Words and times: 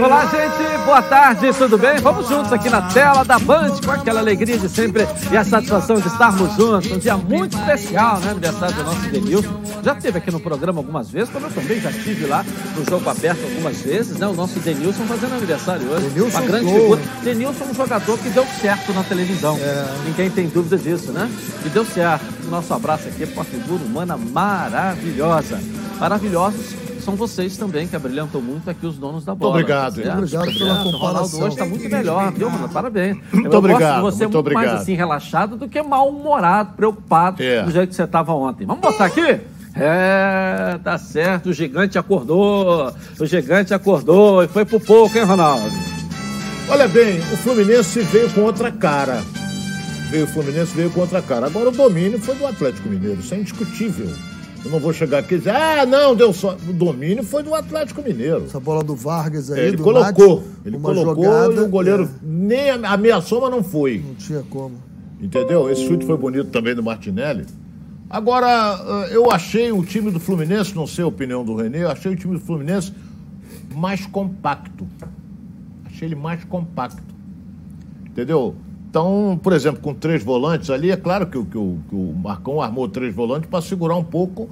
Olá, 0.00 0.26
gente, 0.26 0.84
boa 0.84 1.02
tarde, 1.02 1.52
tudo 1.54 1.76
bem? 1.76 1.98
Vamos 1.98 2.28
juntos 2.28 2.52
aqui 2.52 2.70
na 2.70 2.82
tela 2.82 3.24
da 3.24 3.36
Band 3.36 3.80
com 3.84 3.90
aquela 3.90 4.20
alegria 4.20 4.56
de 4.56 4.68
sempre 4.68 5.04
e 5.28 5.36
a 5.36 5.42
satisfação 5.42 5.96
de 5.96 6.06
estarmos 6.06 6.54
juntos. 6.54 6.92
Um 6.92 6.98
dia 6.98 7.16
muito 7.16 7.58
especial, 7.58 8.20
né? 8.20 8.30
Aniversário 8.30 8.76
do 8.76 8.84
nosso 8.84 9.00
Denilson. 9.08 9.60
Já 9.82 9.94
esteve 9.94 10.18
aqui 10.18 10.30
no 10.30 10.38
programa 10.38 10.78
algumas 10.78 11.10
vezes, 11.10 11.30
como 11.30 11.46
eu 11.46 11.50
também 11.50 11.80
já 11.80 11.90
estive 11.90 12.26
lá 12.26 12.44
no 12.76 12.84
jogo 12.84 13.10
aberto 13.10 13.42
algumas 13.42 13.80
vezes, 13.80 14.16
né? 14.16 14.28
O 14.28 14.34
nosso 14.34 14.60
Denilson 14.60 15.04
fazendo 15.04 15.34
aniversário 15.34 15.90
hoje. 15.90 16.08
Denilson 16.10 16.38
uma 16.38 16.46
grande 16.46 16.64
gol. 16.66 16.80
figura. 16.80 17.00
Denilson 17.24 17.64
é 17.64 17.66
um 17.68 17.74
jogador 17.74 18.18
que 18.18 18.28
deu 18.30 18.46
certo 18.60 18.92
na 18.92 19.02
televisão. 19.02 19.58
Ninguém 20.04 20.30
tem 20.30 20.46
dúvida 20.46 20.78
disso, 20.78 21.10
né? 21.10 21.28
E 21.66 21.68
deu 21.70 21.84
certo. 21.84 22.24
Nosso 22.48 22.72
abraço 22.72 23.08
aqui 23.08 23.26
para 23.26 23.34
uma 23.34 23.44
figura 23.44 23.82
humana 23.82 24.16
maravilhosa. 24.16 25.60
Maravilhosos 25.98 26.87
são 27.08 27.16
vocês 27.16 27.56
também 27.56 27.88
que 27.88 27.96
abrilhantam 27.96 28.40
muito 28.42 28.68
aqui 28.68 28.84
os 28.86 28.96
donos 28.98 29.24
da 29.24 29.34
bola. 29.34 29.52
obrigado, 29.52 30.02
tá 30.02 30.12
obrigado 30.14 30.30
pela 30.30 30.42
Obrigado. 30.42 30.86
O 30.86 30.90
Ronaldo 30.90 30.98
comparação. 30.98 31.40
hoje 31.40 31.48
está 31.54 31.64
muito 31.66 31.88
melhor, 31.88 32.32
viu, 32.32 32.50
mano? 32.50 32.68
Parabéns. 32.68 33.16
Muito 33.32 33.52
eu 33.52 33.58
obrigado, 33.58 34.02
gosto 34.02 34.16
de 34.16 34.18
você 34.18 34.24
muito 34.24 34.34
muito 34.34 34.44
mais 34.54 34.66
obrigado. 34.66 34.82
assim, 34.82 34.94
relaxado 34.94 35.56
do 35.56 35.68
que 35.68 35.82
mal-humorado, 35.82 36.74
preocupado 36.74 37.42
É. 37.42 37.62
do 37.62 37.70
jeito 37.70 37.88
que 37.90 37.94
você 37.96 38.02
estava 38.04 38.32
ontem. 38.34 38.66
Vamos 38.66 38.82
botar 38.82 39.06
aqui? 39.06 39.40
É, 39.74 40.78
tá 40.84 40.98
certo, 40.98 41.50
o 41.50 41.52
gigante 41.52 41.98
acordou, 41.98 42.92
o 43.18 43.26
gigante 43.26 43.72
acordou 43.72 44.42
e 44.42 44.48
foi 44.48 44.64
pro 44.64 44.80
pouco, 44.80 45.16
hein, 45.16 45.24
Ronaldo? 45.24 45.64
Olha 46.68 46.86
bem, 46.88 47.18
o 47.20 47.36
Fluminense 47.38 48.00
veio 48.02 48.28
com 48.32 48.42
outra 48.42 48.70
cara. 48.70 49.22
Veio 50.10 50.24
o 50.24 50.28
Fluminense 50.28 50.74
veio 50.74 50.90
com 50.90 51.00
outra 51.00 51.22
cara. 51.22 51.46
Agora 51.46 51.68
o 51.68 51.72
domínio 51.72 52.18
foi 52.20 52.34
do 52.34 52.46
Atlético 52.46 52.88
Mineiro, 52.88 53.20
isso 53.20 53.32
é 53.34 53.38
indiscutível. 53.38 54.08
Eu 54.64 54.70
não 54.72 54.80
vou 54.80 54.92
chegar 54.92 55.18
aqui 55.18 55.34
e 55.34 55.38
dizer, 55.38 55.50
ah, 55.50 55.86
não, 55.86 56.14
deu 56.16 56.32
só. 56.32 56.56
O 56.68 56.72
domínio 56.72 57.22
foi 57.22 57.42
do 57.42 57.54
Atlético 57.54 58.02
Mineiro. 58.02 58.44
Essa 58.44 58.58
bola 58.58 58.82
do 58.82 58.94
Vargas 58.94 59.50
aí, 59.50 59.60
É, 59.60 59.68
ele 59.68 59.76
do 59.76 59.82
colocou, 59.84 60.42
ele 60.64 60.78
colocou 60.78 61.24
jogada, 61.24 61.54
e 61.54 61.60
o 61.60 61.68
goleiro 61.68 62.04
é, 62.04 62.08
nem 62.22 62.70
ameaçou, 62.70 63.40
mas 63.40 63.50
não 63.50 63.62
foi. 63.62 64.02
não 64.06 64.14
tinha 64.14 64.42
como. 64.50 64.76
Entendeu? 65.20 65.70
Esse 65.70 65.86
chute 65.86 66.04
foi 66.04 66.16
bonito 66.16 66.50
também 66.50 66.74
do 66.74 66.82
Martinelli. 66.82 67.46
Agora, 68.10 69.06
eh, 69.06 69.16
eu 69.16 69.30
achei 69.30 69.70
o 69.70 69.84
time 69.84 70.10
do 70.10 70.18
Fluminense, 70.18 70.74
não 70.74 70.86
sei 70.86 71.04
a 71.04 71.06
opinião 71.06 71.44
do 71.44 71.54
Renê, 71.54 71.82
eu 71.82 71.90
achei 71.90 72.10
o 72.10 72.16
time 72.16 72.34
do 72.34 72.40
Fluminense 72.40 72.92
mais 73.74 74.06
compacto. 74.06 74.86
Achei 75.84 76.08
ele 76.08 76.14
mais 76.14 76.42
compacto. 76.44 77.02
Entendeu? 78.06 78.54
Então, 78.90 79.38
por 79.42 79.52
exemplo, 79.52 79.80
com 79.82 79.92
três 79.92 80.22
volantes 80.24 80.70
ali, 80.70 80.90
é 80.90 80.96
claro 80.96 81.26
que, 81.26 81.36
o- 81.36 81.44
que 81.44 81.58
o, 81.58 81.78
que 81.88 81.94
o 81.94 82.14
Marcão 82.22 82.60
armou 82.62 82.88
três 82.88 83.14
volantes 83.14 83.48
para 83.50 83.60
segurar 83.60 83.96
um 83.96 84.04
pouco 84.04 84.48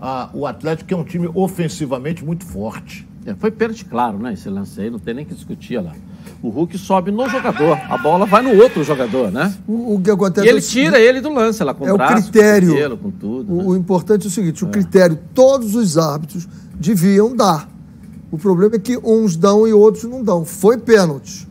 a- 0.00 0.30
o 0.32 0.46
Atlético, 0.46 0.88
que 0.88 0.94
é 0.94 0.96
um 0.96 1.04
time 1.04 1.28
ofensivamente 1.34 2.24
muito 2.24 2.44
forte. 2.44 3.06
É, 3.26 3.34
foi 3.34 3.50
pênalti 3.50 3.84
claro, 3.84 4.18
né? 4.18 4.32
Esse 4.32 4.48
lance 4.48 4.80
aí, 4.80 4.90
não 4.90 4.98
tem 4.98 5.14
nem 5.14 5.24
que 5.24 5.34
discutir 5.34 5.78
lá. 5.78 5.92
O 6.42 6.48
Hulk 6.48 6.76
sobe 6.76 7.12
no 7.12 7.28
jogador, 7.28 7.78
a 7.88 7.96
bola 7.98 8.26
vai 8.26 8.42
no 8.42 8.60
outro 8.60 8.82
jogador, 8.82 9.30
né? 9.30 9.52
O, 9.66 9.94
o 9.94 10.00
que 10.00 10.10
acontece 10.10 10.44
E 10.46 10.48
ele 10.50 10.58
é 10.58 10.60
o 10.60 10.62
seguinte, 10.64 10.84
tira 10.86 11.00
ele 11.00 11.20
do 11.20 11.32
lance 11.32 11.62
lá, 11.62 11.72
com 11.72 11.86
é 11.86 11.90
o 11.90 11.94
o 11.94 11.96
braço, 11.98 12.30
critério. 12.32 12.68
com 12.68 12.72
o 12.72 12.76
cabelo, 12.76 12.96
com 12.98 13.10
tudo. 13.12 13.54
né? 13.54 13.62
O, 13.64 13.68
o 13.70 13.76
importante 13.76 14.24
é 14.24 14.28
o 14.28 14.30
seguinte: 14.30 14.64
o 14.64 14.68
critério, 14.68 15.18
todos 15.34 15.74
os 15.76 15.96
árbitros 15.98 16.48
deviam 16.74 17.34
dar. 17.36 17.68
O 18.30 18.38
problema 18.38 18.74
é 18.76 18.78
que 18.78 18.96
uns 18.98 19.36
dão 19.36 19.68
e 19.68 19.72
outros 19.72 20.02
não 20.04 20.22
dão. 20.24 20.44
Foi 20.44 20.76
pênalti. 20.78 21.46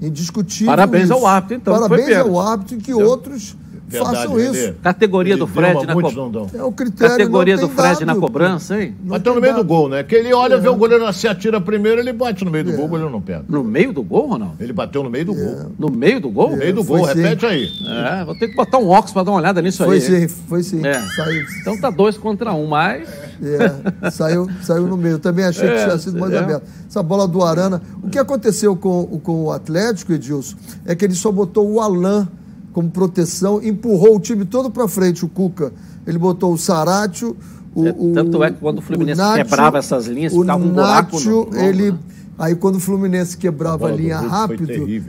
Indiscutível. 0.00 0.66
Parabéns 0.72 1.04
isso. 1.04 1.12
ao 1.14 1.26
árbitro, 1.26 1.56
então, 1.56 1.74
foi 1.76 1.88
Parabéns 1.88 2.16
ao 2.18 2.40
árbitro 2.40 2.76
e 2.76 2.80
que 2.80 2.94
outros 2.94 3.56
Verdade, 3.90 4.16
façam 4.16 4.38
isso. 4.38 4.74
Categoria 4.82 5.32
Ele 5.32 5.40
do 5.40 5.46
Fred 5.46 5.74
mas 5.76 5.86
na 5.86 5.94
muitos 5.94 6.12
co- 6.12 6.20
não 6.20 6.30
dão. 6.30 6.46
É 6.52 6.62
o 6.62 6.70
critério. 6.70 7.10
Categoria 7.16 7.56
do 7.56 7.68
Fred 7.70 8.00
na 8.04 8.12
dado. 8.12 8.20
cobrança, 8.20 8.78
hein? 8.78 8.94
Não 9.02 9.08
Bateu 9.12 9.34
no 9.34 9.40
tem 9.40 9.50
meio 9.50 9.54
do 9.54 9.64
dado. 9.64 9.66
gol, 9.66 9.88
né? 9.88 10.02
Que 10.02 10.14
ele 10.14 10.30
olha, 10.34 10.58
vê 10.58 10.68
o 10.68 10.76
goleiro 10.76 11.10
se 11.14 11.26
atira 11.26 11.58
primeiro, 11.58 11.98
ele 11.98 12.12
bate 12.12 12.44
no 12.44 12.50
meio 12.50 12.64
do 12.64 12.72
gol, 12.74 12.84
o 12.84 12.88
goleiro 12.88 13.10
não 13.10 13.22
pega. 13.22 13.44
No 13.48 13.64
meio 13.64 13.90
do 13.90 14.02
gol, 14.02 14.26
Ronaldo? 14.28 14.56
Ele 14.60 14.74
bateu 14.74 15.02
no 15.02 15.08
meio 15.08 15.24
do 15.24 15.34
gol. 15.34 15.72
No 15.78 15.90
meio 15.90 16.20
do 16.20 16.28
gol? 16.28 16.50
No 16.50 16.56
meio 16.58 16.74
do 16.74 16.84
foi 16.84 16.98
gol, 17.00 17.08
sim. 17.08 17.22
repete 17.22 17.46
aí. 17.46 17.68
É, 18.20 18.24
vou 18.26 18.38
ter 18.38 18.48
que 18.48 18.54
botar 18.56 18.76
um 18.76 18.88
óculos 18.90 19.12
pra 19.12 19.22
dar 19.22 19.30
uma 19.30 19.38
olhada 19.40 19.62
nisso 19.62 19.82
Foi 19.82 19.94
aí. 19.96 20.00
sim, 20.02 20.28
foi 20.28 20.62
sim. 20.62 20.86
É. 20.86 21.00
Saiu, 21.16 21.42
Então 21.62 21.80
tá 21.80 21.88
dois 21.88 22.18
contra 22.18 22.52
um, 22.52 22.66
mas. 22.66 23.08
É, 23.42 24.10
saiu, 24.10 24.48
saiu 24.62 24.86
no 24.86 24.96
meio. 24.96 25.18
Também 25.18 25.44
achei 25.44 25.66
que 25.68 25.74
É, 25.74 25.84
tinha 25.84 25.98
sido 25.98 26.18
mais 26.18 26.32
é. 26.32 26.38
aberto. 26.38 26.64
Essa 26.88 27.02
bola 27.02 27.26
do 27.28 27.42
Arana. 27.44 27.80
O 28.02 28.08
que 28.08 28.18
aconteceu 28.18 28.74
com, 28.76 29.04
com 29.22 29.44
o 29.44 29.52
Atlético, 29.52 30.12
Edilson, 30.12 30.56
é 30.84 30.94
que 30.94 31.04
ele 31.04 31.14
só 31.14 31.30
botou 31.32 31.70
o 31.70 31.80
Alain 31.80 32.26
como 32.72 32.90
proteção, 32.90 33.60
empurrou 33.62 34.16
o 34.16 34.20
time 34.20 34.44
todo 34.44 34.70
para 34.70 34.86
frente, 34.86 35.24
o 35.24 35.28
Cuca. 35.28 35.72
Ele 36.06 36.18
botou 36.18 36.52
o 36.52 36.58
Saratio, 36.58 37.36
o, 37.74 37.86
É, 37.86 37.92
tanto 38.14 38.42
é 38.44 38.50
que 38.50 38.58
quando 38.60 38.78
o 38.78 38.82
Fluminense 38.82 39.20
Nacho, 39.20 39.36
quebrava 39.44 39.78
essas 39.78 40.06
linhas, 40.06 40.32
o 40.32 40.40
ficava 40.40 40.62
um 40.64 40.68
buraco 40.70 41.18
no- 41.18 41.24
Nacho, 41.24 41.48
no- 41.50 41.60
ele... 41.60 41.92
né? 41.92 41.98
Aí 42.38 42.54
quando 42.54 42.76
o 42.76 42.80
Fluminense 42.80 43.36
A 43.36 43.40
quebrava 43.40 43.88
a 43.88 43.90
do 43.90 43.96
linha 43.96 44.20
rápido, 44.20 44.68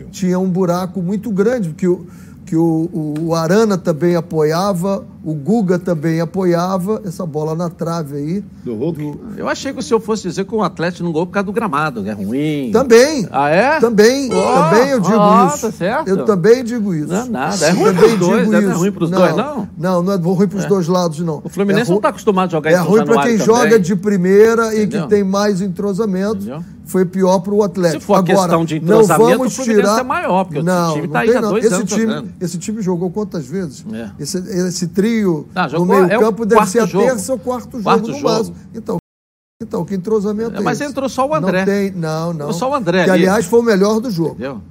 tinha 0.09 0.39
um 0.39 0.49
buraco 0.49 0.99
muito 0.99 1.29
grande, 1.29 1.69
porque 1.69 1.87
o, 1.87 2.07
que 2.49 2.55
o, 2.57 2.89
o, 2.91 3.13
o 3.27 3.35
Arana 3.35 3.77
também 3.77 4.15
apoiava, 4.15 5.05
o 5.23 5.35
Guga 5.35 5.77
também 5.77 6.19
apoiava, 6.19 6.99
essa 7.05 7.23
bola 7.23 7.53
na 7.53 7.69
trave 7.69 8.15
aí. 8.17 8.43
Do 8.63 8.73
Hulk. 8.73 9.19
Eu 9.37 9.47
achei 9.47 9.71
que 9.71 9.77
o 9.77 9.83
senhor 9.83 9.99
fosse 9.99 10.23
dizer 10.23 10.45
que 10.45 10.55
o 10.55 10.63
Atlético 10.63 11.03
não 11.03 11.11
gol 11.11 11.27
por 11.27 11.33
causa 11.33 11.45
do 11.45 11.51
gramado, 11.53 12.01
que 12.01 12.09
é 12.09 12.13
ruim. 12.13 12.71
Também. 12.73 13.27
Ah, 13.31 13.49
é? 13.49 13.79
Também, 13.79 14.33
Ó, 14.33 14.63
também 14.63 14.89
eu 14.89 14.99
digo 14.99 15.15
ó, 15.15 15.45
isso. 15.47 15.61
tá 15.61 15.71
certo. 15.71 16.07
Eu 16.07 16.25
também 16.25 16.63
digo 16.63 16.91
isso. 16.95 17.09
Não 17.13 17.21
é 17.21 17.29
nada, 17.29 17.65
é 17.67 17.69
ruim 17.69 17.83
Também 17.93 18.17
pros 18.17 18.19
dois? 18.19 18.47
Não 18.49 18.57
é 18.57 18.61
isso. 18.63 18.77
ruim 18.79 18.91
pros 18.91 19.11
dois, 19.11 19.35
não? 19.35 19.69
Não, 19.77 20.01
não 20.01 20.13
é 20.13 20.15
ruim 20.17 20.47
pros 20.47 20.65
dois 20.65 20.87
lados, 20.87 21.19
não. 21.19 21.41
O 21.43 21.49
Fluminense 21.49 21.83
é 21.83 21.87
ru- 21.89 21.93
não 21.93 22.01
tá 22.01 22.09
acostumado 22.09 22.47
a 22.49 22.51
jogar 22.51 22.71
em 22.71 22.73
É 22.73 22.77
São 22.77 22.87
ruim 22.87 23.05
para 23.05 23.21
quem 23.21 23.37
também. 23.37 23.45
joga 23.45 23.79
de 23.79 23.95
primeira 23.95 24.73
e 24.73 24.77
Entendeu? 24.85 25.03
que 25.03 25.09
tem 25.09 25.23
mais 25.23 25.61
entrosamento. 25.61 26.37
Entendeu? 26.37 26.63
Foi 26.89 27.05
pior 27.05 27.37
para 27.39 27.53
o 27.53 27.61
Atlético. 27.61 28.01
Se 28.01 28.05
for 28.07 28.15
Agora, 28.15 28.39
questão 28.39 28.65
de 28.65 28.79
não 28.79 29.01
entrosamento, 29.01 29.37
vamos 29.37 29.53
o 29.53 29.55
Fluminense 29.57 29.81
tirar... 29.87 29.99
é 29.99 30.03
maior, 30.03 30.43
porque 30.43 30.59
o 30.59 30.63
não, 30.63 30.93
time 30.93 31.05
não 31.07 31.13
tá 31.13 31.19
aí 31.19 31.35
há 31.35 31.41
não. 31.41 31.49
dois 31.51 31.65
esse 31.65 31.73
anos 31.75 31.89
time, 31.89 32.01
jogando. 32.01 32.29
Esse 32.41 32.57
time 32.57 32.81
jogou 32.81 33.11
quantas 33.11 33.45
vezes? 33.45 33.85
É. 33.93 34.09
Esse, 34.19 34.37
esse 34.39 34.87
trio 34.87 35.47
Ah, 35.53 35.63
no 35.65 35.69
jogou- 35.69 35.85
meio 35.85 36.11
é 36.11 36.17
o 36.17 36.19
campo 36.19 36.45
deve 36.47 36.65
ser 36.65 36.79
a 36.79 36.87
terça 36.87 37.31
ou 37.33 37.37
quarto 37.37 37.71
jogo 37.73 37.83
Quarto 37.83 38.07
no 38.07 38.17
jogo. 38.19 38.55
Então, 38.73 38.97
então, 39.61 39.85
que 39.85 39.93
entrosamento 39.93 40.55
é, 40.55 40.57
É, 40.57 40.61
mas 40.61 40.81
entrou 40.81 41.07
só 41.07 41.27
o 41.27 41.35
André. 41.35 41.59
Não 41.59 41.65
tem, 41.65 41.91
não, 41.91 42.25
não. 42.27 42.31
Entrou 42.33 42.53
só 42.53 42.71
o 42.71 42.73
André 42.73 43.03
Que, 43.03 43.11
ali. 43.11 43.21
aliás, 43.23 43.45
foi 43.45 43.59
o 43.59 43.63
melhor 43.63 43.99
do 43.99 44.09
jogo. 44.09 44.31
Entendeu? 44.31 44.61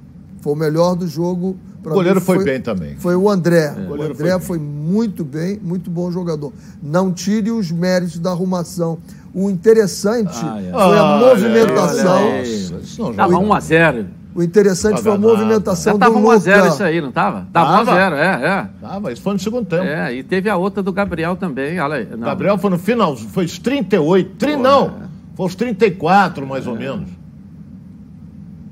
Foi 0.41 0.53
o 0.53 0.55
melhor 0.55 0.95
do 0.95 1.07
jogo. 1.07 1.55
Pra 1.81 1.91
O 1.91 1.95
goleiro 1.95 2.19
mim, 2.19 2.25
foi 2.25 2.43
bem 2.43 2.61
também. 2.61 2.95
Foi 2.97 3.15
o 3.15 3.29
André. 3.29 3.73
É. 3.77 3.81
O, 3.81 3.87
goleiro 3.87 4.13
André 4.13 4.29
foi 4.39 4.41
foi, 4.41 4.59
muito 4.59 5.23
bem, 5.23 5.59
muito 5.61 5.89
bom 5.89 6.11
jogador. 6.11 6.51
Não 6.81 7.11
tire 7.11 7.51
os 7.51 7.71
méritos 7.71 8.19
da 8.19 8.31
arrumação. 8.31 8.97
O 9.33 9.49
interessante 9.49 10.37
Ah, 10.43 10.59
é. 10.61 10.71
foi 10.71 10.81
a 10.81 11.03
Olha, 11.03 11.25
movimentação. 11.27 12.15
olha 12.27 12.33
aí. 12.41 12.53
Isso 12.83 13.01
não 13.03 13.13
Tava 13.13 13.31
joga. 13.33 13.45
1x0. 13.45 14.05
O 14.35 14.43
interessante 14.43 15.01
foi 15.01 15.11
a 15.11 15.15
Joga 15.15 15.27
nada. 15.27 15.33
movimentação 15.39 15.93
Já 15.93 15.97
do 15.97 15.99
tava 15.99 16.19
1x0 16.19 16.55
Luca. 16.57 16.67
isso 16.69 16.83
aí, 16.83 17.01
não 17.01 17.11
tava? 17.11 17.47
Tava 17.51 17.83
Tava. 17.85 17.91
1x0, 17.99 18.13
é, 18.13 18.45
é. 18.47 18.67
Tava, 18.79 19.11
isso 19.11 19.21
foi 19.21 19.33
no 19.33 19.39
segundo 19.39 19.65
tempo. 19.65 19.83
É, 19.83 20.13
e 20.15 20.23
teve 20.23 20.49
a 20.49 20.55
outra 20.55 20.83
do 20.83 20.93
Gabriel 20.93 21.35
também, 21.35 21.79
olha 21.79 21.95
aí. 21.95 22.07
Não. 22.09 22.19
Gabriel 22.19 22.57
foi 22.57 22.69
no 22.69 22.77
final, 22.77 23.17
foi 23.17 23.45
os 23.45 23.57
38. 23.57 24.35
Tri, 24.37 24.55
não, 24.55 24.93
foi 25.35 25.45
os 25.47 25.55
34, 25.55 26.45
mais 26.45 26.67
ou 26.67 26.75
menos. 26.75 27.09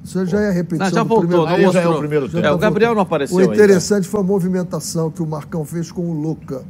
Isso 0.07 0.25
já 0.25 0.39
é 0.41 0.49
a 0.49 0.51
repetição 0.53 0.87
Não, 0.87 0.95
já 0.95 1.03
do 1.03 1.09
voltou, 1.09 1.27
primeiro 1.27 1.51
não 1.57 1.63
mostrou. 1.65 1.83
é 1.93 1.95
o 1.95 1.99
primeiro 1.99 2.29
tempo. 2.29 2.45
É, 2.47 2.51
o 2.51 2.57
Gabriel 2.57 2.95
não 2.95 3.01
apareceu 3.01 3.37
O 3.37 3.41
interessante 3.41 4.07
foi 4.07 4.21
a 4.21 4.23
movimentação 4.23 5.11
que 5.11 5.21
o 5.21 5.27
Marcão 5.27 5.65
fez 5.65 5.91
com 5.91 6.09
o 6.09 6.13
Luca. 6.13 6.63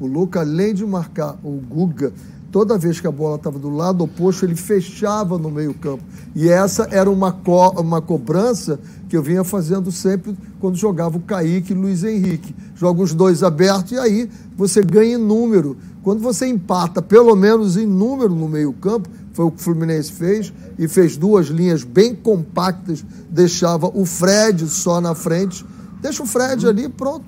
O 0.00 0.06
Luca, 0.06 0.40
além 0.40 0.74
de 0.74 0.84
marcar 0.84 1.36
o 1.44 1.50
Guga, 1.52 2.12
toda 2.50 2.76
vez 2.76 3.00
que 3.00 3.06
a 3.06 3.12
bola 3.12 3.36
estava 3.36 3.58
do 3.60 3.70
lado 3.70 4.02
oposto, 4.02 4.44
ele 4.44 4.56
fechava 4.56 5.38
no 5.38 5.50
meio-campo. 5.50 6.02
E 6.34 6.48
essa 6.48 6.88
era 6.90 7.08
uma, 7.08 7.30
co- 7.32 7.80
uma 7.80 8.00
cobrança 8.02 8.80
que 9.08 9.16
eu 9.16 9.22
vinha 9.22 9.44
fazendo 9.44 9.92
sempre 9.92 10.36
quando 10.58 10.76
jogava 10.76 11.16
o 11.16 11.20
Kaique 11.20 11.72
e 11.72 11.76
o 11.76 11.80
Luiz 11.80 12.02
Henrique. 12.02 12.54
Joga 12.74 13.02
os 13.02 13.14
dois 13.14 13.42
abertos 13.44 13.92
e 13.92 13.98
aí 13.98 14.28
você 14.56 14.82
ganha 14.82 15.14
em 15.14 15.18
número. 15.18 15.76
Quando 16.02 16.20
você 16.20 16.46
empata, 16.46 17.00
pelo 17.02 17.36
menos 17.36 17.76
em 17.76 17.86
número 17.86 18.34
no 18.34 18.48
meio-campo, 18.48 19.08
foi 19.32 19.44
o 19.44 19.50
que 19.50 19.60
o 19.60 19.62
Fluminense 19.62 20.12
fez, 20.12 20.52
e 20.78 20.88
fez 20.88 21.16
duas 21.16 21.46
linhas 21.46 21.84
bem 21.84 22.14
compactas, 22.14 23.04
deixava 23.30 23.86
o 23.86 24.04
Fred 24.04 24.68
só 24.68 25.00
na 25.00 25.14
frente. 25.14 25.64
Deixa 26.02 26.22
o 26.22 26.26
Fred 26.26 26.66
ali, 26.66 26.88
pronto. 26.88 27.26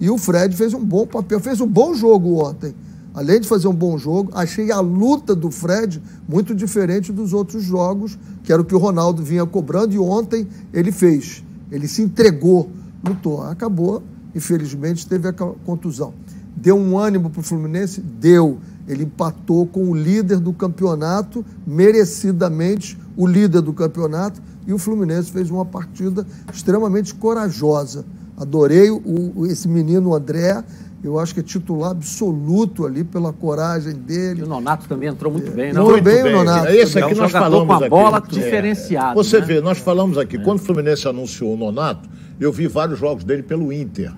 E 0.00 0.10
o 0.10 0.18
Fred 0.18 0.54
fez 0.56 0.74
um 0.74 0.84
bom 0.84 1.06
papel, 1.06 1.40
fez 1.40 1.60
um 1.60 1.66
bom 1.66 1.94
jogo 1.94 2.44
ontem. 2.44 2.74
Além 3.14 3.40
de 3.40 3.48
fazer 3.48 3.66
um 3.66 3.74
bom 3.74 3.98
jogo, 3.98 4.30
achei 4.34 4.70
a 4.70 4.78
luta 4.78 5.34
do 5.34 5.50
Fred 5.50 6.00
muito 6.28 6.54
diferente 6.54 7.12
dos 7.12 7.32
outros 7.32 7.64
jogos, 7.64 8.16
que 8.44 8.52
era 8.52 8.62
o 8.62 8.64
que 8.64 8.74
o 8.74 8.78
Ronaldo 8.78 9.22
vinha 9.24 9.44
cobrando, 9.44 9.94
e 9.94 9.98
ontem 9.98 10.46
ele 10.72 10.92
fez. 10.92 11.42
Ele 11.70 11.88
se 11.88 12.02
entregou, 12.02 12.70
lutou. 13.04 13.42
Acabou, 13.42 14.02
infelizmente, 14.34 15.06
teve 15.06 15.28
a 15.28 15.32
co- 15.32 15.56
contusão. 15.66 16.14
Deu 16.56 16.76
um 16.76 16.96
ânimo 16.98 17.30
para 17.30 17.40
o 17.40 17.42
Fluminense? 17.42 18.00
Deu. 18.00 18.58
Ele 18.88 19.04
empatou 19.04 19.66
com 19.66 19.90
o 19.90 19.94
líder 19.94 20.38
do 20.40 20.52
campeonato, 20.52 21.44
merecidamente 21.66 22.98
o 23.16 23.26
líder 23.26 23.60
do 23.60 23.72
campeonato, 23.72 24.40
e 24.66 24.72
o 24.72 24.78
Fluminense 24.78 25.30
fez 25.30 25.50
uma 25.50 25.64
partida 25.64 26.26
extremamente 26.52 27.14
corajosa. 27.14 28.04
Adorei 28.36 28.90
o- 28.90 29.46
esse 29.46 29.68
menino 29.68 30.14
André, 30.14 30.62
Eu 31.00 31.16
acho 31.20 31.32
que 31.32 31.38
é 31.38 31.42
titular 31.44 31.92
absoluto 31.92 32.84
ali 32.84 33.04
pela 33.04 33.32
coragem 33.32 33.92
E 33.92 33.94
dele. 33.94 34.42
o 34.42 34.48
Nonato 34.48 34.88
também 34.88 35.08
entrou 35.08 35.32
muito 35.32 35.48
bem, 35.52 35.68
Entrou 35.70 35.84
não? 35.84 35.92
Muito 35.92 36.02
bem 36.02 36.24
o 36.24 36.32
Nonato. 36.38 36.66
Esse 36.72 36.98
É 36.98 37.04
um 37.04 37.06
aqui 37.10 37.14
nós 37.20 37.30
falamos 37.30 37.66
com 37.68 37.72
a 37.72 37.76
aqui. 37.76 37.88
bola 37.88 38.18
É. 38.18 38.28
diferenciada. 38.34 39.14
Você 39.14 39.38
né? 39.38 39.46
vê, 39.46 39.60
nós 39.60 39.78
falamos 39.78 40.18
aqui, 40.18 40.36
quando 40.42 40.58
o 40.58 40.60
Fluminense 40.62 41.06
anunciou 41.06 41.54
o 41.54 41.56
Nonato, 41.56 42.08
eu 42.40 42.50
vi 42.52 42.66
vários 42.66 42.98
jogos 42.98 43.22
dele 43.22 43.44
pelo 43.44 43.72
Inter. 43.72 44.12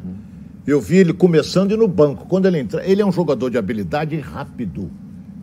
Eu 0.67 0.81
vi 0.81 0.99
ele 0.99 1.12
começando 1.12 1.73
e 1.73 1.77
no 1.77 1.89
banco. 1.89 2.27
Quando 2.27 2.47
ele 2.47 2.59
entra, 2.59 2.85
ele 2.87 3.01
é 3.01 3.07
um 3.07 3.12
jogador 3.12 3.51
de 3.51 3.59
habilidade 3.59 4.19
rápido. 4.19 4.91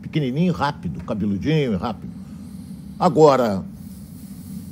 Pequenininho 0.02 0.54
rápido, 0.54 1.04
cabeludinho 1.04 1.78
rápido. 1.78 2.12
Agora, 3.00 3.64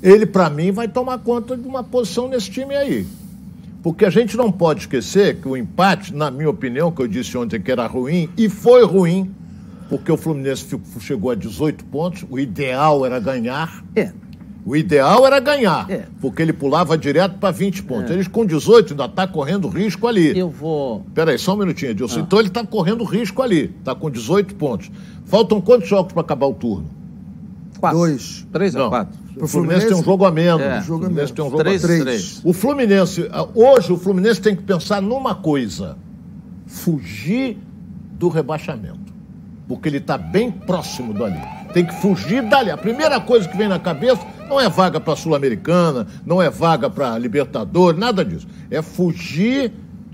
ele 0.01 0.25
para 0.25 0.49
mim 0.49 0.71
vai 0.71 0.87
tomar 0.87 1.19
conta 1.19 1.57
de 1.57 1.67
uma 1.67 1.83
posição 1.83 2.27
nesse 2.27 2.49
time 2.49 2.75
aí. 2.75 3.05
Porque 3.81 4.05
a 4.05 4.09
gente 4.09 4.35
não 4.35 4.51
pode 4.51 4.81
esquecer 4.81 5.39
que 5.39 5.47
o 5.47 5.55
empate, 5.55 6.13
na 6.13 6.31
minha 6.31 6.49
opinião, 6.49 6.91
que 6.91 7.01
eu 7.01 7.07
disse 7.07 7.37
ontem 7.37 7.61
que 7.61 7.71
era 7.71 7.85
ruim, 7.85 8.29
e 8.35 8.49
foi 8.49 8.83
ruim, 8.83 9.31
porque 9.89 10.11
o 10.11 10.17
Fluminense 10.17 10.65
chegou 10.99 11.29
a 11.29 11.35
18 11.35 11.85
pontos, 11.85 12.25
o 12.29 12.39
ideal 12.39 13.05
era 13.05 13.19
ganhar. 13.19 13.83
É. 13.95 14.11
O 14.65 14.75
ideal 14.75 15.25
era 15.27 15.39
ganhar, 15.39 15.85
É. 15.91 16.05
porque 16.19 16.41
ele 16.41 16.51
pulava 16.51 16.97
direto 16.97 17.37
para 17.37 17.51
20 17.51 17.83
pontos. 17.83 18.09
Eles 18.09 18.27
com 18.27 18.43
18 18.43 18.93
ainda 18.93 19.05
está 19.05 19.27
correndo 19.27 19.67
risco 19.67 20.07
ali. 20.07 20.35
Eu 20.37 20.49
vou. 20.49 21.05
Peraí, 21.13 21.37
só 21.37 21.53
um 21.53 21.57
minutinho, 21.57 21.91
Edilson. 21.91 22.21
Então 22.21 22.39
ele 22.39 22.47
está 22.47 22.65
correndo 22.65 23.03
risco 23.03 23.43
ali, 23.43 23.71
está 23.77 23.93
com 23.93 24.09
18 24.09 24.55
pontos. 24.55 24.89
Faltam 25.25 25.61
quantos 25.61 25.87
jogos 25.87 26.11
para 26.13 26.21
acabar 26.21 26.47
o 26.47 26.53
turno? 26.55 26.85
Quatro. 27.79 27.99
Dois. 27.99 28.47
Três 28.51 28.73
ou 28.75 28.89
quatro? 28.89 29.15
O 29.39 29.47
Fluminense 29.47 29.87
tem 29.87 29.95
um 29.97 30.03
jogo 30.03 30.25
a 30.25 30.31
menos. 30.31 30.61
É. 30.61 30.79
O 30.79 30.83
Fluminense 30.83 31.15
menos. 31.15 31.31
tem 31.31 31.45
um 31.45 31.49
jogo 31.49 31.61
a 31.61 31.63
Três, 31.65 31.81
Três. 31.81 32.01
três. 32.03 32.41
o 32.43 32.53
Fluminense, 32.53 33.29
ah, 33.31 33.47
hoje 33.53 33.91
o 33.93 33.97
Fluminense 33.97 34.41
tem 34.41 34.55
que 34.55 34.63
pensar 34.63 34.99
numa 35.01 35.35
coisa: 35.35 35.95
fugir 36.65 37.57
do 38.13 38.29
rebaixamento. 38.29 39.13
Porque 39.67 39.89
ele 39.89 39.97
está 39.97 40.17
bem 40.17 40.51
próximo 40.51 41.13
dali. 41.13 41.39
Tem 41.73 41.85
que 41.85 41.93
fugir 41.95 42.41
dali. 42.47 42.69
A 42.71 42.77
primeira 42.77 43.19
coisa 43.19 43.47
que 43.47 43.57
vem 43.57 43.67
na 43.67 43.79
cabeça 43.79 44.25
não 44.49 44.59
é 44.59 44.69
vaga 44.69 44.99
para 44.99 45.13
a 45.13 45.15
Sul-Americana, 45.15 46.07
não 46.25 46.41
é 46.41 46.49
vaga 46.49 46.89
para 46.89 47.17
Libertadores, 47.17 47.99
nada 47.99 48.23
disso. 48.23 48.47
É 48.69 48.81
fugir 48.81 49.71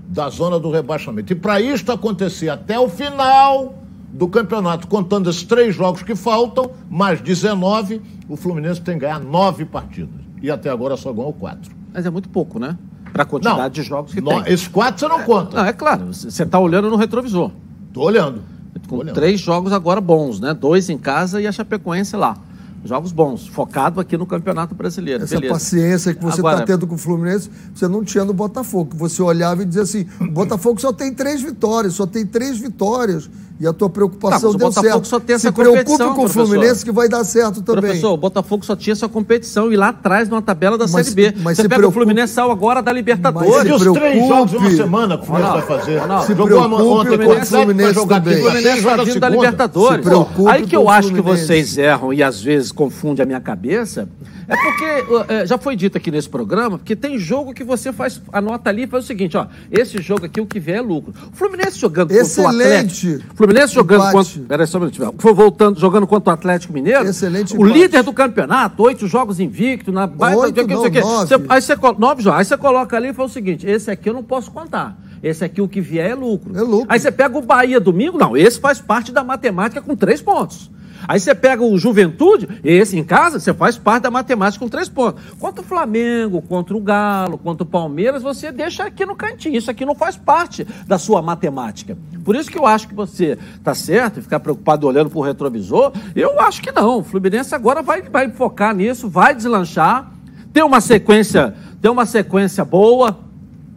da 0.08 0.28
zona 0.28 0.58
do 0.58 0.70
rebaixamento. 0.70 1.32
E 1.32 1.36
para 1.36 1.60
isto 1.60 1.90
acontecer 1.92 2.48
até 2.48 2.78
o 2.78 2.88
final 2.88 3.74
do 4.12 4.28
campeonato, 4.28 4.86
contando 4.88 5.30
esses 5.30 5.42
três 5.42 5.74
jogos 5.74 6.02
que 6.02 6.14
faltam, 6.14 6.70
mais 6.90 7.20
19, 7.20 8.00
o 8.28 8.36
Fluminense 8.36 8.80
tem 8.80 8.94
que 8.94 9.00
ganhar 9.00 9.18
nove 9.20 9.64
partidas. 9.64 10.20
E 10.42 10.50
até 10.50 10.68
agora 10.68 10.96
só 10.96 11.12
ganhou 11.12 11.32
quatro. 11.32 11.74
Mas 11.94 12.04
é 12.04 12.10
muito 12.10 12.28
pouco, 12.28 12.58
né? 12.58 12.76
Para 13.12 13.22
a 13.22 13.26
quantidade 13.26 13.74
de 13.74 13.82
jogos 13.82 14.12
que 14.12 14.20
no- 14.20 14.30
tem. 14.42 14.52
Esses 14.52 14.68
quatro 14.68 15.00
você 15.00 15.08
não 15.08 15.22
conta. 15.22 15.56
Não, 15.58 15.64
é 15.66 15.72
claro. 15.72 16.12
Você 16.12 16.42
está 16.42 16.58
olhando 16.58 16.90
no 16.90 16.96
retrovisor. 16.96 17.50
Tô 17.92 18.02
olhando. 18.02 18.42
Com 18.88 18.96
olhando. 18.96 19.14
três 19.14 19.40
jogos 19.40 19.72
agora 19.72 20.00
bons, 20.00 20.40
né? 20.40 20.52
Dois 20.52 20.90
em 20.90 20.98
casa 20.98 21.40
e 21.40 21.46
a 21.46 21.52
Chapecoense 21.52 22.16
lá. 22.16 22.36
Jogos 22.84 23.12
bons, 23.12 23.46
focado 23.46 24.00
aqui 24.00 24.16
no 24.16 24.26
Campeonato 24.26 24.74
Brasileiro. 24.74 25.22
Essa 25.22 25.36
Beleza. 25.36 25.54
paciência 25.54 26.14
que 26.14 26.22
você 26.22 26.40
está 26.40 26.62
tendo 26.62 26.86
com 26.86 26.96
o 26.96 26.98
Fluminense, 26.98 27.48
você 27.72 27.86
não 27.86 28.02
tinha 28.02 28.24
no 28.24 28.32
Botafogo. 28.32 28.96
Você 28.96 29.22
olhava 29.22 29.62
e 29.62 29.64
dizia 29.64 29.82
assim: 29.82 30.06
o 30.20 30.30
Botafogo 30.30 30.80
só 30.80 30.92
tem 30.92 31.14
três 31.14 31.40
vitórias, 31.40 31.94
só 31.94 32.06
tem 32.06 32.26
três 32.26 32.58
vitórias. 32.58 33.30
E 33.62 33.66
a 33.68 33.72
tua 33.72 33.88
Tá, 33.88 33.92
preocupação 33.94 34.48
mas 34.48 34.54
o 34.56 34.58
deu 34.58 34.66
Botafogo 34.70 34.92
certo. 34.92 35.06
só 35.06 35.20
tem 35.20 35.36
essa 35.36 35.46
Se 35.48 35.52
preocupe 35.54 35.84
competição, 35.84 36.14
com 36.16 36.24
o. 36.24 36.28
Fluminense 36.28 36.84
que 36.84 36.90
vai 36.90 37.08
dar 37.08 37.22
certo 37.22 37.62
também. 37.62 37.82
Professor, 37.82 38.12
o 38.12 38.16
Botafogo 38.16 38.64
só 38.64 38.74
tinha 38.74 38.92
essa 38.92 39.08
competição 39.08 39.72
e 39.72 39.76
lá 39.76 39.90
atrás 39.90 40.28
numa 40.28 40.42
tabela 40.42 40.76
da 40.76 40.88
Mas- 40.88 41.06
Série 41.06 41.14
B. 41.30 41.34
mas 41.40 41.56
Você 41.56 41.62
se 41.62 41.68
pega 41.68 41.78
preocupe- 41.78 41.86
o 41.86 41.92
Fluminense 42.02 42.32
saiu 42.32 42.50
agora 42.50 42.82
da 42.82 42.90
Mas 42.90 42.96
Libertadores. 42.96 43.62
se 43.62 43.68
E 43.68 43.72
os 43.72 43.82
três 43.82 43.92
preocupe. 43.92 44.28
jogos 44.28 44.52
em 44.52 44.56
uma 44.56 44.70
semana 44.72 45.16
que 45.16 45.22
o 45.22 45.26
Fluminense 45.26 45.52
vai 45.52 45.62
fazer. 45.78 45.98
Ronaldo, 45.98 46.26
Jogou 46.26 46.46
preocupe 46.46 46.74
ontem 46.82 47.18
com 47.18 47.30
o 47.30 47.46
Fluminense 47.46 47.94
jogar 47.94 48.20
também. 48.20 48.34
aqui 48.34 48.42
O 48.42 48.50
Fluminense 48.50 48.78
está 48.78 49.04
vindo 49.04 49.20
da. 49.20 49.28
Libertadores. 49.28 49.96
Se 49.96 50.02
preocupe 50.10 50.50
Aí 50.50 50.66
que 50.66 50.76
eu 50.76 50.88
acho 50.88 51.12
que 51.14 51.20
vocês 51.20 51.78
erram 51.78 52.12
e 52.12 52.20
às 52.20 52.40
vezes 52.42 52.72
confundem 52.72 53.22
a 53.22 53.26
minha 53.26 53.40
cabeça. 53.40 54.08
É 54.52 54.56
porque 54.56 55.32
é, 55.32 55.46
já 55.46 55.56
foi 55.56 55.74
dito 55.74 55.96
aqui 55.96 56.10
nesse 56.10 56.28
programa 56.28 56.78
que 56.78 56.94
tem 56.94 57.18
jogo 57.18 57.54
que 57.54 57.64
você 57.64 57.92
faz, 57.92 58.20
anota 58.32 58.68
ali 58.68 58.82
e 58.82 58.86
faz 58.86 59.04
o 59.04 59.06
seguinte, 59.06 59.36
ó. 59.36 59.46
Esse 59.70 60.00
jogo 60.02 60.26
aqui, 60.26 60.40
o 60.40 60.46
que 60.46 60.60
vier 60.60 60.78
é 60.78 60.80
lucro. 60.82 61.14
O 61.32 61.36
Fluminense 61.36 61.78
jogando 61.78 62.08
contra 62.08 62.22
o 62.22 62.26
Excelente 62.26 63.06
Atlético. 63.06 63.34
Fluminense 63.34 63.74
jogando 63.74 64.00
empate. 64.08 64.12
contra. 64.12 64.48
Peraí, 64.48 64.66
só 64.66 64.76
um 64.76 64.80
minutinho. 64.82 65.14
Foi 65.18 65.32
voltando, 65.32 65.80
jogando 65.80 66.06
contra 66.06 66.30
o 66.30 66.34
Atlético 66.34 66.72
Mineiro. 66.72 67.06
Excelente 67.06 67.56
O 67.56 67.64
empate. 67.64 67.72
líder 67.78 68.02
do 68.02 68.12
campeonato, 68.12 68.82
oito 68.82 69.06
jogos 69.06 69.40
invicto, 69.40 69.90
na 69.90 70.02
Oito, 70.04 70.66
não 70.66 70.82
sei 70.82 71.38
não, 71.38 71.46
aí 71.48 71.60
você, 71.62 71.74
nove 71.98 72.22
jogos. 72.22 72.38
Aí 72.38 72.44
você 72.44 72.56
coloca 72.56 72.96
ali 72.96 73.08
e 73.08 73.12
fala 73.12 73.28
o 73.28 73.30
seguinte: 73.32 73.66
esse 73.66 73.90
aqui 73.90 74.08
eu 74.08 74.14
não 74.14 74.22
posso 74.22 74.50
contar. 74.50 74.96
Esse 75.22 75.44
aqui, 75.44 75.60
o 75.60 75.68
que 75.68 75.80
vier, 75.80 76.10
é 76.10 76.14
lucro. 76.14 76.56
É 76.56 76.62
lucro. 76.62 76.86
Aí 76.88 76.98
você 76.98 77.12
pega 77.12 77.38
o 77.38 77.42
Bahia 77.42 77.78
domingo, 77.78 78.18
não, 78.18 78.36
esse 78.36 78.60
faz 78.60 78.80
parte 78.80 79.12
da 79.12 79.22
matemática 79.22 79.80
com 79.80 79.94
três 79.94 80.20
pontos. 80.20 80.70
Aí 81.06 81.18
você 81.18 81.34
pega 81.34 81.62
o 81.62 81.76
Juventude, 81.78 82.48
esse 82.64 82.98
em 82.98 83.04
casa, 83.04 83.38
você 83.38 83.52
faz 83.52 83.76
parte 83.76 84.04
da 84.04 84.10
matemática 84.10 84.64
com 84.64 84.68
três 84.68 84.88
pontos. 84.88 85.22
Contra 85.38 85.60
o 85.60 85.64
Flamengo, 85.64 86.42
contra 86.42 86.76
o 86.76 86.80
Galo, 86.80 87.38
contra 87.38 87.62
o 87.62 87.66
Palmeiras, 87.66 88.22
você 88.22 88.52
deixa 88.52 88.84
aqui 88.84 89.04
no 89.04 89.14
cantinho. 89.14 89.56
Isso 89.56 89.70
aqui 89.70 89.84
não 89.84 89.94
faz 89.94 90.16
parte 90.16 90.66
da 90.86 90.98
sua 90.98 91.22
matemática. 91.22 91.96
Por 92.24 92.36
isso 92.36 92.50
que 92.50 92.58
eu 92.58 92.66
acho 92.66 92.88
que 92.88 92.94
você 92.94 93.38
tá 93.62 93.74
certo 93.74 94.18
e 94.18 94.22
ficar 94.22 94.40
preocupado 94.40 94.86
olhando 94.86 95.10
para 95.10 95.18
o 95.18 95.22
retrovisor. 95.22 95.92
Eu 96.14 96.40
acho 96.40 96.62
que 96.62 96.72
não. 96.72 96.98
O 96.98 97.04
Fluminense 97.04 97.54
agora 97.54 97.82
vai, 97.82 98.02
vai 98.02 98.30
focar 98.30 98.74
nisso, 98.74 99.08
vai 99.08 99.34
deslanchar, 99.34 100.12
tem 100.52 100.62
uma 100.62 100.80
sequência, 100.80 101.54
tem 101.80 101.90
uma 101.90 102.06
sequência 102.06 102.64
boa, 102.64 103.18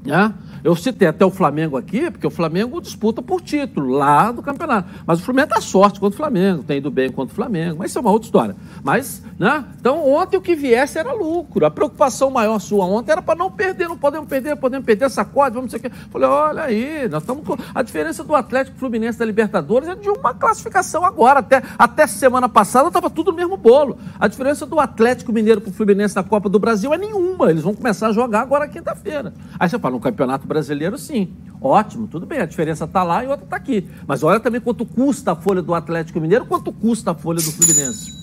né? 0.06 0.34
Eu 0.66 0.76
citei 0.76 1.08
até 1.08 1.24
o 1.24 1.30
Flamengo 1.30 1.78
aqui, 1.78 2.10
porque 2.10 2.26
o 2.26 2.32
Flamengo 2.32 2.82
disputa 2.82 3.22
por 3.22 3.40
título 3.40 3.92
lá 3.92 4.32
do 4.32 4.42
campeonato. 4.42 4.90
Mas 5.06 5.20
o 5.20 5.22
Flamengo 5.22 5.50
dá 5.50 5.62
sorte 5.62 6.00
contra 6.00 6.16
o 6.16 6.18
Flamengo, 6.18 6.64
tem 6.64 6.80
ido 6.80 6.90
bem 6.90 7.12
contra 7.12 7.32
o 7.32 7.36
Flamengo, 7.36 7.78
mas 7.78 7.92
isso 7.92 8.00
é 8.00 8.02
uma 8.02 8.10
outra 8.10 8.26
história. 8.26 8.56
Mas, 8.84 9.22
né? 9.38 9.64
Então, 9.80 10.04
ontem 10.10 10.38
o 10.38 10.42
que 10.42 10.56
viesse 10.56 10.98
era 10.98 11.14
lucro. 11.14 11.68
A 11.68 11.70
preocupação 11.70 12.32
maior 12.32 12.58
sua 12.58 12.84
ontem 12.84 13.12
era 13.12 13.22
para 13.22 13.38
não 13.38 13.52
perder, 13.52 13.88
não 13.88 13.96
podemos 13.96 14.28
perder, 14.28 14.56
podemos 14.56 14.84
perder, 14.84 15.08
sacode, 15.12 15.54
vamos 15.54 15.72
não 15.72 15.80
sei 15.80 15.88
o 15.88 15.92
quê. 15.92 15.96
Falei, 16.10 16.28
olha 16.28 16.64
aí, 16.64 17.08
nós 17.10 17.22
estamos 17.22 17.46
com. 17.46 17.56
A 17.76 17.84
diferença 17.84 18.24
do 18.24 18.34
Atlético 18.34 18.80
Fluminense 18.80 19.20
da 19.20 19.26
Libertadores 19.26 19.88
é 19.88 19.94
de 19.94 20.10
uma 20.10 20.34
classificação 20.34 21.06
agora. 21.06 21.42
Até, 21.42 21.62
até 21.78 22.08
semana 22.08 22.50
passada 22.50 22.88
estava 22.88 23.12
tudo 23.12 23.30
no 23.30 23.38
mesmo 23.38 23.56
bolo. 23.56 24.00
A 24.20 24.28
diferença 24.28 24.66
do 24.66 24.80
Atlético 24.80 25.32
Mineiro 25.32 25.62
para 25.62 25.70
o 25.70 25.74
Fluminense 25.74 26.16
na 26.16 26.24
Copa 26.24 26.50
do 26.50 26.58
Brasil 26.58 26.92
é 26.92 26.98
nenhuma. 26.98 27.52
Eles 27.52 27.62
vão 27.62 27.76
começar 27.76 28.08
a 28.08 28.12
jogar 28.12 28.42
agora 28.42 28.68
quinta-feira. 28.68 29.32
Aí 29.60 29.70
você 29.70 29.78
fala, 29.78 29.94
no 29.94 30.02
Campeonato 30.02 30.48
Brasileiro, 30.48 30.55
sim. 30.98 31.30
Ótimo, 31.62 32.08
tudo 32.08 32.26
bem, 32.26 32.40
a 32.40 32.46
diferença 32.46 32.86
está 32.86 33.02
lá 33.02 33.24
e 33.24 33.28
outra 33.28 33.46
está 33.46 33.56
aqui. 33.56 33.88
Mas 34.06 34.22
olha 34.24 34.40
também 34.40 34.62
quanto 34.62 34.86
custa 34.86 35.32
a 35.32 35.36
folha 35.36 35.62
do 35.62 35.74
Atlético 35.74 36.20
Mineiro, 36.20 36.46
quanto 36.46 36.72
custa 36.72 37.12
a 37.12 37.16
folha 37.16 37.38
do 37.38 37.52
Fluminense. 37.52 38.14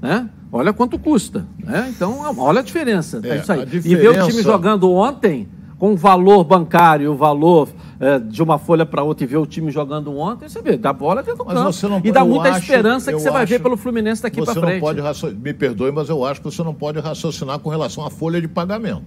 Né? 0.00 0.28
Olha 0.52 0.72
quanto 0.72 0.98
custa. 0.98 1.46
Né? 1.58 1.92
Então, 1.94 2.18
olha 2.38 2.60
a 2.60 2.62
diferença. 2.62 3.20
É, 3.24 3.28
É, 3.28 3.36
isso 3.38 3.52
aí. 3.52 3.60
a 3.60 3.62
E 3.64 3.66
ver 3.66 3.80
o 3.80 4.12
time 4.12 4.26
diferença- 4.26 4.42
jogando 4.42 4.90
ontem, 4.92 5.48
com 5.78 5.92
o 5.92 5.96
valor 5.96 6.44
bancário, 6.44 7.10
o 7.12 7.16
valor 7.16 7.68
é, 7.98 8.18
de 8.18 8.42
uma 8.42 8.58
folha 8.58 8.86
para 8.86 9.02
outra, 9.02 9.24
e 9.24 9.26
ver 9.26 9.36
o 9.38 9.44
time 9.46 9.70
jogando 9.70 10.16
ontem, 10.16 10.48
você 10.48 10.62
vê, 10.62 10.76
dá 10.76 10.90
bola 10.92 11.22
dentro 11.22 11.38
do 11.38 11.44
Mas 11.46 11.54
campo. 11.54 11.72
você 11.72 11.86
não 11.88 12.00
e 12.02 12.10
dá 12.12 12.24
muita 12.24 12.48
acho- 12.50 12.60
esperança 12.60 13.12
que 13.12 13.18
você 13.20 13.30
vai 13.30 13.44
ver 13.44 13.60
pelo 13.60 13.76
Fluminense 13.76 14.22
daqui 14.22 14.40
para 14.42 14.54
Você 14.54 14.60
frente. 14.60 14.74
não 14.74 14.80
pode 14.80 15.00
raciocinar, 15.00 15.42
me 15.42 15.52
perdoe, 15.52 15.92
mas 15.92 16.08
eu 16.08 16.24
acho 16.24 16.40
que 16.40 16.50
você 16.50 16.62
não 16.62 16.72
pode 16.74 16.98
raciocinar 16.98 17.58
com 17.58 17.68
relação 17.68 18.04
à 18.06 18.10
folha 18.10 18.40
de 18.40 18.48
pagamento. 18.48 19.02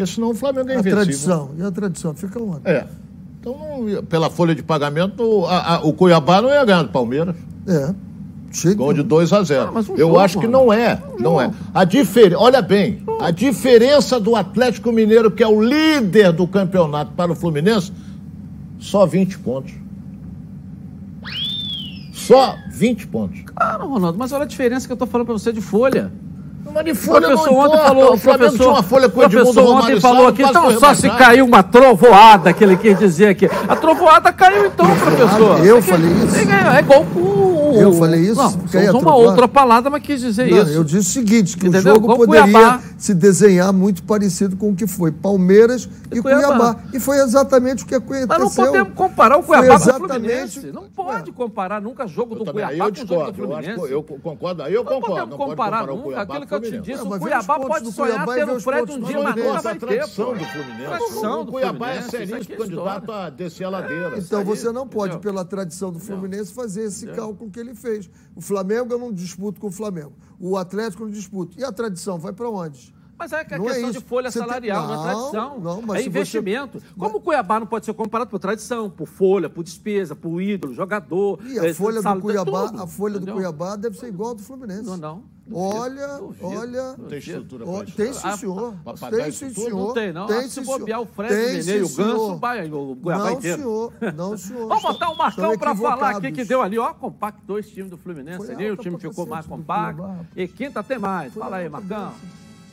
Porque 0.00 0.14
senão 0.14 0.30
o 0.30 0.34
Flamengo 0.34 0.70
é 0.70 0.76
A 0.76 0.78
invencível. 0.80 0.96
tradição. 1.04 1.50
E 1.58 1.62
a 1.62 1.70
tradição? 1.70 2.14
Fica 2.14 2.42
onde? 2.42 2.60
É. 2.64 2.86
Então, 3.38 3.54
não- 3.86 4.02
pela 4.04 4.30
folha 4.30 4.54
de 4.54 4.62
pagamento, 4.62 5.44
a- 5.44 5.74
a- 5.76 5.80
o 5.84 5.92
Cuiabá 5.92 6.40
não 6.40 6.48
ia 6.48 6.64
ganhar 6.64 6.82
do 6.84 6.88
Palmeiras. 6.88 7.36
É. 7.68 7.94
Chega. 8.50 8.76
Gol 8.76 8.94
de 8.94 9.02
2 9.02 9.30
a 9.30 9.42
0. 9.42 9.72
Ah, 9.74 9.80
um 9.80 9.92
Eu 9.92 9.98
jogo, 10.08 10.18
acho 10.18 10.40
que 10.40 10.46
não 10.46 10.72
é. 10.72 11.00
não 11.18 11.38
é. 11.38 11.50
A 11.74 11.84
difer... 11.84 12.32
Olha 12.34 12.62
bem, 12.62 13.02
a 13.20 13.30
diferença 13.30 14.18
do 14.18 14.34
Atlético 14.34 14.90
Mineiro, 14.90 15.30
que 15.30 15.42
é 15.42 15.46
o 15.46 15.60
líder 15.62 16.32
do 16.32 16.46
campeonato, 16.48 17.12
para 17.12 17.30
o 17.30 17.36
Fluminense, 17.36 17.92
só 18.78 19.04
20 19.04 19.38
pontos. 19.38 19.72
Só 22.14 22.56
20 22.70 23.06
pontos. 23.06 23.42
Claro, 23.54 23.86
Ronaldo, 23.86 24.18
mas 24.18 24.32
olha 24.32 24.44
a 24.44 24.46
diferença 24.46 24.86
que 24.86 24.92
eu 24.92 24.96
tô 24.96 25.06
falando 25.06 25.26
para 25.26 25.34
você 25.38 25.52
de 25.52 25.60
folha. 25.60 26.10
Mas 26.72 26.84
de 26.84 26.94
folha 26.94 27.28
não 27.28 27.36
professor 27.36 27.54
ontem 27.58 27.66
importa. 27.66 27.88
falou, 27.88 28.14
o 28.14 28.16
Flamengo 28.16 28.44
professor, 28.44 28.62
tinha 28.64 28.74
uma 28.74 28.82
folha 28.82 29.08
com 29.08 29.20
o 29.20 29.22
Edmundo 29.24 29.44
professor 29.44 29.62
ontem 29.62 29.74
Romário 29.74 30.00
falou 30.00 30.26
aqui, 30.28 30.42
então 30.42 30.78
só 30.78 30.94
se 30.94 31.10
caiu 31.10 31.44
uma 31.44 31.62
trovoada, 31.62 32.52
que 32.52 32.64
ele 32.64 32.76
quis 32.76 32.98
dizer 32.98 33.28
aqui. 33.28 33.50
A 33.68 33.76
trovoada 33.76 34.32
caiu 34.32 34.66
então, 34.66 34.86
professor. 34.96 35.66
Eu 35.66 35.82
falei 35.82 36.10
isso? 36.10 36.36
É 36.36 36.78
igual 36.80 37.02
o, 37.02 37.59
o. 37.70 37.80
Eu 37.80 37.92
falei 37.94 38.20
isso? 38.22 38.34
Não, 38.36 38.50
você 38.50 38.88
usou 38.88 39.00
uma 39.00 39.14
outra 39.14 39.48
palavra, 39.48 39.90
mas 39.90 40.02
quis 40.02 40.20
dizer 40.20 40.50
Não, 40.50 40.62
isso. 40.62 40.70
eu 40.72 40.84
disse 40.84 40.98
o 40.98 41.12
seguinte, 41.12 41.56
que 41.56 41.66
Entendeu? 41.66 41.92
o 41.92 41.94
jogo 41.96 42.16
poderia 42.16 42.42
Cuiabá. 42.52 42.80
se 42.98 43.14
desenhar 43.14 43.72
muito 43.72 44.02
parecido 44.02 44.56
com 44.56 44.70
o 44.70 44.74
que 44.76 44.86
foi 44.86 45.10
Palmeiras 45.12 45.88
e, 46.12 46.18
E 46.18 46.22
Cuiabá. 46.22 46.46
Cuiabá. 46.46 46.76
E 46.92 47.00
foi 47.00 47.18
exatamente 47.18 47.84
o 47.84 47.86
que 47.86 47.94
aconteceu. 47.94 48.26
Mas 48.28 48.38
não 48.38 48.50
podemos 48.50 48.94
comparar 48.94 49.36
o 49.38 49.42
Foi 49.42 49.56
Cuiabá 49.58 49.78
com 49.78 49.84
o 49.84 49.88
exatamente- 49.88 50.10
Fluminense. 50.20 50.72
Não 50.72 50.82
pode 50.84 51.32
comparar 51.32 51.80
nunca 51.80 52.06
jogo 52.06 52.34
do 52.34 52.44
também, 52.44 52.64
Cuiabá 52.66 52.84
eu 52.88 52.92
com 52.92 52.92
o 52.92 53.06
jogo 53.06 53.24
do 53.24 53.30
discordo. 53.32 53.42
Eu, 53.42 53.56
acho, 53.56 53.64
Fluminense. 53.66 53.92
eu 53.92 54.02
concordo, 54.02 54.62
aí 54.62 54.74
eu 54.74 54.84
Não 54.84 54.92
concordo. 54.92 55.06
podemos 55.14 55.30
Não 55.30 55.36
pode 55.38 55.50
comparar 55.50 55.86
nunca 55.86 56.02
Cuiabá 56.02 56.22
aquilo 56.34 56.46
que 56.46 56.54
eu 56.54 56.60
te 56.60 56.80
disse. 56.80 57.02
O 57.02 57.18
Cuiabá 57.18 57.60
pode 57.60 57.92
sonhar 57.92 58.26
ter 58.26 58.48
um 58.50 58.60
prédio 58.60 58.94
um 58.96 59.00
dia, 59.00 59.22
Mas 59.22 59.36
nunca 59.36 59.60
vai 59.60 59.74
ter. 59.74 59.86
tradição 59.86 60.26
pô. 60.26 60.32
do 60.34 60.44
Fluminense. 60.44 60.86
Tradição 60.86 61.40
o 61.40 61.44
do 61.44 61.52
Cuiabá 61.52 61.90
é 61.90 62.02
seríssimo 62.02 62.54
é 62.54 62.56
candidato 62.56 63.12
a 63.12 63.30
descer 63.30 63.64
a 63.64 63.70
ladeira. 63.70 64.18
Então 64.18 64.44
você 64.44 64.72
não 64.72 64.86
pode, 64.88 65.18
pela 65.18 65.44
tradição 65.44 65.90
do 65.92 65.98
Fluminense, 65.98 66.52
fazer 66.52 66.84
esse 66.84 67.06
cálculo 67.08 67.50
que 67.50 67.59
ele 67.60 67.74
fez. 67.74 68.10
O 68.34 68.40
Flamengo 68.40 68.92
eu 68.92 68.98
não 68.98 69.12
disputo 69.12 69.60
com 69.60 69.68
o 69.68 69.70
Flamengo. 69.70 70.12
O 70.38 70.56
Atlético 70.56 71.02
eu 71.02 71.06
não 71.06 71.12
disputo. 71.14 71.58
E 71.58 71.64
a 71.64 71.70
tradição 71.72 72.18
vai 72.18 72.32
para 72.32 72.48
onde? 72.48 72.94
Mas 73.18 73.32
é 73.34 73.44
que 73.44 73.52
a 73.52 73.58
Não 73.58 73.66
é 73.66 73.72
questão 73.74 73.90
de 73.90 73.98
isso. 73.98 74.06
folha 74.06 74.30
Você 74.30 74.38
tem- 74.38 74.48
salarial, 74.48 74.86
não, 74.86 74.92
é 74.94 74.96
Não, 74.96 75.02
tradição. 75.30 75.60
não, 75.60 75.82
mas 75.82 76.00
é 76.02 76.06
investimento. 76.06 76.80
você- 76.80 76.86
Como 76.98 77.18
o 77.18 77.20
Cuiabá 77.20 77.60
não 77.60 77.66
pode 77.66 77.84
ser 77.84 77.92
comparado 77.92 78.30
por 78.30 78.38
tradição, 78.38 78.88
por 78.88 79.06
folha, 79.06 79.50
por 79.50 79.62
despesa, 79.62 80.16
por 80.16 80.40
ídolo, 80.40 80.72
jogador. 80.72 81.38
E 81.44 81.58
a 81.58 81.66
eh, 81.66 81.74
folha 81.74 82.00
do 82.00 82.20
Cuiabá, 82.22 82.68
tudo, 82.68 82.82
a 82.82 82.86
folha 82.86 83.18
do 83.18 83.30
Cuiabá 83.30 83.76
deve 83.76 83.98
ser 83.98 84.06
igual 84.08 84.30
ao 84.30 84.34
do 84.36 84.42
Fluminense. 84.42 84.84
Não, 84.84 84.96
não. 84.96 85.22
Duvido, 85.50 85.76
Olha, 85.80 86.18
duvido, 86.18 86.46
olha. 86.46 86.82
Tem 86.82 86.96
duvido. 86.96 87.16
estrutura 87.18 87.64
para 87.66 87.84
isso. 87.84 87.96
tem 87.96 88.12
sim, 88.12 88.20
Ah, 88.24 88.36
senhor. 88.36 88.74
Tem 89.10 89.32
sim, 89.32 89.50
senhor. 89.54 89.70
Não 89.86 89.92
tem, 89.94 90.12
não. 90.12 90.26
Tem 90.26 90.42
sim, 90.42 90.48
se 90.48 90.60
bobear 90.62 91.00
o 91.00 91.04
senhor. 91.04 91.14
Fred, 91.14 91.32
o 91.34 91.36
Tem, 91.36 91.56
Nenê 91.64 91.78
e 91.78 91.82
o 91.82 91.88
Ganso, 91.88 92.36
vai, 92.38 92.70
o 92.70 92.96
Cuiabá 92.96 93.24
Não, 93.24 93.32
inteiro. 93.32 93.56
senhor. 93.58 93.92
Não, 94.16 94.36
senhor. 94.36 94.68
Vamos 94.68 94.82
botar 94.82 95.10
o 95.10 95.16
Marcão 95.18 95.58
para 95.58 95.74
falar 95.76 96.16
aqui 96.16 96.32
que 96.32 96.44
deu 96.44 96.62
ali, 96.62 96.78
ó, 96.78 96.94
compactou 96.94 97.58
esse 97.58 97.70
time 97.70 97.88
do 97.88 97.96
Fluminense 97.96 98.50
ali, 98.50 98.70
o 98.70 98.76
time 98.76 98.98
ficou 98.98 99.26
mais 99.26 99.46
compacto. 99.46 100.02
E 100.36 100.46
quinta 100.48 100.82
tem 100.82 100.98
mais. 100.98 101.34
Fala 101.34 101.56
aí, 101.56 101.68
Marcão. 101.68 102.12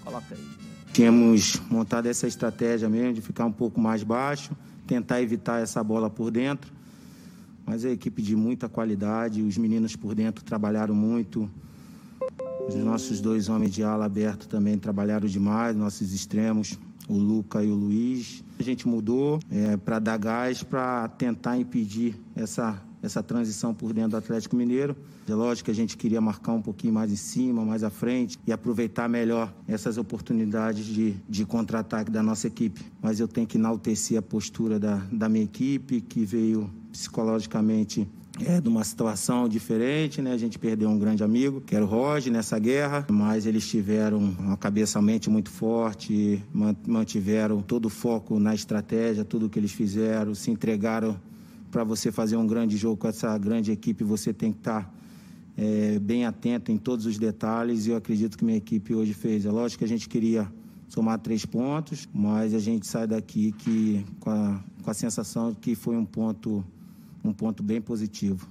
Coloca 0.04 0.26
aí. 0.32 0.58
Tínhamos 0.94 1.62
montado 1.70 2.08
essa 2.08 2.26
estratégia 2.28 2.90
mesmo 2.90 3.14
de 3.14 3.22
ficar 3.22 3.46
um 3.46 3.52
pouco 3.52 3.80
mais 3.80 4.02
baixo, 4.04 4.52
tentar 4.88 5.22
evitar 5.22 5.62
essa 5.62 5.84
bola 5.84 6.10
por 6.10 6.32
dentro. 6.32 6.72
Mas 7.66 7.84
é 7.84 7.92
equipe 7.92 8.22
de 8.22 8.34
muita 8.36 8.70
qualidade, 8.70 9.42
os 9.42 9.58
meninos 9.58 9.94
por 9.96 10.16
dentro 10.16 10.44
trabalharam 10.44 10.96
muito. 10.96 11.50
Os 12.68 12.76
nossos 12.76 13.22
dois 13.22 13.48
homens 13.48 13.74
de 13.74 13.84
ala 13.84 14.06
aberto 14.06 14.48
também 14.48 14.78
trabalharam 14.78 15.28
demais, 15.28 15.76
nossos 15.76 16.14
extremos, 16.14 16.78
o 17.08 17.18
Luca 17.18 17.64
e 17.64 17.72
o 17.72 17.76
Luiz. 17.76 18.44
A 18.60 18.64
gente 18.64 18.88
mudou 18.88 19.40
para 19.86 20.00
dar 20.00 20.18
gás 20.18 20.64
para 20.64 21.08
tentar 21.08 21.58
impedir 21.58 22.20
essa, 22.36 22.82
essa 23.02 23.24
transição 23.24 23.74
por 23.74 23.94
dentro 23.94 24.12
do 24.12 24.18
Atlético 24.18 24.56
Mineiro. 24.56 24.96
É 25.28 25.34
lógico 25.34 25.66
que 25.66 25.72
a 25.72 25.76
gente 25.76 25.96
queria 25.96 26.20
marcar 26.20 26.54
um 26.54 26.62
pouquinho 26.62 26.94
mais 26.94 27.12
em 27.12 27.16
cima, 27.16 27.64
mais 27.64 27.84
à 27.84 27.90
frente 27.90 28.38
e 28.46 28.52
aproveitar 28.52 29.08
melhor 29.08 29.54
essas 29.68 29.98
oportunidades 29.98 30.86
de, 30.86 31.16
de 31.28 31.46
contra-ataque 31.46 32.12
da 32.12 32.22
nossa 32.22 32.48
equipe. 32.48 32.82
Mas 33.02 33.20
eu 33.20 33.28
tenho 33.28 33.48
que 33.48 33.58
enaltecer 33.58 34.18
a 34.18 34.22
postura 34.22 34.80
da, 34.80 35.02
da 35.12 35.30
minha 35.30 35.46
equipe, 35.46 36.02
que 36.02 36.26
veio 36.26 36.70
psicologicamente 36.92 38.08
é, 38.46 38.62
de 38.62 38.70
uma 38.70 38.84
situação 38.84 39.48
diferente, 39.48 40.22
né? 40.22 40.32
A 40.32 40.38
gente 40.38 40.60
perdeu 40.60 40.90
um 40.90 40.98
grande 41.00 41.24
amigo, 41.24 41.62
que 41.62 41.76
era 41.76 41.84
o 41.84 41.88
Roger, 41.88 42.32
nessa 42.32 42.60
guerra, 42.60 43.06
mas 43.10 43.46
eles 43.46 43.68
tiveram 43.68 44.20
uma 44.20 44.58
cabeça, 44.58 45.02
mente 45.02 45.30
muito 45.30 45.50
forte, 45.50 46.44
man- 46.54 46.76
mantiveram 46.88 47.62
todo 47.62 47.86
o 47.86 47.90
foco 47.90 48.40
na 48.40 48.54
estratégia, 48.54 49.26
tudo 49.26 49.50
que 49.50 49.58
eles 49.58 49.72
fizeram, 49.72 50.36
se 50.36 50.52
entregaram 50.52 51.20
para 51.72 51.84
você 51.84 52.12
fazer 52.12 52.38
um 52.38 52.48
grande 52.48 52.78
jogo 52.78 52.98
com 52.98 53.08
essa 53.08 53.38
grande 53.38 53.72
equipe, 53.72 54.04
você 54.04 54.34
tem 54.34 54.52
que 54.52 54.60
estar 54.60 54.94
é, 55.58 56.00
bem 56.00 56.26
atento 56.26 56.72
em 56.72 56.78
todos 56.78 57.06
os 57.06 57.18
detalhes 57.18 57.88
e 57.88 57.90
eu 57.90 57.98
acredito 57.98 58.38
que 58.38 58.46
minha 58.46 58.58
equipe 58.58 58.94
hoje 58.94 59.14
fez. 59.14 59.46
É 59.46 59.52
lógico 59.52 59.80
que 59.80 59.86
a 59.86 59.88
gente 59.88 60.08
queria 60.08 60.48
somar 60.88 61.20
três 61.20 61.46
pontos, 61.46 62.08
mas 62.14 62.54
a 62.54 62.60
gente 62.60 62.88
sai 62.88 63.08
daqui 63.08 63.52
que, 63.52 64.06
com, 64.20 64.30
a, 64.30 64.60
com 64.84 64.92
a 64.92 64.94
sensação 64.94 65.52
de 65.52 65.58
que 65.58 65.76
foi 65.76 65.98
um 65.98 66.06
ponto, 66.06 66.64
um 67.28 67.34
ponto 67.34 67.62
bem 67.64 67.82
positivo. 67.82 68.48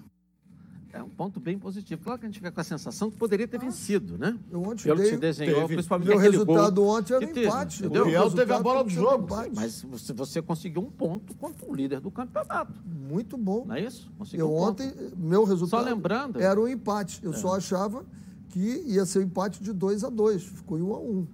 É 0.93 1.03
um 1.03 1.11
ponto 1.11 1.39
bem 1.39 1.59
positivo. 1.59 2.01
Claro 2.03 2.19
que 2.19 2.25
a 2.25 2.29
gente 2.29 2.39
fica 2.39 2.51
com 2.51 2.59
a 2.61 2.65
sensação 2.65 3.11
que 3.11 3.19
poderia 3.19 3.47
ter 3.47 3.59
vencido, 3.61 4.17
né? 4.17 4.39
Eu 4.51 4.63
ontem 4.63 4.85
Pelo 4.85 4.97
que 4.97 5.03
dei- 5.03 5.11
se 5.13 5.17
desenhou, 5.19 5.61
teve- 5.63 5.75
principalmente 5.75 6.09
Meu 6.09 6.17
resultado 6.17 6.81
gol 6.81 6.97
ontem 6.99 7.13
era 7.15 7.27
que 7.27 7.35
teve, 7.35 7.47
empate. 7.47 7.81
entendeu? 7.85 8.03
O 8.03 8.07
Biel 8.07 8.31
teve 8.31 8.53
a 8.55 8.61
bola 8.61 8.83
do 8.83 8.89
jogo. 8.89 9.27
Mas 9.55 9.83
você, 9.83 10.15
você 10.15 10.41
conseguiu 10.41 10.81
um 10.81 10.91
ponto 10.91 11.35
contra 11.37 11.69
o 11.71 11.75
líder 11.75 12.01
do 12.01 12.11
campeonato, 12.11 12.73
Muito 12.87 13.37
bom. 13.37 13.67
não 13.67 13.75
é 13.75 13.83
isso? 13.83 14.11
Conseguiu 14.17 14.47
Eu 14.47 14.53
um 14.55 14.57
ponto. 14.59 14.83
ontem, 14.83 14.93
meu 15.19 15.45
resultado 15.45 15.85
lembrando- 15.85 16.41
era 16.41 16.59
um 16.59 16.67
empate. 16.67 17.21
Eu 17.23 17.35
só 17.35 17.55
achava 17.57 18.03
que 18.49 18.83
ia 18.87 19.05
ser 19.05 19.19
um 19.19 19.23
empate 19.23 19.63
de 19.63 19.75
2 19.75 20.03
a 20.03 20.09
2 20.09 20.43
Ficou 20.45 20.79
em 20.79 20.83
1 20.83 20.95
a 20.95 20.99
1 20.99 21.27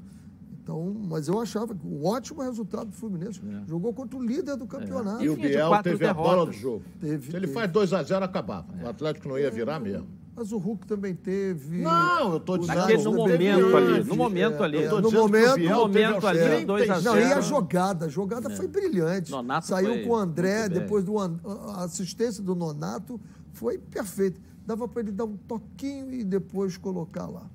Então, 0.72 0.96
mas 1.08 1.28
eu 1.28 1.38
achava 1.38 1.74
que 1.74 1.86
um 1.86 2.04
ótimo 2.06 2.42
resultado 2.42 2.86
do 2.86 2.94
Fluminense. 2.96 3.40
Jogou 3.66 3.92
contra 3.92 4.18
o 4.18 4.22
líder 4.24 4.56
do 4.56 4.66
campeonato. 4.66 5.22
E 5.22 5.28
o 5.28 5.36
Biel 5.36 5.70
teve 5.82 6.06
a 6.06 6.14
bola 6.14 6.30
derrotas. 6.32 6.56
do 6.56 6.60
jogo. 6.60 6.82
Teve, 6.98 7.30
Se 7.30 7.36
ele 7.36 7.46
teve. 7.46 7.52
faz 7.52 7.70
2x0, 7.70 8.22
acabava. 8.22 8.66
O 8.82 8.88
Atlético 8.88 9.28
não 9.28 9.38
ia 9.38 9.50
virar 9.50 9.78
mesmo. 9.78 10.08
Mas 10.34 10.50
o 10.50 10.56
Hulk 10.56 10.86
também 10.86 11.14
teve. 11.14 11.82
Não, 11.82 12.32
eu 12.32 12.40
tô 12.40 12.56
dizendo- 12.56 12.76
Nath 12.78 12.84
Aquele 12.88 13.02
no 13.04 13.12
momento 13.12 13.36
teve. 13.66 13.76
ali, 13.76 14.04
no 14.04 14.16
momento 14.16 14.62
ali. 14.62 14.78
É, 14.78 14.88
no 14.88 15.10
momento, 15.12 15.58
no 15.58 15.74
momento 15.76 16.26
ali, 16.26 16.38
36. 16.38 16.66
dois 16.66 16.90
a 16.90 17.00
Não, 17.02 17.18
e 17.18 17.22
a 17.24 17.40
jogada, 17.42 18.06
a 18.06 18.08
jogada 18.08 18.48
foi 18.48 18.66
brilhante. 18.66 19.30
Nonato 19.30 19.66
Saiu 19.66 19.88
foi 19.90 20.02
com 20.04 20.10
o 20.10 20.16
André, 20.16 20.70
depois 20.70 21.04
do 21.04 21.18
a 21.18 21.84
assistência 21.84 22.42
do 22.42 22.54
Nonato, 22.54 23.20
foi 23.52 23.76
perfeito. 23.76 24.40
Dava 24.66 24.88
para 24.88 25.02
ele 25.02 25.12
dar 25.12 25.26
um 25.26 25.36
toquinho 25.36 26.10
e 26.14 26.24
depois 26.24 26.78
colocar 26.78 27.26
lá. 27.26 27.50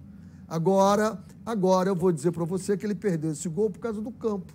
Agora, 0.47 1.21
agora 1.45 1.89
eu 1.89 1.95
vou 1.95 2.11
dizer 2.11 2.31
para 2.31 2.45
você 2.45 2.77
que 2.77 2.85
ele 2.85 2.95
perdeu 2.95 3.31
esse 3.31 3.49
gol 3.49 3.69
por 3.69 3.79
causa 3.79 4.01
do 4.01 4.11
campo. 4.11 4.53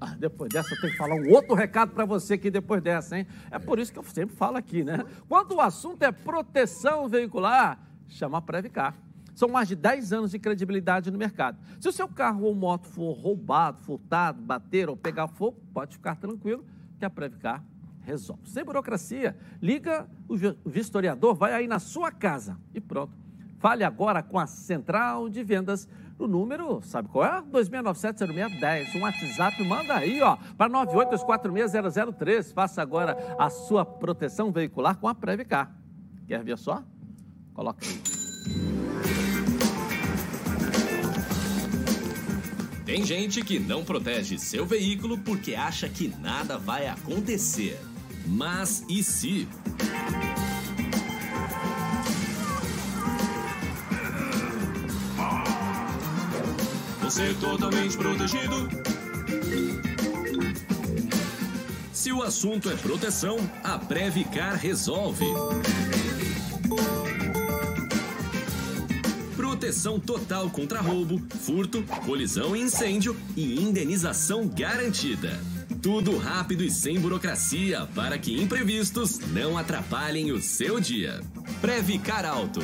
Ah, 0.00 0.14
depois 0.18 0.50
dessa, 0.52 0.74
eu 0.74 0.80
tenho 0.80 0.92
que 0.92 0.98
falar 0.98 1.14
um 1.14 1.30
outro 1.30 1.54
recado 1.54 1.92
para 1.92 2.04
você 2.04 2.34
aqui 2.34 2.50
depois 2.50 2.82
dessa, 2.82 3.18
hein? 3.18 3.26
É 3.50 3.58
por 3.58 3.78
isso 3.78 3.92
que 3.92 3.98
eu 3.98 4.04
sempre 4.04 4.34
falo 4.34 4.56
aqui, 4.56 4.82
né? 4.84 5.04
Quando 5.28 5.52
o 5.54 5.60
assunto 5.60 6.02
é 6.02 6.10
proteção 6.12 7.08
veicular, 7.08 7.78
chama 8.08 8.38
a 8.38 8.40
Previcar. 8.42 8.94
São 9.34 9.48
mais 9.48 9.66
de 9.68 9.74
10 9.74 10.12
anos 10.12 10.30
de 10.30 10.38
credibilidade 10.38 11.10
no 11.10 11.18
mercado. 11.18 11.58
Se 11.80 11.88
o 11.88 11.92
seu 11.92 12.06
carro 12.08 12.44
ou 12.44 12.54
moto 12.54 12.86
for 12.86 13.12
roubado, 13.12 13.80
furtado, 13.82 14.40
bater 14.40 14.88
ou 14.88 14.96
pegar 14.96 15.26
fogo, 15.26 15.58
pode 15.72 15.94
ficar 15.96 16.16
tranquilo 16.16 16.64
que 16.98 17.04
a 17.04 17.10
Previcar 17.10 17.64
resolve. 18.02 18.42
Sem 18.48 18.64
burocracia, 18.64 19.36
liga 19.60 20.06
o 20.28 20.36
vi- 20.36 20.56
o 20.64 20.70
vistoriador, 20.70 21.34
vai 21.34 21.52
aí 21.52 21.66
na 21.66 21.78
sua 21.78 22.10
casa 22.12 22.56
e 22.74 22.80
pronto. 22.80 23.12
Fale 23.64 23.82
agora 23.82 24.22
com 24.22 24.38
a 24.38 24.46
Central 24.46 25.30
de 25.30 25.42
Vendas 25.42 25.88
no 26.18 26.28
número, 26.28 26.82
sabe 26.82 27.08
qual 27.08 27.24
é? 27.24 27.40
2697-0610. 27.50 28.94
Um 28.94 29.00
WhatsApp, 29.00 29.64
manda 29.66 29.94
aí, 29.94 30.20
ó, 30.20 30.36
para 30.58 30.70
982460003. 30.70 32.52
Faça 32.52 32.82
agora 32.82 33.16
a 33.38 33.48
sua 33.48 33.82
proteção 33.82 34.52
veicular 34.52 34.98
com 34.98 35.08
a 35.08 35.14
Previcar. 35.14 35.74
Quer 36.26 36.44
ver 36.44 36.58
só? 36.58 36.82
Coloca 37.54 37.86
aí. 37.86 38.02
Tem 42.84 43.02
gente 43.02 43.40
que 43.40 43.58
não 43.58 43.82
protege 43.82 44.36
seu 44.36 44.66
veículo 44.66 45.16
porque 45.16 45.54
acha 45.54 45.88
que 45.88 46.08
nada 46.20 46.58
vai 46.58 46.86
acontecer. 46.86 47.80
Mas 48.26 48.84
e 48.90 49.02
se? 49.02 49.48
É 57.16 57.32
totalmente 57.34 57.96
protegido? 57.96 58.68
Se 61.92 62.10
o 62.10 62.22
assunto 62.22 62.68
é 62.68 62.74
proteção, 62.74 63.36
a 63.62 63.78
Previcar 63.78 64.56
resolve. 64.56 65.24
Proteção 69.36 70.00
total 70.00 70.50
contra 70.50 70.80
roubo, 70.80 71.22
furto, 71.40 71.84
colisão 72.04 72.56
e 72.56 72.62
incêndio 72.62 73.16
e 73.36 73.62
indenização 73.62 74.48
garantida. 74.48 75.40
Tudo 75.80 76.18
rápido 76.18 76.64
e 76.64 76.70
sem 76.70 76.98
burocracia 76.98 77.86
para 77.94 78.18
que 78.18 78.42
imprevistos 78.42 79.20
não 79.20 79.56
atrapalhem 79.56 80.32
o 80.32 80.42
seu 80.42 80.80
dia. 80.80 81.20
Previcar 81.60 82.24
Alto. 82.24 82.60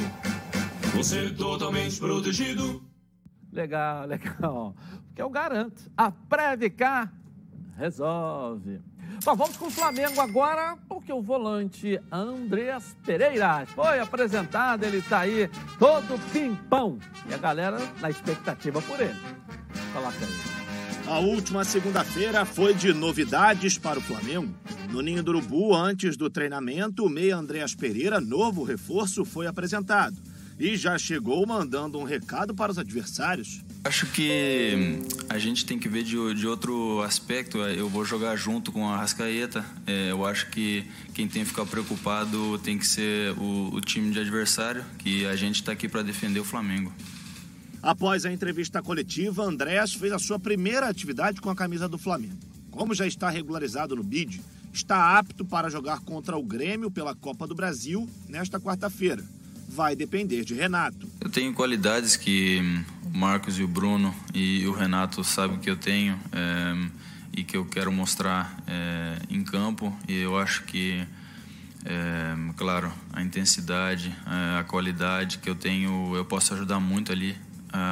Você 0.94 1.26
é 1.26 1.30
totalmente 1.30 2.00
protegido. 2.00 2.89
Legal, 3.52 4.06
legal. 4.08 4.74
Porque 5.06 5.22
eu 5.22 5.30
garanto, 5.30 5.90
a 5.96 6.10
Previcar 6.10 7.12
resolve. 7.76 8.80
Bom, 9.24 9.36
vamos 9.36 9.56
com 9.56 9.66
o 9.66 9.70
Flamengo 9.70 10.20
agora, 10.20 10.78
porque 10.88 11.12
o 11.12 11.20
volante 11.20 12.00
Andreas 12.10 12.96
Pereira 13.04 13.66
foi 13.66 13.98
apresentado, 13.98 14.84
ele 14.84 14.98
está 14.98 15.20
aí 15.20 15.50
todo 15.78 16.18
pimpão. 16.32 16.98
E 17.28 17.34
a 17.34 17.38
galera 17.38 17.78
na 18.00 18.08
expectativa 18.08 18.80
por 18.82 19.00
ele. 19.00 19.18
Coloca 19.92 20.16
aí. 20.20 20.60
A 21.10 21.18
última 21.18 21.64
segunda-feira 21.64 22.44
foi 22.44 22.72
de 22.72 22.94
novidades 22.94 23.76
para 23.76 23.98
o 23.98 24.02
Flamengo. 24.02 24.54
No 24.90 25.02
Ninho 25.02 25.22
do 25.22 25.32
Urubu, 25.32 25.74
antes 25.74 26.16
do 26.16 26.30
treinamento, 26.30 27.04
o 27.04 27.10
meia 27.10 27.36
Andréas 27.36 27.74
Pereira, 27.74 28.20
novo 28.20 28.62
reforço, 28.62 29.24
foi 29.24 29.46
apresentado. 29.46 30.16
E 30.60 30.76
já 30.76 30.98
chegou 30.98 31.46
mandando 31.46 31.98
um 31.98 32.04
recado 32.04 32.54
para 32.54 32.70
os 32.70 32.76
adversários. 32.76 33.62
Acho 33.82 34.04
que 34.08 35.00
a 35.26 35.38
gente 35.38 35.64
tem 35.64 35.78
que 35.78 35.88
ver 35.88 36.02
de, 36.02 36.34
de 36.34 36.46
outro 36.46 37.00
aspecto. 37.00 37.56
Eu 37.56 37.88
vou 37.88 38.04
jogar 38.04 38.36
junto 38.36 38.70
com 38.70 38.86
a 38.86 38.98
Rascaeta. 38.98 39.64
É, 39.86 40.10
eu 40.10 40.22
acho 40.26 40.50
que 40.50 40.84
quem 41.14 41.26
tem 41.26 41.44
que 41.44 41.48
ficar 41.48 41.64
preocupado 41.64 42.58
tem 42.58 42.76
que 42.76 42.86
ser 42.86 43.32
o, 43.38 43.74
o 43.74 43.80
time 43.80 44.12
de 44.12 44.20
adversário, 44.20 44.84
que 44.98 45.24
a 45.24 45.34
gente 45.34 45.56
está 45.56 45.72
aqui 45.72 45.88
para 45.88 46.02
defender 46.02 46.40
o 46.40 46.44
Flamengo. 46.44 46.92
Após 47.82 48.26
a 48.26 48.32
entrevista 48.32 48.82
coletiva, 48.82 49.42
Andréas 49.42 49.94
fez 49.94 50.12
a 50.12 50.18
sua 50.18 50.38
primeira 50.38 50.90
atividade 50.90 51.40
com 51.40 51.48
a 51.48 51.56
camisa 51.56 51.88
do 51.88 51.96
Flamengo. 51.96 52.36
Como 52.70 52.94
já 52.94 53.06
está 53.06 53.30
regularizado 53.30 53.96
no 53.96 54.02
BID, 54.02 54.42
está 54.74 55.18
apto 55.18 55.42
para 55.42 55.70
jogar 55.70 56.00
contra 56.00 56.36
o 56.36 56.42
Grêmio 56.42 56.90
pela 56.90 57.14
Copa 57.14 57.46
do 57.46 57.54
Brasil 57.54 58.06
nesta 58.28 58.60
quarta-feira. 58.60 59.24
Vai 59.72 59.94
depender 59.94 60.44
de 60.44 60.52
Renato. 60.52 61.08
Eu 61.20 61.30
tenho 61.30 61.54
qualidades 61.54 62.16
que 62.16 62.60
o 63.04 63.16
Marcos 63.16 63.56
e 63.56 63.62
o 63.62 63.68
Bruno 63.68 64.12
e 64.34 64.66
o 64.66 64.72
Renato 64.72 65.22
sabem 65.22 65.58
que 65.58 65.70
eu 65.70 65.76
tenho 65.76 66.18
é, 66.32 66.88
e 67.36 67.44
que 67.44 67.56
eu 67.56 67.64
quero 67.64 67.92
mostrar 67.92 68.60
é, 68.66 69.16
em 69.30 69.44
campo. 69.44 69.96
E 70.08 70.16
eu 70.16 70.36
acho 70.36 70.64
que, 70.64 71.06
é, 71.84 72.34
claro, 72.56 72.92
a 73.12 73.22
intensidade, 73.22 74.12
a 74.26 74.64
qualidade 74.64 75.38
que 75.38 75.48
eu 75.48 75.54
tenho, 75.54 76.16
eu 76.16 76.24
posso 76.24 76.52
ajudar 76.52 76.80
muito 76.80 77.12
ali 77.12 77.36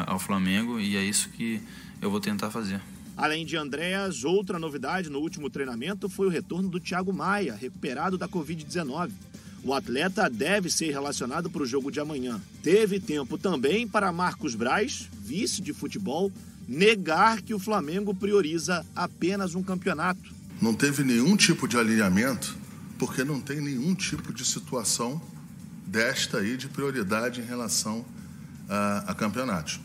ao 0.05 0.19
Flamengo 0.19 0.81
e 0.81 0.97
é 0.97 1.05
isso 1.05 1.29
que 1.29 1.63
eu 2.03 2.11
vou 2.11 2.19
tentar 2.19 2.51
fazer. 2.51 2.81
Além 3.17 3.47
de 3.47 3.57
Andréas, 3.57 4.25
outra 4.25 4.59
novidade 4.59 5.09
no 5.11 5.21
último 5.21 5.49
treinamento 5.49 6.09
foi 6.09 6.27
o 6.27 6.31
retorno 6.31 6.69
do 6.69 6.81
Thiago 6.81 7.13
Maia, 7.13 7.55
recuperado 7.55 8.19
da 8.19 8.29
Covid-19. 8.29 9.11
O 9.63 9.75
atleta 9.75 10.29
deve 10.31 10.71
ser 10.71 10.91
relacionado 10.91 11.51
para 11.51 11.63
o 11.63 11.67
jogo 11.67 11.91
de 11.91 12.01
amanhã. 12.01 12.41
Teve 12.63 13.01
tempo 13.01 13.37
também 13.37 13.87
para 13.87 14.13
Marcos 14.13 14.55
Braz, 14.55 15.09
vice 15.21 15.61
de 15.61 15.73
futebol, 15.73 16.33
negar 16.67 17.43
que 17.43 17.55
o 17.55 17.59
Flamengo 17.59 18.15
prioriza 18.15 18.85
apenas 18.95 19.55
um 19.55 19.63
campeonato. 19.63 20.35
Não 20.61 20.75
teve 20.75 21.03
nenhum 21.03 21.37
tipo 21.37 21.67
de 21.67 21.77
alinhamento, 21.77 22.57
porque 22.99 23.25
não 23.25 23.41
tem 23.41 23.61
nenhum 23.61 23.95
tipo 23.95 24.33
de 24.33 24.45
situação 24.45 25.21
desta 25.87 26.39
aí 26.39 26.57
de 26.57 26.69
prioridade 26.69 27.41
em 27.41 27.45
relação 27.45 28.05
a, 28.69 29.05
a 29.09 29.15
campeonatos. 29.15 29.81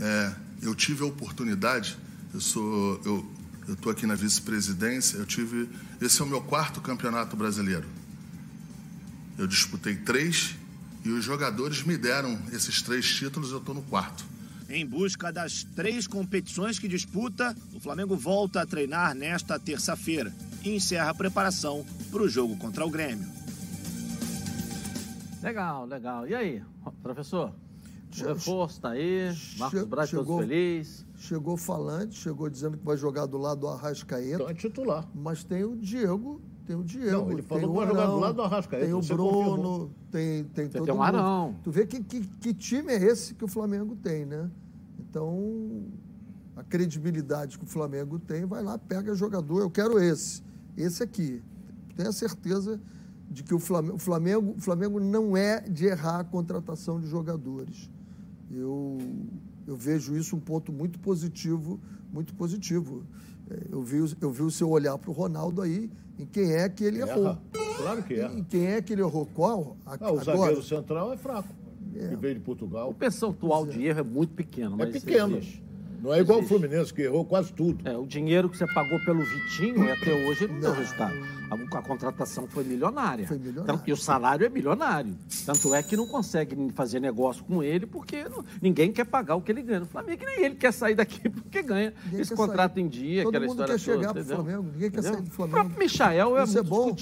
É, 0.00 0.32
eu 0.62 0.74
tive 0.74 1.02
a 1.02 1.06
oportunidade, 1.06 1.96
eu 2.34 2.40
sou, 2.40 3.00
eu 3.04 3.74
estou 3.74 3.92
aqui 3.92 4.06
na 4.06 4.14
vice-presidência, 4.14 5.18
eu 5.18 5.26
tive, 5.26 5.68
esse 6.00 6.20
é 6.20 6.24
o 6.24 6.28
meu 6.28 6.40
quarto 6.40 6.80
campeonato 6.80 7.36
brasileiro. 7.36 7.84
Eu 9.38 9.46
disputei 9.46 9.94
três 9.94 10.56
e 11.04 11.10
os 11.10 11.24
jogadores 11.24 11.84
me 11.84 11.96
deram 11.96 12.36
esses 12.52 12.82
três 12.82 13.06
títulos, 13.06 13.52
eu 13.52 13.58
estou 13.58 13.72
no 13.72 13.82
quarto. 13.82 14.24
Em 14.68 14.84
busca 14.84 15.32
das 15.32 15.62
três 15.62 16.08
competições 16.08 16.78
que 16.78 16.88
disputa, 16.88 17.56
o 17.72 17.80
Flamengo 17.80 18.16
volta 18.16 18.60
a 18.60 18.66
treinar 18.66 19.14
nesta 19.14 19.58
terça-feira 19.58 20.34
e 20.64 20.70
encerra 20.70 21.10
a 21.10 21.14
preparação 21.14 21.86
para 22.10 22.22
o 22.22 22.28
jogo 22.28 22.56
contra 22.56 22.84
o 22.84 22.90
Grêmio. 22.90 23.26
Legal, 25.40 25.86
legal. 25.86 26.26
E 26.26 26.34
aí, 26.34 26.62
professor? 27.00 27.54
O 28.20 28.24
reforço 28.26 28.76
está 28.76 28.90
aí, 28.90 29.32
Marcos 29.56 29.84
Braz 29.84 30.10
todo 30.10 30.38
feliz. 30.38 31.06
Chegou 31.16 31.56
falante, 31.56 32.18
chegou 32.18 32.50
dizendo 32.50 32.76
que 32.76 32.84
vai 32.84 32.96
jogar 32.96 33.26
do 33.26 33.38
lado 33.38 33.60
do 33.60 33.68
Arrascaeta. 33.68 34.34
Então 34.34 34.48
é 34.48 34.54
titular. 34.54 35.06
Mas 35.14 35.44
tem 35.44 35.62
o 35.62 35.76
Diego, 35.76 36.40
tem 36.68 36.76
o 36.76 36.84
Diego. 36.84 37.10
Não, 37.10 37.32
ele 37.32 37.40
falou 37.40 37.62
tem 37.62 37.70
que 37.70 37.76
vai 37.78 37.86
jogar 37.86 38.06
do 38.06 38.18
lado 38.18 38.34
do 38.34 38.42
Arrascaeta. 38.42 38.84
Tem 38.84 38.94
o 38.94 39.00
Bruno, 39.00 39.90
tem, 40.10 40.44
tem 40.44 40.68
todo 40.68 40.84
tem 40.84 40.94
um 40.94 41.02
Arão. 41.02 41.56
Tu 41.64 41.70
vê 41.70 41.86
que, 41.86 42.04
que, 42.04 42.20
que 42.20 42.52
time 42.52 42.92
é 42.92 43.02
esse 43.02 43.34
que 43.34 43.42
o 43.42 43.48
Flamengo 43.48 43.96
tem, 43.96 44.26
né? 44.26 44.50
Então, 44.98 45.86
a 46.54 46.62
credibilidade 46.62 47.58
que 47.58 47.64
o 47.64 47.66
Flamengo 47.66 48.18
tem, 48.18 48.44
vai 48.44 48.62
lá, 48.62 48.76
pega 48.76 49.14
jogador, 49.14 49.60
eu 49.60 49.70
quero 49.70 49.98
esse, 49.98 50.42
esse 50.76 51.02
aqui. 51.02 51.42
Tenha 51.96 52.12
certeza 52.12 52.78
de 53.30 53.42
que 53.42 53.54
o 53.54 53.58
Flamengo, 53.58 53.96
o 53.96 53.98
Flamengo, 53.98 54.54
o 54.58 54.60
Flamengo 54.60 55.00
não 55.00 55.34
é 55.34 55.60
de 55.62 55.86
errar 55.86 56.20
a 56.20 56.24
contratação 56.24 57.00
de 57.00 57.06
jogadores. 57.06 57.88
Eu, 58.50 58.98
eu 59.66 59.74
vejo 59.74 60.14
isso 60.14 60.36
um 60.36 60.40
ponto 60.40 60.70
muito 60.70 60.98
positivo, 60.98 61.80
muito 62.12 62.34
positivo. 62.34 63.04
Eu 63.70 63.82
vi, 63.82 64.14
eu 64.20 64.30
vi 64.30 64.42
o 64.42 64.50
seu 64.50 64.68
olhar 64.70 64.96
para 64.98 65.10
o 65.10 65.12
Ronaldo 65.12 65.62
aí, 65.62 65.90
em 66.18 66.26
quem 66.26 66.52
é 66.52 66.68
que 66.68 66.84
ele 66.84 67.00
erra. 67.00 67.12
errou. 67.12 67.38
Claro 67.76 68.02
que 68.02 68.14
erra. 68.14 68.34
Em 68.34 68.44
quem 68.44 68.66
é 68.66 68.82
que 68.82 68.92
ele 68.92 69.02
errou? 69.02 69.26
Qual? 69.26 69.76
Ah, 69.86 69.92
o 70.00 70.18
agora? 70.18 70.24
zagueiro 70.24 70.62
central 70.62 71.12
é 71.12 71.16
fraco. 71.16 71.48
É. 71.94 72.08
Que 72.08 72.16
veio 72.16 72.34
de 72.34 72.40
Portugal. 72.40 72.90
O 72.90 72.94
percentual 72.94 73.66
de 73.66 73.84
erro 73.84 74.00
é 74.00 74.02
muito 74.02 74.34
pequeno. 74.34 74.76
Mas 74.76 74.94
é 74.94 75.00
pequeno. 75.00 75.38
Existe. 75.38 75.67
Não 76.00 76.14
é 76.14 76.20
igual 76.20 76.40
o 76.40 76.42
Fluminense, 76.42 76.94
que 76.94 77.02
errou 77.02 77.24
quase 77.24 77.52
tudo. 77.52 77.88
É, 77.88 77.96
o 77.96 78.06
dinheiro 78.06 78.48
que 78.48 78.56
você 78.56 78.66
pagou 78.72 78.98
pelo 79.04 79.22
Vitinho 79.24 79.92
até 79.92 80.12
hoje 80.12 80.46
não, 80.46 80.54
não 80.54 80.60
deu 80.60 80.72
resultado. 80.74 81.14
A, 81.50 81.78
a, 81.78 81.82
contratação 81.82 82.46
foi 82.46 82.62
milionária. 82.62 83.26
Foi 83.26 83.38
milionária. 83.38 83.66
Tanto, 83.66 83.88
e 83.88 83.92
o 83.92 83.96
salário 83.96 84.46
é 84.46 84.48
milionário. 84.48 85.16
Tanto 85.44 85.74
é 85.74 85.82
que 85.82 85.96
não 85.96 86.06
consegue 86.06 86.56
fazer 86.74 87.00
negócio 87.00 87.42
com 87.44 87.62
ele 87.62 87.86
porque 87.86 88.24
não, 88.24 88.44
ninguém 88.60 88.92
quer 88.92 89.04
pagar 89.04 89.34
o 89.34 89.42
que 89.42 89.50
ele 89.50 89.62
ganha 89.62 89.80
no 89.80 89.86
Flamengo. 89.86 90.24
Nem 90.24 90.44
ele 90.44 90.54
quer 90.54 90.72
sair 90.72 90.94
daqui 90.94 91.26
porque 91.28 91.62
ganha 91.62 91.92
ninguém 92.04 92.20
esse 92.20 92.34
contrato 92.34 92.74
sair. 92.74 92.84
em 92.84 92.88
dia, 92.88 93.22
Todo 93.24 93.34
aquela 93.34 93.46
mundo 93.46 93.62
história 93.62 93.78
quer 93.78 93.84
toda. 93.84 93.98
chegar 93.98 94.12
para 94.12 94.22
o 94.22 94.24
Flamengo, 94.24 94.62
ninguém 94.72 94.90
quer 94.90 94.98
entendeu? 95.00 95.14
sair 95.14 95.22
do 95.22 95.30
Flamengo. 95.30 95.58
O 95.58 95.60
próprio 95.60 95.84
Michael 95.84 96.38
é 96.38 96.44
Isso 96.44 96.58
é 96.58 96.62
bom. 96.62 96.94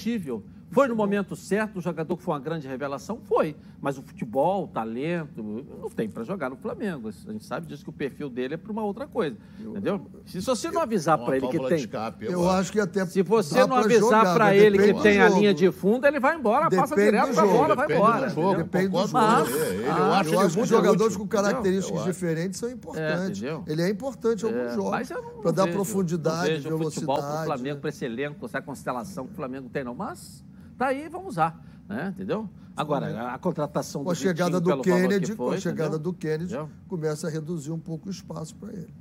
Foi 0.69 0.87
no 0.87 0.95
momento 0.95 1.35
certo, 1.35 1.77
o 1.77 1.81
jogador 1.81 2.17
que 2.17 2.23
foi 2.23 2.33
uma 2.33 2.39
grande 2.39 2.67
revelação? 2.67 3.19
Foi. 3.23 3.55
Mas 3.79 3.97
o 3.97 4.01
futebol, 4.01 4.65
o 4.65 4.67
talento, 4.67 5.41
não 5.79 5.89
tem 5.89 6.09
para 6.09 6.23
jogar 6.23 6.49
no 6.49 6.57
Flamengo. 6.57 7.07
A 7.07 7.31
gente 7.31 7.45
sabe 7.45 7.67
disso 7.67 7.83
que 7.83 7.89
o 7.89 7.93
perfil 7.93 8.29
dele 8.29 8.55
é 8.55 8.57
para 8.57 8.71
uma 8.71 8.83
outra 8.83 9.07
coisa. 9.07 9.37
entendeu? 9.59 10.05
Se 10.25 10.41
você 10.41 10.69
não 10.69 10.81
avisar 10.81 11.17
para 11.17 11.37
ele 11.37 11.47
que 11.47 11.59
tem. 11.59 11.77
Escape, 11.77 12.25
eu 12.25 12.49
acho 12.49 12.71
que 12.71 12.79
até. 12.79 13.05
Se 13.05 13.21
você 13.21 13.65
não 13.65 13.77
avisar 13.77 14.33
para 14.33 14.55
ele 14.55 14.77
que 14.77 15.01
tem 15.01 15.21
a 15.21 15.29
linha 15.29 15.53
de 15.53 15.71
fundo, 15.71 16.05
ele 16.05 16.19
vai 16.19 16.35
embora, 16.35 16.65
depende 16.65 16.81
passa 16.81 16.95
direto 16.95 17.33
para 17.33 17.45
bola, 17.45 17.75
vai 17.75 17.93
embora. 17.93 18.29
Jogo, 18.29 18.57
depende 18.57 18.87
do 18.89 18.97
jogo. 18.97 19.13
Mas, 19.13 19.49
ele, 19.49 19.83
eu 19.83 19.91
ah, 19.91 20.19
acho, 20.19 20.33
eu 20.33 20.39
acho 20.39 20.55
que 20.55 20.61
os 20.61 20.69
jogadores 20.69 21.15
com 21.15 21.27
características 21.27 22.03
diferentes 22.03 22.59
são 22.59 22.69
importantes. 22.69 23.41
É, 23.41 23.61
ele 23.67 23.81
é 23.81 23.89
importante 23.89 24.45
em 24.45 24.49
alguns 24.49 24.75
jogos. 24.75 25.09
Para 25.41 25.51
dar 25.51 25.67
profundidade, 25.67 26.57
velocidade. 26.57 26.75
O 26.75 26.91
futebol 26.91 27.17
para 27.17 27.41
o 27.41 27.45
Flamengo, 27.45 27.79
para 27.79 27.89
esse 27.89 28.05
elenco, 28.05 28.45
essa 28.45 28.61
constelação 28.61 29.25
que 29.25 29.31
o 29.31 29.35
Flamengo 29.35 29.69
tem, 29.69 29.83
não. 29.83 29.95
Mas 29.95 30.43
Tá 30.77 30.87
aí, 30.87 31.07
vamos 31.09 31.29
usar. 31.29 31.63
Né? 31.89 32.09
Entendeu? 32.15 32.49
Agora, 32.75 33.33
a 33.33 33.37
contratação 33.39 34.03
com 34.03 34.11
a 34.11 34.13
do 34.13 34.17
chegada 34.19 34.59
do 34.59 34.81
Kennedy, 34.81 35.27
foi, 35.33 35.35
com 35.47 35.51
a 35.51 35.57
chegada 35.59 35.95
entendeu? 35.95 35.99
do 35.99 36.13
Kennedy, 36.13 36.43
entendeu? 36.53 36.69
começa 36.87 37.27
a 37.27 37.29
reduzir 37.29 37.71
um 37.71 37.79
pouco 37.79 38.07
o 38.07 38.11
espaço 38.11 38.55
para 38.55 38.71
ele. 38.71 38.93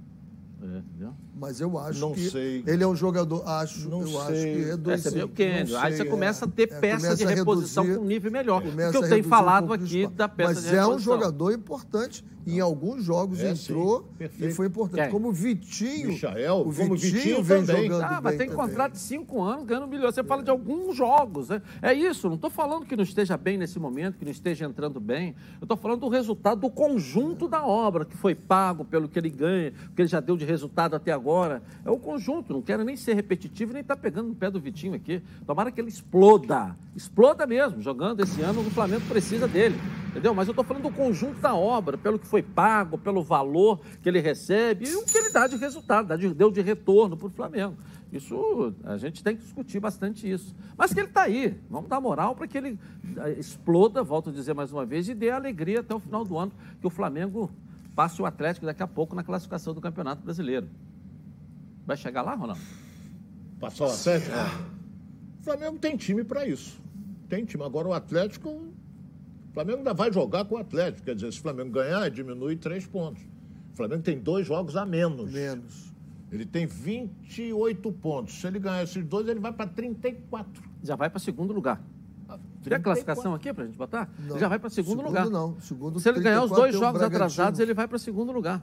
É, 0.62 0.78
entendeu? 0.78 1.12
Mas 1.38 1.60
eu 1.60 1.78
acho 1.78 2.00
não 2.00 2.12
que 2.12 2.30
sei. 2.30 2.64
ele 2.66 2.82
é 2.82 2.86
um 2.86 2.96
jogador, 2.96 3.46
acho, 3.46 3.86
não 3.90 4.00
eu 4.00 4.06
sei. 4.06 4.16
acho 4.20 4.32
que 4.32 4.64
reduz. 4.70 4.88
É, 5.06 5.10
você 5.10 5.14
vê 5.16 5.22
o 5.24 5.28
Kennedy. 5.28 5.76
Aí 5.76 5.94
você 5.94 6.04
começa 6.06 6.44
a 6.46 6.48
ter 6.48 6.62
é, 6.62 6.80
peça 6.80 6.96
começa 7.04 7.16
de 7.26 7.34
reposição 7.34 7.82
reduzir- 7.84 7.98
com 8.00 8.04
um 8.06 8.08
nível 8.08 8.32
melhor. 8.32 8.62
começa 8.62 8.92
Porque 8.92 9.04
eu 9.04 9.10
tenho 9.10 9.26
um 9.26 9.28
falado 9.28 9.66
do 9.66 9.72
aqui 9.74 9.98
espaço. 9.98 10.14
da 10.16 10.28
peça 10.30 10.54
Mas 10.54 10.62
de 10.64 10.68
é 10.74 10.82
um 10.82 10.88
reposição. 10.88 11.14
jogador 11.14 11.52
importante. 11.52 12.24
Em 12.46 12.60
alguns 12.60 13.02
jogos 13.02 13.40
É, 13.40 13.50
entrou 13.50 14.08
sim. 14.18 14.46
e 14.46 14.52
foi 14.52 14.66
importante. 14.68 15.02
Quem? 15.02 15.10
Como 15.10 15.28
o 15.28 15.32
Vitinho. 15.32 16.10
Michael, 16.10 16.60
o 16.60 16.72
como 16.72 16.94
o 16.94 16.96
Vitinho, 16.96 17.12
Vitinho 17.12 17.42
vem 17.42 17.64
também. 17.66 17.82
jogando 17.84 18.02
Ah, 18.04 18.20
mas 18.22 18.36
bem 18.36 18.38
tem 18.38 18.48
também. 18.50 18.66
contrato 18.68 18.92
de 18.92 18.98
cinco 18.98 19.42
anos, 19.42 19.64
ganhando 19.66 19.84
um 19.86 19.88
milhão. 19.88 20.12
Você 20.12 20.22
fala 20.22 20.42
de 20.44 20.50
alguns 20.50 20.96
jogos. 20.96 21.48
Né? 21.48 21.60
É 21.82 21.92
isso, 21.92 22.28
não 22.28 22.36
estou 22.36 22.48
falando 22.50 22.86
que 22.86 22.94
não 22.94 23.02
esteja 23.02 23.36
bem 23.36 23.58
nesse 23.58 23.78
momento, 23.80 24.16
que 24.16 24.24
não 24.24 24.30
esteja 24.30 24.64
entrando 24.64 25.00
bem. 25.00 25.34
Eu 25.60 25.64
estou 25.64 25.76
falando 25.76 26.00
do 26.00 26.08
resultado 26.08 26.60
do 26.60 26.70
conjunto 26.70 27.48
da 27.48 27.66
obra, 27.66 28.04
que 28.04 28.16
foi 28.16 28.34
pago 28.34 28.84
pelo 28.84 29.08
que 29.08 29.18
ele 29.18 29.30
ganha, 29.30 29.72
que 29.94 30.02
ele 30.02 30.08
já 30.08 30.20
deu 30.20 30.36
de 30.36 30.44
resultado 30.44 30.94
até 30.94 31.10
agora. 31.10 31.62
É 31.84 31.90
o 31.90 31.98
conjunto, 31.98 32.52
não 32.52 32.62
quero 32.62 32.84
nem 32.84 32.94
ser 32.96 33.14
repetitivo, 33.14 33.72
nem 33.72 33.82
estar 33.82 33.96
pegando 33.96 34.28
no 34.28 34.34
pé 34.36 34.50
do 34.50 34.60
Vitinho 34.60 34.94
aqui. 34.94 35.20
Tomara 35.44 35.72
que 35.72 35.80
ele 35.80 35.88
exploda. 35.88 36.76
Exploda 36.94 37.44
mesmo, 37.46 37.82
jogando 37.82 38.20
esse 38.22 38.40
ano, 38.40 38.60
o 38.60 38.70
Flamengo 38.70 39.02
precisa 39.08 39.48
dele. 39.48 39.76
Entendeu? 40.10 40.32
Mas 40.32 40.48
eu 40.48 40.52
estou 40.52 40.64
falando 40.64 40.84
do 40.84 40.90
conjunto 40.90 41.40
da 41.40 41.54
obra, 41.54 41.98
pelo 41.98 42.18
que 42.18 42.26
foi 42.26 42.35
pago, 42.42 42.96
pelo 42.98 43.22
valor 43.22 43.80
que 44.02 44.08
ele 44.08 44.20
recebe 44.20 44.88
e 44.88 44.94
o 44.96 45.04
que 45.04 45.16
ele 45.16 45.30
dá 45.30 45.46
de 45.46 45.56
resultado, 45.56 46.08
dá 46.08 46.16
de- 46.16 46.32
deu 46.34 46.50
de 46.50 46.60
retorno 46.60 47.16
para 47.16 47.26
o 47.26 47.30
Flamengo. 47.30 47.76
Isso, 48.12 48.72
a 48.84 48.96
gente 48.96 49.22
tem 49.22 49.36
que 49.36 49.42
discutir 49.42 49.80
bastante 49.80 50.30
isso. 50.30 50.54
Mas 50.76 50.94
que 50.94 51.00
ele 51.00 51.08
está 51.08 51.22
aí, 51.22 51.58
vamos 51.68 51.88
dar 51.90 52.00
moral 52.00 52.34
para 52.36 52.46
que 52.46 52.56
ele 52.56 52.78
eh, 53.18 53.32
exploda, 53.38 54.02
volto 54.02 54.30
a 54.30 54.32
dizer 54.32 54.54
mais 54.54 54.72
uma 54.72 54.86
vez, 54.86 55.08
e 55.08 55.14
dê 55.14 55.30
alegria 55.30 55.80
até 55.80 55.94
o 55.94 55.98
final 55.98 56.24
do 56.24 56.38
ano, 56.38 56.52
que 56.80 56.86
o 56.86 56.90
Flamengo 56.90 57.50
passe 57.94 58.22
o 58.22 58.26
Atlético 58.26 58.64
daqui 58.64 58.82
a 58.82 58.86
pouco 58.86 59.14
na 59.14 59.24
classificação 59.24 59.74
do 59.74 59.80
Campeonato 59.80 60.22
Brasileiro. 60.22 60.68
Vai 61.84 61.96
chegar 61.96 62.22
lá, 62.22 62.34
Ronaldo? 62.34 62.60
Passar 63.58 63.86
o 63.86 63.90
Atlético? 63.90 64.36
O 65.40 65.44
Flamengo 65.44 65.78
tem 65.78 65.96
time 65.96 66.22
para 66.24 66.46
isso. 66.46 66.78
Tem 67.28 67.44
time. 67.44 67.64
Agora 67.64 67.88
o 67.88 67.92
Atlético. 67.92 68.68
O 69.56 69.58
Flamengo 69.58 69.78
ainda 69.78 69.94
vai 69.94 70.12
jogar 70.12 70.44
com 70.44 70.56
o 70.56 70.58
Atlético. 70.58 71.06
Quer 71.06 71.14
dizer, 71.14 71.32
se 71.32 71.38
o 71.38 71.42
Flamengo 71.42 71.70
ganhar, 71.70 72.10
diminui 72.10 72.56
três 72.56 72.86
pontos. 72.86 73.22
O 73.72 73.76
Flamengo 73.76 74.02
tem 74.02 74.18
dois 74.18 74.46
jogos 74.46 74.76
a 74.76 74.84
menos. 74.84 75.32
Menos. 75.32 75.94
Ele 76.30 76.44
tem 76.44 76.66
28 76.66 77.90
pontos. 77.92 78.38
Se 78.38 78.46
ele 78.46 78.58
ganhar 78.58 78.82
esses 78.82 79.02
dois, 79.02 79.26
ele 79.26 79.40
vai 79.40 79.54
para 79.54 79.66
34. 79.66 80.62
Já 80.82 80.94
vai 80.94 81.08
para 81.08 81.18
segundo 81.18 81.54
lugar. 81.54 81.80
Tem 82.62 82.74
a 82.74 82.80
classificação 82.80 83.32
aqui 83.32 83.50
para 83.50 83.64
a 83.64 83.66
gente 83.66 83.78
botar? 83.78 84.10
Não. 84.18 84.32
Ele 84.32 84.40
já 84.40 84.48
vai 84.48 84.58
para 84.58 84.68
segundo, 84.68 84.98
Segundo 84.98 85.06
lugar. 85.06 85.30
não. 85.30 85.58
Segundo, 85.58 86.00
Se 86.00 86.08
ele 86.10 86.20
ganhar 86.20 86.42
os 86.42 86.50
34 86.50 86.62
dois 86.62 86.74
o 86.74 86.78
jogos 86.78 87.02
atrasados, 87.02 87.58
ele 87.58 87.72
vai 87.72 87.88
para 87.88 87.98
segundo 87.98 88.32
lugar. 88.32 88.62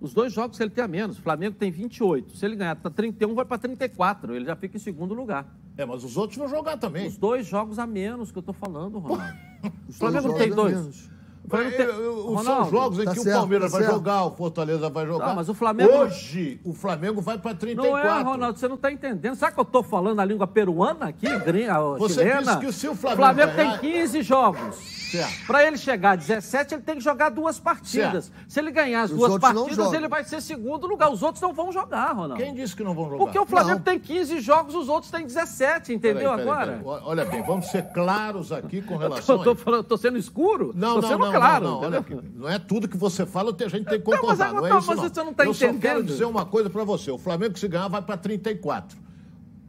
Os 0.00 0.12
dois 0.12 0.32
jogos 0.32 0.56
que 0.56 0.62
ele 0.64 0.70
tem 0.70 0.82
a 0.82 0.88
menos. 0.88 1.16
O 1.16 1.22
Flamengo 1.22 1.54
tem 1.54 1.70
28. 1.70 2.36
Se 2.36 2.44
ele 2.44 2.56
ganhar 2.56 2.74
tá 2.74 2.90
31, 2.90 3.36
vai 3.36 3.44
para 3.44 3.58
34. 3.58 4.34
Ele 4.34 4.46
já 4.46 4.56
fica 4.56 4.76
em 4.76 4.80
segundo 4.80 5.14
lugar. 5.14 5.46
É, 5.78 5.86
mas 5.86 6.02
os 6.04 6.16
outros 6.16 6.36
vão 6.36 6.48
jogar 6.48 6.76
também. 6.76 7.06
Os 7.06 7.16
dois 7.16 7.46
jogos 7.46 7.78
a 7.78 7.86
menos 7.86 8.32
que 8.32 8.38
eu 8.38 8.42
tô 8.42 8.52
falando, 8.52 8.98
Ronaldo. 8.98 9.32
O 9.62 9.68
Os 9.88 9.96
Flamengo 9.96 10.28
não 10.28 10.36
jogos 10.36 10.42
tem 10.44 10.52
a 10.52 10.54
dois. 10.56 10.74
menos. 10.74 11.10
O 11.44 11.48
Flamengo 11.48 11.76
tem- 11.78 11.86
É, 11.86 11.88
eu- 11.88 12.02
eu- 12.02 12.24
Ronaldo, 12.34 12.44
são 12.44 12.70
jogos 12.70 12.98
em 12.98 13.04
tá 13.04 13.12
que 13.14 13.20
certo, 13.20 13.36
o 13.36 13.38
Palmeiras 13.38 13.70
tá 13.72 13.78
vai 13.78 13.86
certo. 13.86 13.96
jogar, 13.96 14.24
o 14.24 14.30
Fortaleza 14.36 14.90
vai 14.90 15.06
jogar. 15.06 15.26
Tá, 15.28 15.34
mas 15.34 15.48
o 15.48 15.54
Flamengo- 15.54 15.92
Hoje, 15.92 16.60
o 16.64 16.72
Flamengo 16.74 17.20
vai 17.22 17.38
para 17.38 17.54
34. 17.54 17.90
Não 17.90 17.98
é, 18.18 18.22
Ronaldo, 18.22 18.58
você 18.58 18.68
não 18.68 18.74
está 18.74 18.92
entendendo. 18.92 19.34
Sabe 19.36 19.54
que 19.54 19.60
eu 19.60 19.62
estou 19.62 19.82
falando 19.82 20.20
a 20.20 20.24
língua 20.26 20.46
peruana 20.46 21.06
aqui, 21.06 21.26
gringa, 21.38 21.80
Você 21.98 22.14
chilena? 22.24 22.42
disse 22.42 22.58
que 22.58 22.72
se 22.72 22.88
o 22.88 22.94
Flamengo 22.94 23.52
tem 23.54 23.56
ganhar- 23.66 23.78
15 23.80 24.20
jogos. 24.22 24.97
Certo. 25.10 25.46
Para 25.46 25.66
ele 25.66 25.78
chegar 25.78 26.10
a 26.12 26.16
17, 26.16 26.74
ele 26.74 26.82
tem 26.82 26.96
que 26.96 27.00
jogar 27.02 27.30
duas 27.30 27.58
partidas. 27.58 28.30
Se 28.46 28.60
ele 28.60 28.70
ganhar 28.70 29.02
as 29.02 29.10
Os 29.10 29.16
duas 29.16 29.38
partidas, 29.38 29.92
ele 29.92 30.08
vai 30.08 30.24
ser 30.24 30.40
segundo 30.42 30.86
lugar. 30.86 31.10
Os 31.10 31.22
outros 31.22 31.40
não 31.40 31.52
vão 31.52 31.72
jogar, 31.72 32.12
Ronaldo. 32.12 32.36
Quem 32.42 32.54
disse 32.54 32.76
que 32.76 32.84
não 32.84 32.94
vão 32.94 33.04
jogar? 33.04 33.18
Porque 33.24 33.38
o 33.38 33.46
Flamengo 33.46 33.78
Não. 33.78 33.84
tem 33.84 33.98
15 33.98 34.40
jogos, 34.40 34.74
os 34.74 34.88
outros 34.88 35.10
têm 35.10 35.24
17, 35.24 35.92
entendeu 35.92 36.30
Peraí, 36.30 36.36
peraí, 36.36 36.48
agora? 36.48 36.72
peraí. 36.84 37.02
Olha 37.04 37.24
bem, 37.24 37.42
vamos 37.42 37.66
ser 37.66 37.82
claros 37.92 38.52
aqui 38.52 38.82
com 38.82 38.94
Eu 38.98 38.98
relação 38.98 39.42
tô, 39.42 39.52
a 39.52 39.82
tô, 39.82 39.96
sendo 39.96 40.18
escuro? 40.18 40.72
Não, 40.74 40.96
tô 40.96 41.00
não, 41.02 41.08
sendo 41.08 41.24
não, 41.24 41.32
claro, 41.32 41.64
não, 41.64 41.80
não, 41.80 41.88
olha. 41.88 42.04
Não 42.34 42.48
é 42.48 42.58
tudo 42.58 42.88
que 42.88 42.96
você 42.96 43.24
fala 43.24 43.54
a 43.58 43.68
gente 43.68 43.86
tem 43.86 44.00
que 44.00 44.10
Não, 44.10 44.22
mas 44.22 44.38
concordar, 44.38 44.52
não, 44.52 44.66
é 44.66 44.78
isso 44.78 44.86
mas 44.86 44.96
não. 44.96 45.08
você 45.08 45.22
não 45.22 45.34
tá 45.34 45.44
Eu 45.44 45.54
só 45.54 45.60
quero 45.66 45.76
entendendo. 45.76 46.04
dizer 46.06 46.24
uma 46.24 46.44
coisa 46.44 46.68
pra 46.68 46.84
você. 46.84 47.10
O 47.10 47.18
Flamengo, 47.18 47.58
se 47.58 47.66
ganhar, 47.66 47.88
vai 47.88 48.02
pra 48.02 48.16
34. 48.16 49.07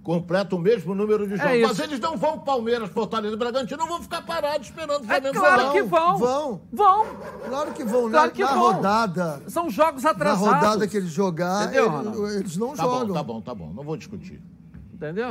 Completa 0.04 0.56
o 0.56 0.60
mesmo 0.60 0.96
número 0.96 1.28
de 1.28 1.36
jogos. 1.36 1.52
É 1.52 1.62
mas 1.62 1.78
eles 1.80 2.00
não 2.00 2.18
vão, 2.18 2.40
Palmeiras, 2.40 2.90
Fortaleza 2.90 3.36
e 3.36 3.38
Bragantino, 3.38 3.78
não 3.78 3.88
vão 3.88 4.02
ficar 4.02 4.22
parados 4.24 4.68
esperando 4.68 5.02
o 5.02 5.04
É 5.04 5.08
Flamengo 5.08 5.40
claro 5.40 5.62
jogar. 5.62 5.74
que 5.74 5.82
vão. 5.84 6.18
Vão. 6.18 6.62
Vão. 6.72 7.06
Claro 7.48 7.72
que 7.74 7.84
vão. 7.84 8.10
Claro 8.10 8.28
na, 8.28 8.32
que 8.34 8.42
na 8.42 8.48
vão. 8.54 8.60
rodada. 8.74 9.42
São 9.48 9.70
jogos 9.70 10.04
Na 10.04 10.12
atrasados. 10.12 10.48
rodada 10.48 10.88
que 10.88 10.98
eles 10.98 11.10
jogar, 11.12 11.64
Entendeu, 11.66 11.86
ele- 11.86 11.96
Ronaldo? 11.96 12.28
eles, 12.32 12.58
não 12.58 12.74
Tá 12.76 12.84
jogam. 12.84 13.08
bom, 13.08 13.14
tá 13.14 13.24
bom, 13.24 13.42
tá 13.42 13.54
bom. 13.56 13.74
Não 13.76 13.84
vou 13.84 13.98
discutir. 13.98 14.42
Entendeu? 14.94 15.30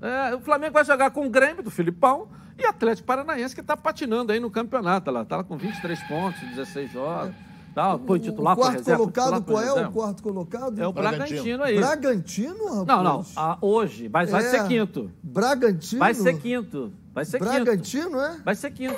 É, 0.00 0.34
o 0.34 0.40
Flamengo 0.40 0.74
vai 0.74 0.84
jogar 0.84 1.10
com 1.10 1.26
o 1.26 1.30
Grêmio 1.30 1.62
do 1.62 1.70
Filipão 1.70 2.28
e 2.58 2.64
Atlético 2.64 3.06
Paranaense 3.06 3.54
que 3.54 3.60
está 3.60 3.76
patinando 3.76 4.32
aí 4.32 4.40
no 4.40 4.50
campeonato. 4.50 5.10
Lá, 5.10 5.24
tá 5.24 5.38
lá 5.38 5.44
com 5.44 5.56
23 5.56 6.00
pontos, 6.04 6.40
16 6.50 6.92
jogos. 6.92 7.34
Tá, 7.74 7.98
titular, 8.20 8.54
o 8.54 8.56
quarto 8.56 8.76
reserva. 8.78 8.98
colocado, 8.98 9.42
qual 9.44 9.62
é 9.62 9.86
o 9.86 9.92
quarto 9.92 10.22
colocado? 10.22 10.80
É 10.82 10.86
o 10.86 10.92
Bragantino. 10.92 11.26
Bragantino 11.42 11.62
aí. 11.64 11.76
Bragantino, 11.78 12.64
rapaz? 12.66 12.86
Não, 12.86 13.02
não. 13.04 13.24
ah, 13.36 13.58
hoje, 13.60 14.08
mas 14.12 14.30
vai 14.30 14.44
É. 14.44 14.48
ser 14.50 14.66
quinto. 14.66 15.10
Bragantino? 15.22 15.98
Vai 16.00 16.14
ser 16.14 16.38
quinto. 16.40 16.92
Vai 17.14 17.24
ser 17.24 17.38
quinto. 17.38 17.50
Bragantino, 17.50 18.20
é? 18.20 18.36
Vai 18.44 18.54
ser 18.56 18.70
quinto. 18.72 18.96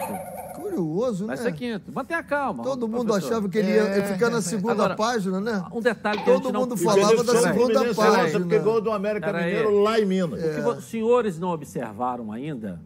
Curioso, 0.56 1.26
Vai 1.26 1.37
né? 1.37 1.42
ser 1.42 1.52
quinto. 1.52 1.92
Mantenha 1.92 2.22
calma. 2.22 2.62
Todo 2.62 2.87
mundo 2.88 3.06
professor. 3.06 3.28
achava 3.32 3.48
que 3.48 3.58
ele 3.58 3.72
ia 3.72 4.04
ficar 4.06 4.30
na 4.30 4.40
segunda 4.42 4.72
Agora, 4.72 4.94
página, 4.96 5.40
né? 5.40 5.64
Um 5.72 5.80
detalhe 5.80 6.18
que 6.18 6.24
Todo 6.24 6.52
não... 6.52 6.61
mundo 6.61 6.76
falava 6.76 7.24
da 7.24 7.37
segunda 7.37 7.94
página. 7.94 8.40
Porque 8.40 8.58
gol 8.58 8.80
do 8.80 8.90
América 8.90 9.26
Pera 9.26 9.38
aí. 9.38 9.46
Mineiro 9.46 9.80
lá 9.82 9.98
em 10.00 10.04
Minas. 10.06 10.42
O 10.42 10.54
que 10.54 10.61
vo- 10.61 10.72
os 10.72 10.85
senhores 10.85 11.38
não 11.38 11.48
observaram 11.50 12.32
ainda 12.32 12.80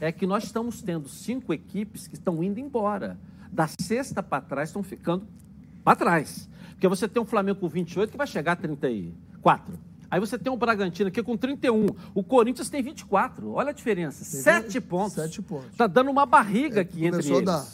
é 0.00 0.10
que 0.12 0.26
nós 0.26 0.44
estamos 0.44 0.80
tendo 0.82 1.08
cinco 1.08 1.52
equipes 1.52 2.06
que 2.06 2.14
estão 2.14 2.42
indo 2.42 2.58
embora. 2.60 3.16
Da 3.52 3.68
sexta 3.80 4.22
para 4.22 4.40
trás 4.42 4.68
estão 4.68 4.82
ficando 4.82 5.26
para 5.84 5.96
trás. 5.96 6.48
Porque 6.72 6.86
você 6.88 7.08
tem 7.08 7.20
um 7.22 7.26
Flamengo 7.26 7.58
com 7.60 7.68
28 7.68 8.10
que 8.10 8.16
vai 8.16 8.26
chegar 8.26 8.52
a 8.52 8.56
34. 8.56 9.74
Aí 10.10 10.18
você 10.20 10.38
tem 10.38 10.50
o 10.52 10.56
Bragantino 10.56 11.08
aqui 11.08 11.22
com 11.22 11.36
31. 11.36 11.86
O 12.14 12.22
Corinthians 12.22 12.70
tem 12.70 12.82
24. 12.82 13.50
Olha 13.52 13.70
a 13.70 13.72
diferença. 13.72 14.24
Sete 14.24 14.80
pontos. 14.80 15.14
sete 15.14 15.42
pontos. 15.42 15.70
Está 15.72 15.86
dando 15.86 16.10
uma 16.10 16.24
barriga 16.24 16.80
aqui 16.80 17.04
entre 17.04 17.20
eles. 17.36 17.44
dar. 17.44 17.66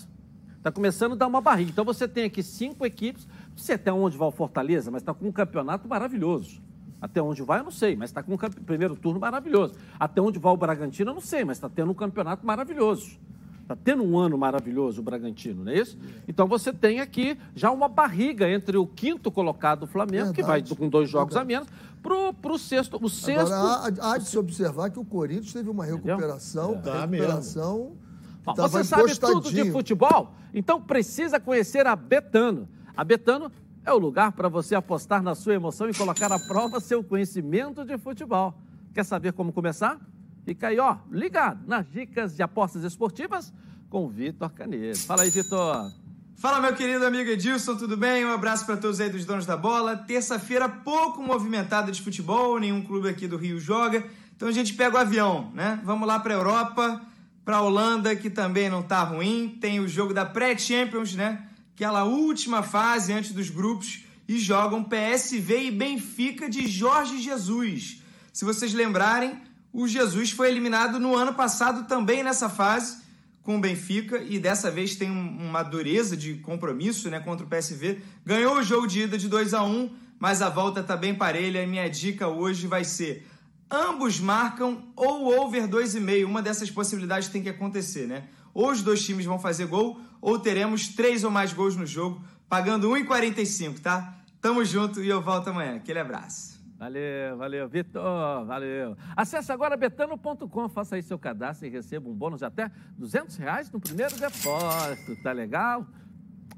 Está 0.58 0.72
começando 0.72 1.12
a 1.12 1.14
dar 1.16 1.26
uma 1.26 1.40
barriga. 1.40 1.70
Então 1.70 1.84
você 1.84 2.08
tem 2.08 2.24
aqui 2.24 2.42
cinco 2.42 2.84
equipes. 2.86 3.26
Não 3.50 3.58
sei 3.58 3.74
até 3.76 3.92
onde 3.92 4.16
vai 4.16 4.26
o 4.26 4.32
Fortaleza, 4.32 4.90
mas 4.90 5.02
está 5.02 5.12
com 5.14 5.28
um 5.28 5.32
campeonato 5.32 5.86
maravilhoso. 5.86 6.60
Até 7.00 7.20
onde 7.20 7.42
vai, 7.42 7.60
eu 7.60 7.64
não 7.64 7.70
sei, 7.70 7.94
mas 7.94 8.08
está 8.10 8.22
com 8.22 8.32
um 8.32 8.36
campe- 8.36 8.62
primeiro 8.62 8.96
turno 8.96 9.20
maravilhoso. 9.20 9.74
Até 10.00 10.22
onde 10.22 10.38
vai 10.38 10.52
o 10.52 10.56
Bragantino, 10.56 11.10
eu 11.10 11.14
não 11.14 11.20
sei, 11.20 11.44
mas 11.44 11.58
está 11.58 11.68
tendo 11.68 11.90
um 11.90 11.94
campeonato 11.94 12.44
maravilhoso. 12.46 13.18
Está 13.64 13.74
tendo 13.74 14.02
um 14.02 14.18
ano 14.18 14.36
maravilhoso 14.36 15.00
o 15.00 15.02
Bragantino, 15.02 15.64
não 15.64 15.72
é 15.72 15.78
isso? 15.78 15.98
Então 16.28 16.46
você 16.46 16.70
tem 16.70 17.00
aqui 17.00 17.38
já 17.54 17.70
uma 17.70 17.88
barriga 17.88 18.46
entre 18.48 18.76
o 18.76 18.86
quinto 18.86 19.30
colocado, 19.30 19.84
o 19.84 19.86
Flamengo, 19.86 20.34
que 20.34 20.42
vai 20.42 20.60
Verdade, 20.60 20.76
com 20.76 20.86
dois 20.86 21.08
jogos 21.08 21.32
verdade. 21.34 21.54
a 21.54 21.60
menos, 21.60 22.34
para 22.42 22.52
o 22.52 22.58
sexto. 22.58 22.98
O 23.00 23.08
sexto. 23.08 23.50
Agora, 23.50 23.94
há, 24.02 24.12
há 24.12 24.18
de 24.18 24.26
se 24.26 24.36
observar 24.36 24.90
que 24.90 24.98
o 24.98 25.04
Corinthians 25.04 25.54
teve 25.54 25.70
uma 25.70 25.86
recuperação, 25.86 26.78
Tá 26.82 27.06
recuperação 27.06 27.92
Bom, 28.44 28.54
você 28.54 28.84
sabe 28.84 29.18
tudo 29.18 29.50
de 29.50 29.70
futebol? 29.72 30.34
Então 30.52 30.80
precisa 30.80 31.40
conhecer 31.40 31.86
a 31.86 31.96
Betano. 31.96 32.68
A 32.94 33.02
Betano 33.02 33.50
é 33.84 33.92
o 33.92 33.98
lugar 33.98 34.32
para 34.32 34.48
você 34.50 34.74
apostar 34.74 35.22
na 35.22 35.34
sua 35.34 35.54
emoção 35.54 35.88
e 35.88 35.94
colocar 35.94 36.30
à 36.30 36.38
prova 36.38 36.78
seu 36.78 37.02
conhecimento 37.02 37.84
de 37.86 37.96
futebol. 37.96 38.54
Quer 38.92 39.04
saber 39.04 39.32
como 39.32 39.52
começar? 39.52 39.98
Fica 40.44 40.68
aí, 40.68 40.78
ó, 40.78 40.98
ligado 41.10 41.66
nas 41.66 41.90
dicas 41.90 42.36
de 42.36 42.42
apostas 42.42 42.84
esportivas 42.84 43.52
com 43.88 44.08
Vitor 44.08 44.50
Canedo. 44.50 44.98
Fala 44.98 45.22
aí, 45.22 45.30
Vitor. 45.30 45.90
Fala, 46.36 46.60
meu 46.60 46.74
querido 46.74 47.06
amigo 47.06 47.30
Edilson, 47.30 47.76
tudo 47.76 47.96
bem? 47.96 48.26
Um 48.26 48.32
abraço 48.32 48.66
para 48.66 48.76
todos 48.76 49.00
aí 49.00 49.08
dos 49.08 49.24
donos 49.24 49.46
da 49.46 49.56
bola. 49.56 49.96
Terça-feira 49.96 50.68
pouco 50.68 51.22
movimentada 51.22 51.90
de 51.90 52.02
futebol, 52.02 52.58
nenhum 52.58 52.82
clube 52.82 53.08
aqui 53.08 53.26
do 53.26 53.36
Rio 53.36 53.58
joga. 53.58 54.04
Então 54.36 54.48
a 54.48 54.52
gente 54.52 54.74
pega 54.74 54.96
o 54.96 54.98
avião, 54.98 55.50
né? 55.54 55.80
Vamos 55.84 56.06
lá 56.06 56.18
para 56.20 56.34
Europa, 56.34 57.00
para 57.44 57.62
Holanda, 57.62 58.14
que 58.14 58.28
também 58.28 58.68
não 58.68 58.82
tá 58.82 59.02
ruim. 59.02 59.56
Tem 59.60 59.80
o 59.80 59.88
jogo 59.88 60.12
da 60.12 60.26
Pré-Champions, 60.26 61.14
né? 61.14 61.48
Aquela 61.74 62.04
última 62.04 62.62
fase 62.62 63.12
antes 63.12 63.32
dos 63.32 63.48
grupos 63.48 64.04
e 64.28 64.38
jogam 64.38 64.84
PSV 64.84 65.66
e 65.66 65.70
Benfica 65.70 66.50
de 66.50 66.66
Jorge 66.66 67.22
Jesus. 67.22 68.02
Se 68.32 68.44
vocês 68.44 68.74
lembrarem, 68.74 69.40
o 69.74 69.86
Jesus 69.88 70.30
foi 70.30 70.48
eliminado 70.48 70.98
no 71.00 71.14
ano 71.16 71.34
passado 71.34 71.86
também 71.88 72.22
nessa 72.22 72.48
fase 72.48 73.02
com 73.42 73.56
o 73.56 73.60
Benfica 73.60 74.22
e 74.22 74.38
dessa 74.38 74.70
vez 74.70 74.96
tem 74.96 75.10
um- 75.10 75.48
uma 75.48 75.62
dureza 75.62 76.16
de 76.16 76.34
compromisso 76.36 77.10
né, 77.10 77.20
contra 77.20 77.44
o 77.44 77.48
PSV. 77.48 78.00
Ganhou 78.24 78.56
o 78.56 78.62
jogo 78.62 78.86
de 78.86 79.00
ida 79.02 79.18
de 79.18 79.28
2 79.28 79.52
a 79.52 79.62
1 79.62 79.90
mas 80.18 80.40
a 80.40 80.48
volta 80.48 80.82
tá 80.82 80.96
bem 80.96 81.14
parelha 81.14 81.62
e 81.62 81.66
minha 81.66 81.90
dica 81.90 82.28
hoje 82.28 82.66
vai 82.66 82.84
ser 82.84 83.26
ambos 83.70 84.20
marcam 84.20 84.84
ou 84.96 85.40
over 85.44 85.66
2,5. 85.68 86.24
Uma 86.24 86.40
dessas 86.40 86.70
possibilidades 86.70 87.28
tem 87.28 87.42
que 87.42 87.48
acontecer, 87.48 88.06
né? 88.06 88.24
Ou 88.54 88.70
os 88.70 88.80
dois 88.80 89.04
times 89.04 89.26
vão 89.26 89.38
fazer 89.38 89.66
gol 89.66 90.00
ou 90.22 90.38
teremos 90.38 90.88
três 90.88 91.24
ou 91.24 91.30
mais 91.30 91.52
gols 91.52 91.74
no 91.76 91.84
jogo, 91.84 92.22
pagando 92.48 92.88
1,45, 92.88 93.80
tá? 93.80 94.14
Tamo 94.40 94.64
junto 94.64 95.02
e 95.02 95.08
eu 95.08 95.20
volto 95.20 95.48
amanhã. 95.48 95.74
Aquele 95.76 95.98
abraço. 95.98 96.53
Valeu, 96.84 97.38
valeu, 97.38 97.66
Vitor, 97.66 98.44
valeu. 98.44 98.94
Acesse 99.16 99.50
agora 99.50 99.74
betano.com, 99.74 100.68
faça 100.68 100.96
aí 100.96 101.02
seu 101.02 101.18
cadastro 101.18 101.66
e 101.66 101.70
receba 101.70 102.10
um 102.10 102.12
bônus 102.12 102.40
de 102.40 102.44
até 102.44 102.70
200 102.98 103.38
reais 103.38 103.70
no 103.72 103.80
primeiro 103.80 104.14
depósito, 104.18 105.16
tá 105.22 105.32
legal? 105.32 105.86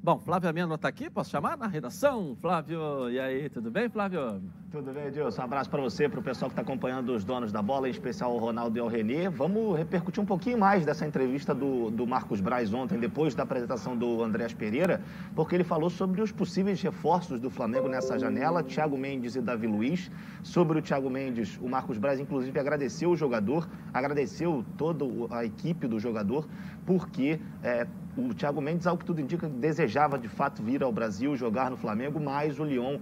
Bom, 0.07 0.21
Flávio 0.21 0.49
Ameno 0.49 0.77
está 0.77 0.87
aqui, 0.87 1.11
posso 1.11 1.31
chamar 1.31 1.59
na 1.59 1.67
redação? 1.67 2.37
Flávio, 2.41 3.11
e 3.11 3.19
aí, 3.19 3.49
tudo 3.49 3.73
bem, 3.73 3.89
Flávio? 3.89 4.41
Tudo 4.71 4.93
bem, 4.93 5.07
Edilson? 5.07 5.43
Um 5.43 5.45
abraço 5.47 5.69
para 5.69 5.83
você, 5.83 6.09
para 6.09 6.21
o 6.21 6.23
pessoal 6.23 6.49
que 6.49 6.53
está 6.53 6.63
acompanhando 6.63 7.13
os 7.13 7.25
donos 7.25 7.51
da 7.51 7.61
bola, 7.61 7.89
em 7.89 7.91
especial 7.91 8.33
o 8.33 8.39
Ronaldo 8.39 8.79
e 8.79 8.81
o 8.81 8.87
Renê. 8.87 9.29
Vamos 9.29 9.77
repercutir 9.77 10.23
um 10.23 10.27
pouquinho 10.27 10.59
mais 10.59 10.87
dessa 10.87 11.05
entrevista 11.05 11.53
do, 11.53 11.91
do 11.91 12.07
Marcos 12.07 12.41
Braz 12.41 12.73
ontem, 12.73 13.01
depois 13.01 13.35
da 13.35 13.43
apresentação 13.43 13.97
do 13.97 14.23
Andrés 14.23 14.55
Pereira, 14.55 15.03
porque 15.35 15.57
ele 15.57 15.65
falou 15.65 15.91
sobre 15.91 16.23
os 16.23 16.31
possíveis 16.31 16.81
reforços 16.81 17.41
do 17.41 17.51
Flamengo 17.51 17.89
nessa 17.89 18.17
janela, 18.17 18.63
Thiago 18.63 18.97
Mendes 18.97 19.35
e 19.35 19.41
Davi 19.41 19.67
Luiz. 19.67 20.09
Sobre 20.45 20.79
o 20.79 20.83
Thiago 20.83 21.11
Mendes, 21.11 21.59
o 21.61 21.69
Marcos 21.69 21.99
Braz, 21.99 22.21
inclusive, 22.21 22.57
agradeceu 22.61 23.11
o 23.11 23.17
jogador, 23.17 23.69
agradeceu 23.93 24.65
toda 24.77 25.05
a 25.31 25.45
equipe 25.45 25.89
do 25.89 25.99
jogador, 25.99 26.47
porque 26.87 27.41
é, 27.63 27.87
o 28.17 28.33
Thiago 28.33 28.63
Mendes, 28.63 28.87
ao 28.87 28.97
que 28.97 29.05
tudo 29.05 29.21
indica, 29.21 29.47
desejava 29.47 30.19
de 30.19 30.29
fato 30.29 30.63
vir 30.63 30.83
ao 30.83 30.91
Brasil 30.91 31.37
jogar 31.37 31.71
no 31.71 31.77
Flamengo, 31.77 32.19
mas 32.19 32.59
o 32.59 32.65
Lyon 32.65 32.99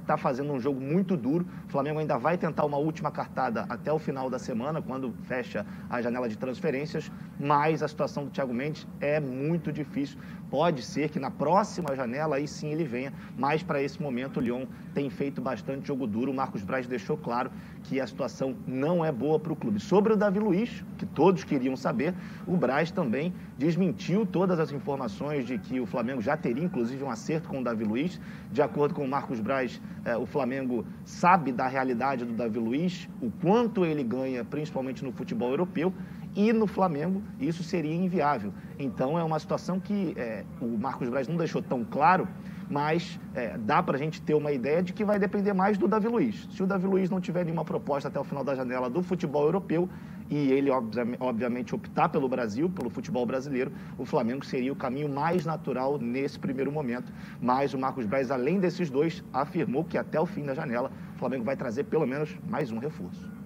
está 0.00 0.18
fazendo 0.18 0.52
um 0.52 0.60
jogo 0.60 0.78
muito 0.78 1.16
duro. 1.16 1.46
O 1.66 1.70
Flamengo 1.70 2.00
ainda 2.00 2.18
vai 2.18 2.36
tentar 2.36 2.66
uma 2.66 2.76
última 2.76 3.10
cartada 3.10 3.64
até 3.68 3.90
o 3.90 3.98
final 3.98 4.28
da 4.28 4.38
semana, 4.38 4.82
quando 4.82 5.14
fecha 5.22 5.64
a 5.88 6.02
janela 6.02 6.28
de 6.28 6.36
transferências, 6.36 7.10
mas 7.40 7.82
a 7.82 7.88
situação 7.88 8.24
do 8.24 8.30
Thiago 8.30 8.52
Mendes 8.52 8.86
é 9.00 9.18
muito 9.18 9.72
difícil. 9.72 10.18
Pode 10.50 10.82
ser 10.82 11.08
que 11.08 11.18
na 11.18 11.30
próxima 11.30 11.96
janela 11.96 12.36
aí 12.36 12.46
sim 12.46 12.72
ele 12.72 12.84
venha, 12.84 13.10
mas 13.38 13.62
para 13.62 13.80
esse 13.80 14.02
momento 14.02 14.36
o 14.36 14.40
Lyon 14.40 14.66
tem 14.94 15.10
feito 15.10 15.40
bastante 15.40 15.88
jogo 15.88 16.06
duro. 16.06 16.30
O 16.30 16.34
Marcos 16.34 16.62
Braz 16.62 16.86
deixou 16.86 17.16
claro 17.16 17.50
que 17.84 18.00
a 18.00 18.06
situação 18.06 18.54
não 18.66 19.04
é 19.04 19.10
boa 19.10 19.38
para 19.38 19.52
o 19.52 19.56
clube. 19.56 19.80
Sobre 19.80 20.12
o 20.12 20.16
Davi 20.16 20.38
Luiz, 20.38 20.84
que 20.98 21.06
todos 21.06 21.44
queriam 21.44 21.76
saber, 21.76 22.14
o 22.46 22.56
Braz 22.56 22.90
também 22.90 23.32
desmentiu 23.58 24.24
todas 24.24 24.58
as 24.58 24.72
informações 24.72 25.46
de 25.46 25.58
que 25.58 25.80
o 25.80 25.86
Flamengo 25.86 26.20
já 26.20 26.36
teria, 26.36 26.64
inclusive, 26.64 27.02
um 27.02 27.10
acerto 27.10 27.48
com 27.48 27.60
o 27.60 27.64
Davi 27.64 27.84
Luiz. 27.84 28.20
De 28.50 28.62
acordo 28.62 28.94
com 28.94 29.04
o 29.04 29.08
Marcos 29.08 29.40
Braz, 29.40 29.80
eh, 30.04 30.16
o 30.16 30.26
Flamengo 30.26 30.84
sabe 31.04 31.52
da 31.52 31.66
realidade 31.66 32.24
do 32.24 32.32
Davi 32.32 32.58
Luiz, 32.58 33.08
o 33.20 33.30
quanto 33.30 33.84
ele 33.84 34.02
ganha, 34.02 34.44
principalmente 34.44 35.04
no 35.04 35.12
futebol 35.12 35.50
europeu, 35.50 35.92
e 36.34 36.52
no 36.52 36.66
Flamengo 36.66 37.22
isso 37.38 37.62
seria 37.62 37.94
inviável. 37.94 38.52
Então 38.78 39.18
é 39.18 39.24
uma 39.24 39.38
situação 39.38 39.78
que 39.78 40.14
é, 40.16 40.44
o 40.60 40.78
Marcos 40.78 41.08
Braz 41.08 41.28
não 41.28 41.36
deixou 41.36 41.62
tão 41.62 41.84
claro, 41.84 42.26
mas 42.72 43.20
é, 43.34 43.58
dá 43.58 43.82
para 43.82 43.96
a 43.96 43.98
gente 43.98 44.22
ter 44.22 44.32
uma 44.32 44.50
ideia 44.50 44.82
de 44.82 44.94
que 44.94 45.04
vai 45.04 45.18
depender 45.18 45.52
mais 45.52 45.76
do 45.76 45.86
Davi 45.86 46.08
Luiz. 46.08 46.48
Se 46.50 46.62
o 46.62 46.66
Davi 46.66 46.86
Luiz 46.86 47.10
não 47.10 47.20
tiver 47.20 47.44
nenhuma 47.44 47.66
proposta 47.66 48.08
até 48.08 48.18
o 48.18 48.24
final 48.24 48.42
da 48.42 48.54
janela 48.54 48.88
do 48.88 49.02
futebol 49.02 49.44
europeu 49.44 49.90
e 50.30 50.50
ele 50.50 50.70
obviamente 51.20 51.74
optar 51.74 52.08
pelo 52.08 52.26
Brasil, 52.26 52.70
pelo 52.70 52.88
futebol 52.88 53.26
brasileiro, 53.26 53.70
o 53.98 54.06
Flamengo 54.06 54.42
seria 54.42 54.72
o 54.72 54.76
caminho 54.76 55.10
mais 55.10 55.44
natural 55.44 55.98
nesse 55.98 56.38
primeiro 56.38 56.72
momento. 56.72 57.12
Mas 57.42 57.74
o 57.74 57.78
Marcos 57.78 58.06
Braz, 58.06 58.30
além 58.30 58.58
desses 58.58 58.88
dois, 58.88 59.22
afirmou 59.34 59.84
que 59.84 59.98
até 59.98 60.18
o 60.18 60.24
fim 60.24 60.42
da 60.42 60.54
janela 60.54 60.90
o 61.14 61.18
Flamengo 61.18 61.44
vai 61.44 61.56
trazer 61.56 61.84
pelo 61.84 62.06
menos 62.06 62.34
mais 62.48 62.72
um 62.72 62.78
reforço. 62.78 63.41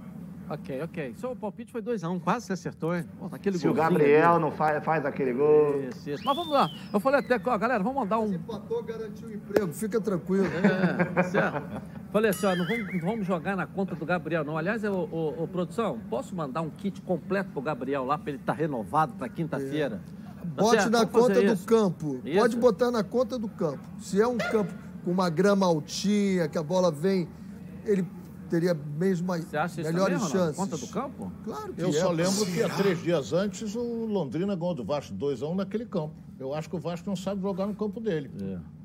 Ok, 0.48 0.82
ok. 0.82 1.14
Seu 1.16 1.34
palpite 1.34 1.72
foi 1.72 1.82
2x1, 1.82 2.08
um, 2.08 2.20
quase 2.20 2.46
você 2.46 2.52
acertou, 2.52 2.94
hein? 2.94 3.04
Pô, 3.18 3.26
aquele 3.32 3.58
Se 3.58 3.66
o 3.66 3.74
Gabriel 3.74 4.34
ali. 4.34 4.40
não 4.40 4.52
faz, 4.52 4.82
faz 4.84 5.04
aquele 5.04 5.32
gol. 5.32 5.80
Isso, 5.82 6.10
isso. 6.10 6.22
Mas 6.24 6.36
vamos 6.36 6.52
lá. 6.52 6.70
Eu 6.92 7.00
falei 7.00 7.20
até, 7.20 7.40
ó, 7.44 7.58
galera, 7.58 7.82
vamos 7.82 8.00
mandar 8.00 8.20
um. 8.20 8.28
Se 8.28 8.34
empatou, 8.36 8.82
garantiu 8.84 9.28
o 9.28 9.32
emprego, 9.32 9.72
fica 9.72 10.00
tranquilo. 10.00 10.46
É, 11.16 11.22
certo. 11.24 11.82
Falei 12.12 12.30
assim, 12.30 12.46
ó, 12.46 12.54
não 12.54 12.66
vamos, 12.66 12.92
não 12.92 13.00
vamos 13.00 13.26
jogar 13.26 13.56
na 13.56 13.66
conta 13.66 13.96
do 13.96 14.06
Gabriel, 14.06 14.44
não. 14.44 14.56
Aliás, 14.56 14.84
o, 14.84 14.92
o, 14.92 15.42
o 15.42 15.48
produção, 15.48 15.98
posso 16.08 16.34
mandar 16.34 16.60
um 16.60 16.70
kit 16.70 17.00
completo 17.02 17.50
pro 17.50 17.60
Gabriel 17.60 18.04
lá 18.04 18.16
para 18.16 18.30
ele 18.30 18.38
estar 18.38 18.54
tá 18.54 18.58
renovado 18.58 19.14
para 19.14 19.28
quinta-feira? 19.28 20.00
É. 20.22 20.26
Bote 20.46 20.76
tá 20.76 20.90
na 20.90 21.06
conta 21.06 21.42
do 21.42 21.64
campo. 21.64 22.20
Isso. 22.24 22.38
Pode 22.38 22.56
botar 22.56 22.90
na 22.92 23.02
conta 23.02 23.36
do 23.36 23.48
campo. 23.48 23.80
Se 23.98 24.20
é 24.20 24.26
um 24.26 24.38
campo 24.38 24.72
com 25.04 25.10
uma 25.10 25.28
grama 25.28 25.66
altinha, 25.66 26.48
que 26.48 26.56
a 26.56 26.62
bola 26.62 26.90
vem, 26.90 27.28
ele 27.84 28.06
teria 28.48 28.74
mesmo 28.74 29.26
mais, 29.26 29.46
melhores 29.76 30.20
mesmo, 30.20 30.30
chances. 30.30 30.56
Conta 30.56 30.76
do 30.76 30.86
campo? 30.88 31.32
Claro 31.44 31.72
que 31.72 31.80
Eu 31.82 31.88
é. 31.88 31.92
só 31.92 32.10
lembro 32.10 32.46
que 32.46 32.62
há 32.62 32.68
três 32.68 33.02
dias 33.02 33.32
antes 33.32 33.74
o 33.74 34.06
Londrina 34.06 34.54
ganhou 34.54 34.74
do 34.74 34.84
Vasco 34.84 35.14
2x1 35.14 35.54
naquele 35.54 35.86
campo. 35.86 36.14
Eu 36.38 36.54
acho 36.54 36.68
que 36.68 36.76
o 36.76 36.78
Vasco 36.78 37.08
não 37.08 37.16
sabe 37.16 37.40
jogar 37.42 37.66
no 37.66 37.74
campo 37.74 38.00
dele. 38.00 38.30
É. 38.40 38.76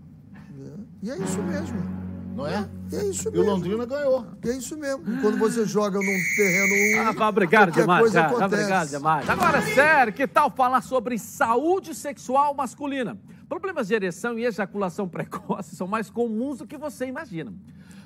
É. 0.62 0.74
E 1.04 1.12
é 1.12 1.18
isso 1.18 1.42
mesmo. 1.44 2.02
Não 2.36 2.48
é? 2.48 2.68
E 2.92 2.96
é 2.96 3.06
isso 3.06 3.32
mesmo. 3.32 3.36
E 3.36 3.40
o 3.40 3.52
Londrina 3.52 3.86
ganhou. 3.86 4.26
É 4.44 4.52
isso 4.56 4.78
mesmo. 4.78 5.04
Quando 5.22 5.38
você 5.38 5.66
joga 5.66 6.00
num 6.00 6.36
terreno. 6.36 7.14
Ah, 7.20 7.28
obrigado 7.28 7.72
demais, 7.72 8.12
cara. 8.12 8.46
Obrigado 8.46 8.90
demais. 8.90 9.30
Agora, 9.30 9.58
é 9.58 9.74
sério, 9.74 10.14
que 10.14 10.28
tal 10.28 10.50
falar 10.50 10.82
sobre 10.82 11.18
saúde 11.18 11.94
sexual 11.94 12.54
masculina? 12.54 13.18
Problemas 13.50 13.90
de 13.90 13.94
ereção 13.94 14.40
e 14.40 14.46
ejaculação 14.46 15.10
precoce 15.10 15.76
são 15.76 15.86
mais 15.88 16.10
comuns 16.10 16.60
do 16.60 16.68
que 16.68 16.78
você 16.78 17.06
imagina. 17.06 17.54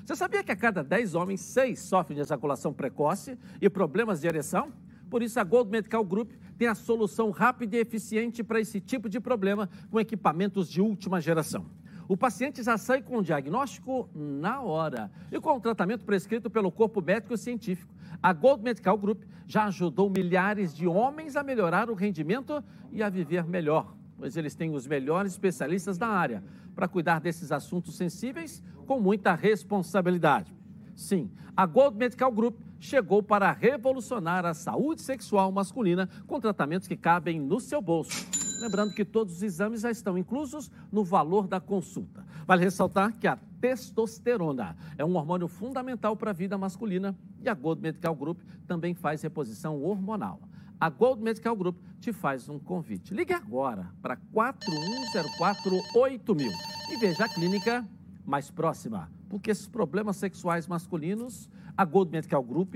Você 0.06 0.14
sabia 0.14 0.44
que 0.44 0.52
a 0.52 0.56
cada 0.56 0.84
10 0.84 1.16
homens, 1.16 1.40
6 1.40 1.80
sofrem 1.80 2.14
de 2.14 2.22
ejaculação 2.22 2.72
precoce 2.72 3.36
e 3.60 3.68
problemas 3.68 4.20
de 4.20 4.28
ereção? 4.28 4.72
Por 5.10 5.20
isso, 5.20 5.40
a 5.40 5.42
Gold 5.42 5.68
Medical 5.68 6.04
Group 6.04 6.30
tem 6.56 6.68
a 6.68 6.76
solução 6.76 7.32
rápida 7.32 7.74
e 7.74 7.80
eficiente 7.80 8.44
para 8.44 8.60
esse 8.60 8.80
tipo 8.80 9.08
de 9.08 9.18
problema 9.18 9.68
com 9.90 9.98
equipamentos 9.98 10.70
de 10.70 10.80
última 10.80 11.20
geração. 11.20 11.66
O 12.06 12.16
paciente 12.16 12.62
já 12.62 12.78
sai 12.78 13.02
com 13.02 13.18
o 13.18 13.22
diagnóstico 13.22 14.08
na 14.14 14.60
hora 14.60 15.10
e 15.32 15.40
com 15.40 15.56
o 15.56 15.60
tratamento 15.60 16.04
prescrito 16.04 16.48
pelo 16.48 16.70
corpo 16.70 17.02
médico 17.02 17.36
científico. 17.36 17.92
A 18.22 18.32
Gold 18.32 18.62
Medical 18.62 18.96
Group 18.96 19.24
já 19.44 19.64
ajudou 19.64 20.08
milhares 20.08 20.72
de 20.72 20.86
homens 20.86 21.34
a 21.34 21.42
melhorar 21.42 21.90
o 21.90 21.94
rendimento 21.94 22.62
e 22.92 23.02
a 23.02 23.08
viver 23.08 23.44
melhor, 23.44 23.92
pois 24.18 24.36
eles 24.36 24.54
têm 24.54 24.74
os 24.74 24.86
melhores 24.86 25.32
especialistas 25.32 25.98
da 25.98 26.08
área 26.08 26.42
para 26.74 26.88
cuidar 26.88 27.20
desses 27.20 27.52
assuntos 27.52 27.96
sensíveis 27.96 28.62
com 28.86 29.00
muita 29.00 29.34
responsabilidade. 29.34 30.54
Sim, 30.94 31.30
a 31.56 31.66
Gold 31.66 31.96
Medical 31.96 32.30
Group 32.30 32.58
chegou 32.78 33.22
para 33.22 33.50
revolucionar 33.52 34.44
a 34.44 34.54
saúde 34.54 35.02
sexual 35.02 35.50
masculina 35.50 36.08
com 36.26 36.40
tratamentos 36.40 36.86
que 36.86 36.96
cabem 36.96 37.40
no 37.40 37.60
seu 37.60 37.80
bolso. 37.80 38.26
Lembrando 38.60 38.94
que 38.94 39.04
todos 39.04 39.36
os 39.36 39.42
exames 39.42 39.82
já 39.82 39.90
estão 39.90 40.16
inclusos 40.16 40.70
no 40.90 41.04
valor 41.04 41.46
da 41.46 41.60
consulta. 41.60 42.24
Vale 42.46 42.64
ressaltar 42.64 43.12
que 43.18 43.26
a 43.26 43.36
testosterona 43.60 44.76
é 44.96 45.04
um 45.04 45.14
hormônio 45.16 45.48
fundamental 45.48 46.16
para 46.16 46.30
a 46.30 46.34
vida 46.34 46.56
masculina 46.56 47.16
e 47.42 47.48
a 47.48 47.54
Gold 47.54 47.82
Medical 47.82 48.14
Group 48.14 48.40
também 48.66 48.94
faz 48.94 49.20
reposição 49.22 49.82
hormonal. 49.82 50.40
A 50.78 50.90
Gold 50.90 51.22
Medical 51.22 51.56
Group 51.56 51.78
te 51.98 52.12
faz 52.12 52.50
um 52.50 52.58
convite. 52.58 53.14
Ligue 53.14 53.32
agora 53.32 53.90
para 54.02 54.18
41048000 54.34 56.50
e 56.90 56.96
veja 56.98 57.24
a 57.24 57.28
clínica 57.28 57.88
mais 58.26 58.50
próxima, 58.50 59.10
porque 59.30 59.50
esses 59.50 59.66
problemas 59.66 60.16
sexuais 60.16 60.68
masculinos, 60.68 61.48
a 61.74 61.82
Gold 61.84 62.12
Medical 62.12 62.42
Group 62.42 62.74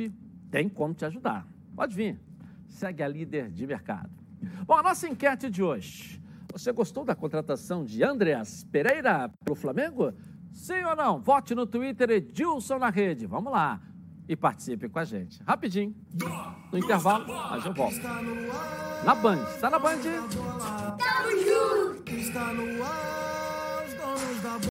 tem 0.51 0.67
como 0.67 0.95
te 0.95 1.05
ajudar. 1.05 1.47
Pode 1.77 1.95
vir, 1.95 2.19
segue 2.69 3.03
a 3.03 3.09
líder 3.09 3.51
de 3.51 3.67
mercado. 3.67 4.09
Bom, 4.65 4.77
a 4.77 4.83
nossa 4.83 5.07
enquete 5.07 5.51
de 5.51 5.63
hoje. 5.63 6.23
Você 6.53 6.73
gostou 6.73 7.05
da 7.05 7.15
contratação 7.15 7.85
de 7.85 8.03
Andreas 8.03 8.65
Pereira 8.65 9.31
para 9.45 9.53
o 9.53 9.57
Flamengo? 9.57 10.15
Sim 10.53 10.83
ou 10.85 10.97
não? 10.97 11.21
Vote 11.21 11.55
no 11.55 11.67
Twitter 11.67 12.09
Edilson 12.11 12.79
na 12.79 12.89
rede. 12.89 13.27
Vamos 13.27 13.53
lá 13.53 13.79
e 14.31 14.37
participe 14.37 14.89
com 14.89 15.01
a 15.01 15.05
gente. 15.05 15.43
Rapidinho, 15.43 15.93
no 16.71 16.79
intervalo, 16.79 17.27
mas 17.27 17.67
eu 17.67 17.75
volto. 17.75 17.97
Na 19.05 19.13
Band. 19.13 19.43
Está 19.57 19.69
na 19.69 19.79
Band? 19.81 19.99
Está 22.07 22.55
no 22.55 22.85
ar, 22.85 23.85
os 23.85 23.95
donos 23.95 24.41
da 24.41 24.71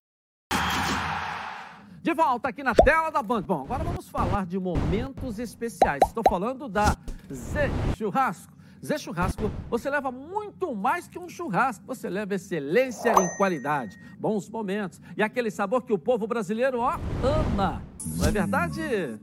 de 2.02 2.14
volta 2.14 2.48
aqui 2.48 2.64
na 2.64 2.74
tela 2.74 3.10
da 3.10 3.22
Band. 3.22 3.42
Bom, 3.42 3.64
agora 3.64 3.84
vamos 3.84 4.08
falar 4.08 4.46
de 4.46 4.58
momentos 4.58 5.40
especiais. 5.40 6.00
Estou 6.06 6.24
falando 6.30 6.70
da 6.70 6.96
Zé 7.30 7.70
Churrasco. 7.98 8.54
Zé 8.84 8.98
Churrasco, 8.98 9.52
você 9.70 9.90
leva 9.90 10.10
muito 10.10 10.74
mais 10.74 11.10
que 11.10 11.20
um 11.20 11.28
churrasco. 11.28 11.86
Você 11.86 12.10
leva 12.10 12.36
excelência 12.36 13.12
em 13.12 13.36
qualidade, 13.36 14.00
bons 14.18 14.50
momentos 14.50 15.02
e 15.18 15.22
aquele 15.22 15.52
sabor 15.52 15.84
que 15.84 15.92
o 15.92 15.98
povo 15.98 16.26
brasileiro, 16.26 16.80
ó, 16.80 16.94
ama. 17.22 17.84
Não 18.16 18.26
é 18.26 18.32
verdade? 18.32 19.20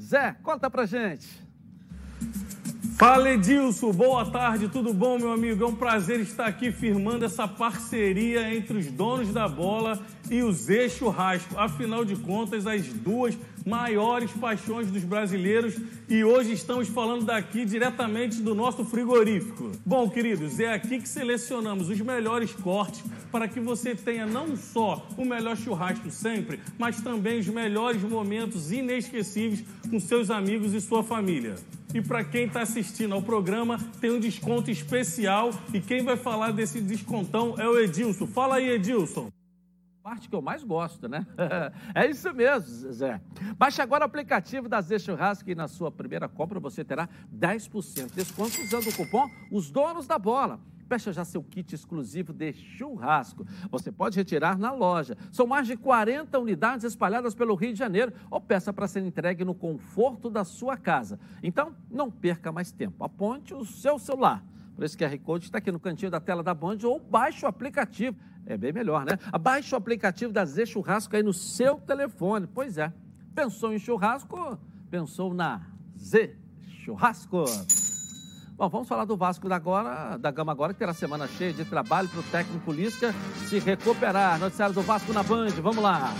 Zé, 0.00 0.34
conta 0.42 0.70
pra 0.70 0.86
gente. 0.86 1.28
Fala 2.96 3.30
Edilson, 3.30 3.92
boa 3.92 4.30
tarde, 4.30 4.68
tudo 4.68 4.94
bom, 4.94 5.18
meu 5.18 5.30
amigo? 5.30 5.62
É 5.62 5.66
um 5.66 5.74
prazer 5.74 6.20
estar 6.20 6.46
aqui 6.46 6.72
firmando 6.72 7.24
essa 7.24 7.46
parceria 7.46 8.54
entre 8.54 8.78
os 8.78 8.86
donos 8.86 9.30
da 9.30 9.46
bola 9.46 10.00
e 10.30 10.42
o 10.42 10.50
Zé 10.52 10.88
Churrasco. 10.88 11.58
Afinal 11.58 12.04
de 12.04 12.16
contas, 12.16 12.66
as 12.66 12.86
duas 12.86 13.38
maiores 13.70 14.32
paixões 14.32 14.90
dos 14.90 15.04
brasileiros 15.04 15.76
e 16.08 16.24
hoje 16.24 16.52
estamos 16.52 16.88
falando 16.88 17.24
daqui 17.24 17.64
diretamente 17.64 18.42
do 18.42 18.52
nosso 18.52 18.84
frigorífico. 18.84 19.70
Bom, 19.86 20.10
queridos, 20.10 20.58
é 20.58 20.74
aqui 20.74 20.98
que 21.00 21.08
selecionamos 21.08 21.88
os 21.88 22.00
melhores 22.00 22.52
cortes 22.52 23.00
para 23.30 23.46
que 23.46 23.60
você 23.60 23.94
tenha 23.94 24.26
não 24.26 24.56
só 24.56 25.06
o 25.16 25.24
melhor 25.24 25.56
churrasco 25.56 26.10
sempre, 26.10 26.58
mas 26.76 27.00
também 27.00 27.38
os 27.38 27.46
melhores 27.46 28.02
momentos 28.02 28.72
inesquecíveis 28.72 29.62
com 29.88 30.00
seus 30.00 30.30
amigos 30.30 30.74
e 30.74 30.80
sua 30.80 31.04
família. 31.04 31.54
E 31.94 32.02
para 32.02 32.24
quem 32.24 32.46
está 32.46 32.62
assistindo 32.62 33.14
ao 33.14 33.22
programa, 33.22 33.78
tem 34.00 34.10
um 34.10 34.18
desconto 34.18 34.70
especial. 34.70 35.50
E 35.72 35.80
quem 35.80 36.04
vai 36.04 36.16
falar 36.16 36.52
desse 36.52 36.80
descontão 36.80 37.54
é 37.58 37.68
o 37.68 37.78
Edilson. 37.78 38.26
Fala 38.26 38.56
aí, 38.56 38.70
Edilson 38.70 39.30
parte 40.10 40.28
que 40.28 40.34
eu 40.34 40.42
mais 40.42 40.64
gosto, 40.64 41.08
né? 41.08 41.24
é 41.94 42.10
isso 42.10 42.34
mesmo, 42.34 42.92
Zé. 42.92 43.20
Baixe 43.56 43.80
agora 43.80 44.02
o 44.02 44.06
aplicativo 44.06 44.68
da 44.68 44.80
Zé 44.80 44.98
Churrasco 44.98 45.48
e 45.48 45.54
na 45.54 45.68
sua 45.68 45.88
primeira 45.88 46.28
compra 46.28 46.58
você 46.58 46.84
terá 46.84 47.08
10% 47.32 48.08
de 48.08 48.16
desconto 48.16 48.60
usando 48.60 48.88
o 48.88 48.96
cupom 48.96 49.30
Os 49.52 49.70
Donos 49.70 50.08
da 50.08 50.18
Bola. 50.18 50.58
Peça 50.88 51.12
já 51.12 51.24
seu 51.24 51.44
kit 51.44 51.72
exclusivo 51.72 52.32
de 52.32 52.52
churrasco. 52.52 53.46
Você 53.70 53.92
pode 53.92 54.18
retirar 54.18 54.58
na 54.58 54.72
loja. 54.72 55.16
São 55.30 55.46
mais 55.46 55.68
de 55.68 55.76
40 55.76 56.36
unidades 56.40 56.84
espalhadas 56.84 57.32
pelo 57.32 57.54
Rio 57.54 57.72
de 57.72 57.78
Janeiro 57.78 58.12
ou 58.28 58.40
peça 58.40 58.72
para 58.72 58.88
ser 58.88 59.04
entregue 59.04 59.44
no 59.44 59.54
conforto 59.54 60.28
da 60.28 60.42
sua 60.42 60.76
casa. 60.76 61.20
Então, 61.40 61.72
não 61.88 62.10
perca 62.10 62.50
mais 62.50 62.72
tempo. 62.72 63.04
Aponte 63.04 63.54
o 63.54 63.64
seu 63.64 63.96
celular. 63.96 64.44
Por 64.80 64.86
esse 64.86 64.96
QR 64.96 65.18
Code 65.18 65.44
está 65.44 65.58
aqui 65.58 65.70
no 65.70 65.78
cantinho 65.78 66.10
da 66.10 66.18
tela 66.18 66.42
da 66.42 66.54
Band 66.54 66.78
ou 66.84 66.98
baixe 66.98 67.44
o 67.44 67.48
aplicativo. 67.48 68.16
É 68.46 68.56
bem 68.56 68.72
melhor, 68.72 69.04
né? 69.04 69.18
Baixe 69.38 69.74
o 69.74 69.76
aplicativo 69.76 70.32
da 70.32 70.42
Z 70.46 70.64
Churrasco 70.64 71.14
aí 71.14 71.22
no 71.22 71.34
seu 71.34 71.76
telefone. 71.76 72.46
Pois 72.46 72.78
é. 72.78 72.90
Pensou 73.34 73.74
em 73.74 73.78
churrasco? 73.78 74.58
Pensou 74.90 75.34
na 75.34 75.60
Z 75.98 76.34
Churrasco. 76.82 77.44
Bom, 78.56 78.70
vamos 78.70 78.88
falar 78.88 79.04
do 79.04 79.18
Vasco 79.18 79.50
da, 79.50 79.56
agora, 79.56 80.16
da 80.16 80.30
Gama 80.30 80.50
agora, 80.50 80.72
que 80.72 80.78
terá 80.78 80.94
semana 80.94 81.28
cheia 81.28 81.52
de 81.52 81.66
trabalho 81.66 82.08
para 82.08 82.20
o 82.20 82.22
técnico 82.22 82.72
Lisca 82.72 83.12
se 83.50 83.58
recuperar. 83.58 84.38
Noticiário 84.38 84.74
do 84.74 84.80
Vasco 84.80 85.12
na 85.12 85.22
Band, 85.22 85.50
vamos 85.60 85.82
lá. 85.84 86.10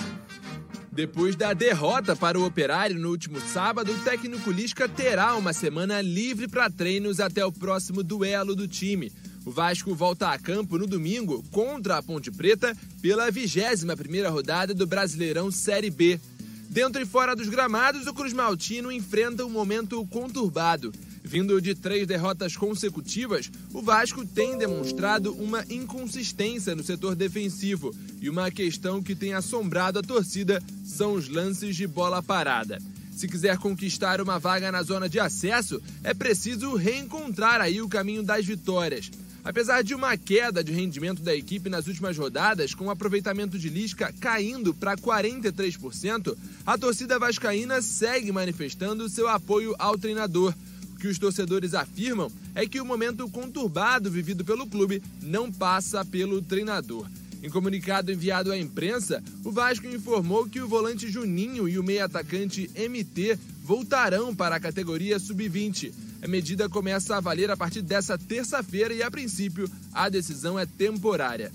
Depois 1.01 1.35
da 1.35 1.55
derrota 1.55 2.15
para 2.15 2.39
o 2.39 2.45
Operário 2.45 2.99
no 2.99 3.09
último 3.09 3.41
sábado, 3.41 3.91
o 3.91 3.99
técnico 4.01 4.51
Lisca 4.51 4.87
terá 4.87 5.35
uma 5.35 5.55
semana 5.55 6.03
livre 6.03 6.47
para 6.47 6.69
treinos 6.69 7.21
até 7.21 7.43
o 7.43 7.51
próximo 7.51 8.03
duelo 8.03 8.55
do 8.55 8.69
time. 8.69 9.11
O 9.47 9.51
Vasco 9.51 9.95
volta 9.95 10.29
a 10.29 10.39
campo 10.39 10.77
no 10.77 10.87
domingo 10.87 11.43
contra 11.51 11.97
a 11.97 12.03
Ponte 12.03 12.31
Preta 12.31 12.77
pela 13.01 13.33
21ª 13.33 14.29
rodada 14.31 14.75
do 14.75 14.87
Brasileirão 14.87 15.51
Série 15.51 15.89
B. 15.89 16.21
Dentro 16.69 17.01
e 17.01 17.07
fora 17.07 17.35
dos 17.35 17.49
gramados, 17.49 18.07
o 18.07 18.13
Cruz 18.13 18.35
Maltino 18.35 18.93
enfrenta 18.93 19.47
um 19.47 19.51
momento 19.51 20.07
conturbado. 20.09 20.93
Vindo 21.31 21.63
de 21.63 21.77
três 21.77 22.09
derrotas 22.09 22.57
consecutivas, 22.57 23.53
o 23.73 23.81
Vasco 23.81 24.27
tem 24.27 24.59
demonstrado 24.59 25.33
uma 25.35 25.65
inconsistência 25.71 26.75
no 26.75 26.83
setor 26.83 27.15
defensivo 27.15 27.95
e 28.21 28.29
uma 28.29 28.51
questão 28.51 29.01
que 29.01 29.15
tem 29.15 29.33
assombrado 29.33 30.01
a 30.01 30.03
torcida 30.03 30.61
são 30.85 31.13
os 31.13 31.29
lances 31.29 31.77
de 31.77 31.87
bola 31.87 32.21
parada. 32.21 32.83
Se 33.13 33.29
quiser 33.29 33.57
conquistar 33.59 34.21
uma 34.21 34.41
vaga 34.41 34.73
na 34.73 34.83
zona 34.83 35.09
de 35.09 35.21
acesso, 35.21 35.81
é 36.03 36.13
preciso 36.13 36.75
reencontrar 36.75 37.61
aí 37.61 37.81
o 37.81 37.89
caminho 37.89 38.25
das 38.25 38.45
vitórias. 38.45 39.09
Apesar 39.45 39.85
de 39.85 39.95
uma 39.95 40.17
queda 40.17 40.65
de 40.65 40.73
rendimento 40.73 41.23
da 41.23 41.33
equipe 41.33 41.71
nas 41.71 41.87
últimas 41.87 42.19
rodadas, 42.19 42.75
com 42.75 42.87
o 42.87 42.91
aproveitamento 42.91 43.57
de 43.57 43.69
Lisca 43.69 44.13
caindo 44.19 44.75
para 44.75 44.97
43%, 44.97 46.37
a 46.67 46.77
torcida 46.77 47.21
vascaína 47.21 47.81
segue 47.81 48.33
manifestando 48.33 49.09
seu 49.09 49.29
apoio 49.29 49.77
ao 49.79 49.97
treinador. 49.97 50.53
Que 51.01 51.09
os 51.09 51.19
torcedores 51.19 51.75
afirmam 51.75 52.31
é 52.55 52.67
que 52.67 52.81
o 52.81 52.85
momento 52.85 53.29
conturbado 53.31 54.11
vivido 54.11 54.45
pelo 54.45 54.67
clube 54.67 55.03
não 55.23 55.51
passa 55.51 56.05
pelo 56.05 56.43
treinador. 56.43 57.07
Em 57.43 57.49
comunicado 57.49 58.13
enviado 58.13 58.53
à 58.53 58.59
imprensa, 58.59 59.23
o 59.43 59.51
Vasco 59.51 59.87
informou 59.87 60.47
que 60.47 60.61
o 60.61 60.69
volante 60.69 61.11
Juninho 61.11 61.67
e 61.67 61.79
o 61.79 61.83
meio-atacante 61.83 62.71
MT 62.77 63.39
voltarão 63.65 64.35
para 64.35 64.57
a 64.57 64.61
categoria 64.61 65.19
sub-20. 65.19 65.91
A 66.23 66.29
medida 66.29 66.69
começa 66.69 67.17
a 67.17 67.21
valer 67.21 67.51
a 67.51 67.57
partir 67.57 67.81
dessa 67.81 68.19
terça-feira 68.19 68.93
e, 68.93 69.03
a 69.03 69.11
princípio, 69.11 69.71
a 69.95 70.11
decisão 70.11 70.59
é 70.59 70.67
temporária. 70.67 71.51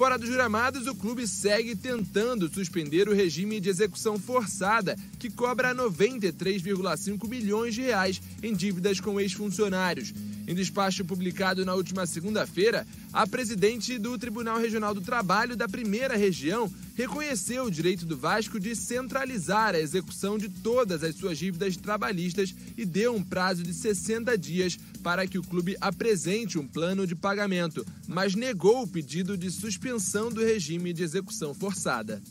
Fora 0.00 0.16
dos 0.16 0.30
gramados, 0.30 0.86
o 0.86 0.94
clube 0.94 1.26
segue 1.28 1.76
tentando 1.76 2.48
suspender 2.48 3.06
o 3.06 3.14
regime 3.14 3.60
de 3.60 3.68
execução 3.68 4.18
forçada, 4.18 4.96
que 5.18 5.28
cobra 5.28 5.74
93,5 5.74 7.28
milhões 7.28 7.74
de 7.74 7.82
reais 7.82 8.18
em 8.42 8.54
dívidas 8.54 8.98
com 8.98 9.20
ex-funcionários. 9.20 10.14
Em 10.48 10.54
despacho 10.54 11.04
publicado 11.04 11.66
na 11.66 11.74
última 11.74 12.06
segunda-feira, 12.06 12.86
a 13.12 13.26
presidente 13.26 13.98
do 13.98 14.16
Tribunal 14.16 14.58
Regional 14.58 14.94
do 14.94 15.00
Trabalho 15.00 15.56
da 15.56 15.68
primeira 15.68 16.16
região 16.16 16.70
reconheceu 16.94 17.64
o 17.64 17.70
direito 17.70 18.06
do 18.06 18.16
Vasco 18.16 18.60
de 18.60 18.76
centralizar 18.76 19.74
a 19.74 19.80
execução 19.80 20.38
de 20.38 20.48
todas 20.48 21.02
as 21.02 21.16
suas 21.16 21.38
dívidas 21.38 21.76
trabalhistas 21.76 22.54
e 22.76 22.84
deu 22.84 23.14
um 23.14 23.22
prazo 23.22 23.62
de 23.62 23.74
60 23.74 24.36
dias 24.38 24.78
para 25.02 25.26
que 25.26 25.38
o 25.38 25.42
clube 25.42 25.76
apresente 25.80 26.58
um 26.58 26.68
plano 26.68 27.06
de 27.06 27.16
pagamento, 27.16 27.84
mas 28.06 28.34
negou 28.34 28.82
o 28.82 28.88
pedido 28.88 29.36
de 29.36 29.50
suspensão 29.50 30.30
do 30.30 30.44
regime 30.44 30.92
de 30.92 31.02
execução 31.02 31.52
forçada. 31.52 32.22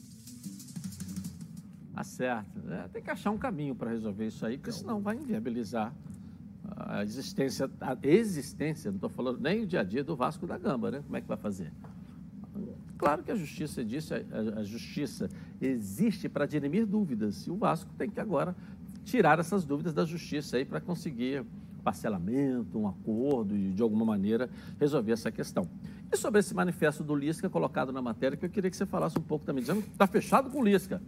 Tá 1.93 2.03
certo. 2.03 2.71
É, 2.71 2.87
tem 2.87 3.01
que 3.01 3.11
achar 3.11 3.31
um 3.31 3.37
caminho 3.37 3.75
para 3.75 3.89
resolver 3.89 4.27
isso 4.27 4.45
aí, 4.45 4.57
porque 4.57 4.71
senão 4.71 5.01
vai 5.01 5.17
inviabilizar 5.17 5.93
a 6.75 7.03
existência, 7.03 7.69
a 7.79 7.97
existência, 8.03 8.91
não 8.91 8.97
estou 8.97 9.10
falando 9.10 9.39
nem 9.39 9.63
o 9.63 9.67
dia 9.67 9.82
a 9.82 9.84
dia 9.84 10.03
do 10.03 10.15
Vasco 10.15 10.45
da 10.45 10.58
Gama, 10.58 10.91
né? 10.91 11.01
Como 11.05 11.15
é 11.15 11.21
que 11.21 11.27
vai 11.27 11.38
fazer? 11.38 11.71
Claro 12.97 13.23
que 13.23 13.32
a 13.32 13.36
justiça 13.36 13.84
disse, 13.84 14.13
a, 14.13 14.60
a 14.60 14.63
justiça 14.63 15.29
existe 15.62 16.27
para 16.27 16.45
dirimir 16.45 16.86
dúvidas, 16.86 17.47
e 17.47 17.51
o 17.51 17.55
Vasco 17.55 17.89
tem 17.97 18.10
que 18.10 18.19
agora 18.19 18.55
tirar 19.05 19.39
essas 19.39 19.65
dúvidas 19.65 19.93
da 19.93 20.05
justiça 20.05 20.58
aí 20.58 20.65
para 20.65 20.82
conseguir 20.82 21.45
parcelamento, 21.79 22.77
um 22.77 22.88
acordo 22.88 23.55
e, 23.55 23.71
de 23.71 23.82
alguma 23.82 24.05
maneira, 24.05 24.49
resolver 24.79 25.13
essa 25.13 25.32
questão. 25.32 25.67
E 26.12 26.17
sobre 26.17 26.39
esse 26.39 26.53
manifesto 26.53 27.03
do 27.03 27.15
Lisca 27.15 27.49
colocado 27.49 27.91
na 27.91 28.01
matéria, 28.01 28.38
que 28.38 28.45
eu 28.45 28.49
queria 28.49 28.69
que 28.69 28.75
você 28.75 28.86
falasse 28.86 29.17
um 29.17 29.21
pouco 29.21 29.45
também, 29.45 29.62
dizendo 29.62 29.82
que 29.82 29.89
está 29.89 30.05
fechado 30.05 30.49
com 30.49 30.60
o 30.60 30.63
Lisca. 30.63 31.01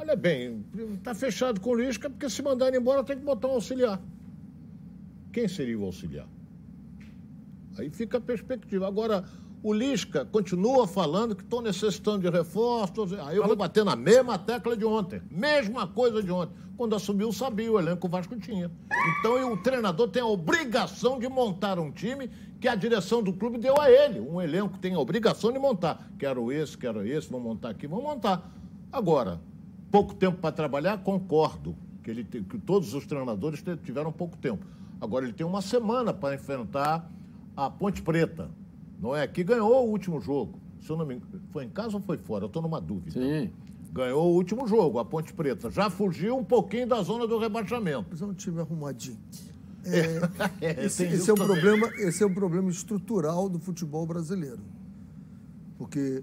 Olha 0.00 0.16
bem, 0.16 0.64
está 0.94 1.14
fechado 1.14 1.60
com 1.60 1.70
o 1.70 1.74
Lisca 1.74 2.08
porque 2.08 2.30
se 2.30 2.42
mandar 2.42 2.68
ele 2.68 2.78
embora 2.78 3.04
tem 3.04 3.18
que 3.18 3.22
botar 3.22 3.48
um 3.48 3.52
auxiliar. 3.52 4.00
Quem 5.30 5.46
seria 5.46 5.78
o 5.78 5.84
auxiliar? 5.84 6.26
Aí 7.78 7.90
fica 7.90 8.16
a 8.16 8.20
perspectiva. 8.20 8.88
Agora, 8.88 9.22
o 9.62 9.74
Lisca 9.74 10.24
continua 10.24 10.88
falando 10.88 11.36
que 11.36 11.42
estão 11.42 11.60
necessitando 11.60 12.20
de 12.20 12.30
reforços. 12.30 13.12
Aí 13.12 13.36
eu 13.36 13.46
vou 13.46 13.54
bater 13.54 13.84
na 13.84 13.94
mesma 13.94 14.38
tecla 14.38 14.74
de 14.74 14.86
ontem. 14.86 15.20
Mesma 15.30 15.86
coisa 15.86 16.22
de 16.22 16.32
ontem. 16.32 16.54
Quando 16.78 16.96
assumiu, 16.96 17.30
sabia 17.30 17.70
o 17.70 17.78
elenco 17.78 18.00
que 18.00 18.06
o 18.06 18.08
Vasco 18.08 18.34
tinha. 18.38 18.70
Então 19.18 19.52
o 19.52 19.56
treinador 19.58 20.08
tem 20.08 20.22
a 20.22 20.26
obrigação 20.26 21.18
de 21.18 21.28
montar 21.28 21.78
um 21.78 21.92
time 21.92 22.30
que 22.58 22.66
a 22.66 22.74
direção 22.74 23.22
do 23.22 23.34
clube 23.34 23.58
deu 23.58 23.78
a 23.78 23.90
ele. 23.90 24.18
Um 24.18 24.40
elenco 24.40 24.78
tem 24.78 24.94
a 24.94 24.98
obrigação 24.98 25.52
de 25.52 25.58
montar. 25.58 26.10
Quero 26.18 26.50
esse, 26.50 26.78
quero 26.78 27.06
esse, 27.06 27.30
vou 27.30 27.38
montar 27.38 27.68
aqui, 27.68 27.86
vou 27.86 28.02
montar. 28.02 28.50
Agora, 28.90 29.38
pouco 29.90 30.14
tempo 30.14 30.38
para 30.38 30.52
trabalhar, 30.52 30.98
concordo. 30.98 31.76
Que, 32.02 32.10
ele, 32.10 32.24
que 32.24 32.58
todos 32.58 32.94
os 32.94 33.06
treinadores 33.06 33.62
tiveram 33.84 34.10
pouco 34.10 34.36
tempo. 34.36 34.64
Agora 35.00 35.24
ele 35.24 35.34
tem 35.34 35.46
uma 35.46 35.60
semana 35.60 36.14
para 36.14 36.34
enfrentar 36.34 37.10
a 37.56 37.68
Ponte 37.68 38.00
Preta 38.00 38.50
não 39.00 39.16
é? 39.16 39.26
Que 39.26 39.42
ganhou 39.42 39.86
o 39.86 39.90
último 39.90 40.20
jogo. 40.20 40.60
Se 40.80 40.90
eu 40.90 40.96
não 40.96 41.06
me 41.06 41.14
engano, 41.14 41.42
foi 41.50 41.64
em 41.64 41.68
casa 41.68 41.96
ou 41.96 42.02
foi 42.02 42.18
fora? 42.18 42.44
Eu 42.44 42.46
estou 42.46 42.62
numa 42.62 42.80
dúvida. 42.80 43.12
Sim. 43.12 43.50
Ganhou 43.92 44.30
o 44.30 44.34
último 44.34 44.68
jogo, 44.68 44.98
a 44.98 45.04
Ponte 45.04 45.32
Preta. 45.32 45.70
Já 45.70 45.90
fugiu 45.90 46.36
um 46.36 46.44
pouquinho 46.44 46.86
da 46.86 47.02
zona 47.02 47.26
do 47.26 47.38
rebaixamento. 47.38 48.06
Mas 48.10 48.22
é 48.22 48.26
um 48.26 48.34
time 48.34 48.60
arrumadinho. 48.60 49.18
É, 49.84 50.66
é, 50.66 50.84
esse, 50.84 51.04
esse 51.04 51.30
é 51.30 51.32
um 51.32 51.36
problema, 51.36 51.88
esse 51.98 52.22
é 52.22 52.26
um 52.26 52.34
problema 52.34 52.70
estrutural 52.70 53.48
do 53.48 53.58
futebol 53.58 54.06
brasileiro. 54.06 54.60
Porque, 55.76 56.22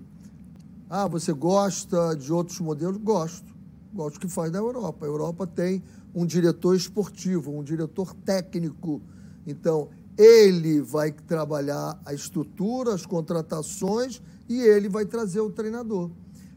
ah, 0.90 1.08
você 1.08 1.34
gosta 1.34 2.16
de 2.16 2.32
outros 2.32 2.60
modelos? 2.60 2.98
Gosto. 2.98 3.57
Gosto 3.94 4.20
que 4.20 4.28
faz 4.28 4.52
na 4.52 4.60
Europa. 4.60 5.06
A 5.06 5.10
Europa 5.10 5.48
tem 5.48 5.84
um 6.14 6.26
diretor 6.26 6.76
esportivo, 6.76 7.52
um 7.52 7.64
diretor 7.64 8.14
técnico. 8.14 9.02
Então, 9.46 9.90
ele 10.18 10.82
vai 10.82 11.12
trabalhar 11.12 12.00
a 12.06 12.14
estrutura, 12.14 12.94
as 12.94 13.06
contratações 13.06 14.22
e 14.50 14.60
ele 14.60 14.90
vai 14.90 15.06
trazer 15.06 15.40
o 15.40 15.50
treinador. 15.50 16.10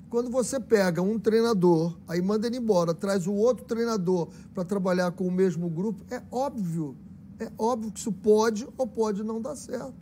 Quando 0.08 0.30
você 0.30 0.58
pega 0.58 1.00
um 1.00 1.18
treinador, 1.18 1.96
aí 2.08 2.20
manda 2.20 2.46
ele 2.46 2.56
embora, 2.56 2.92
traz 2.92 3.26
o 3.26 3.32
outro 3.32 3.64
treinador 3.64 4.28
para 4.52 4.64
trabalhar 4.64 5.12
com 5.12 5.26
o 5.26 5.30
mesmo 5.30 5.68
grupo, 5.68 6.04
é 6.12 6.20
óbvio, 6.32 6.96
é 7.38 7.48
óbvio 7.56 7.92
que 7.92 8.00
isso 8.00 8.10
pode 8.10 8.66
ou 8.76 8.88
pode 8.88 9.22
não 9.22 9.40
dar 9.40 9.54
certo, 9.54 9.94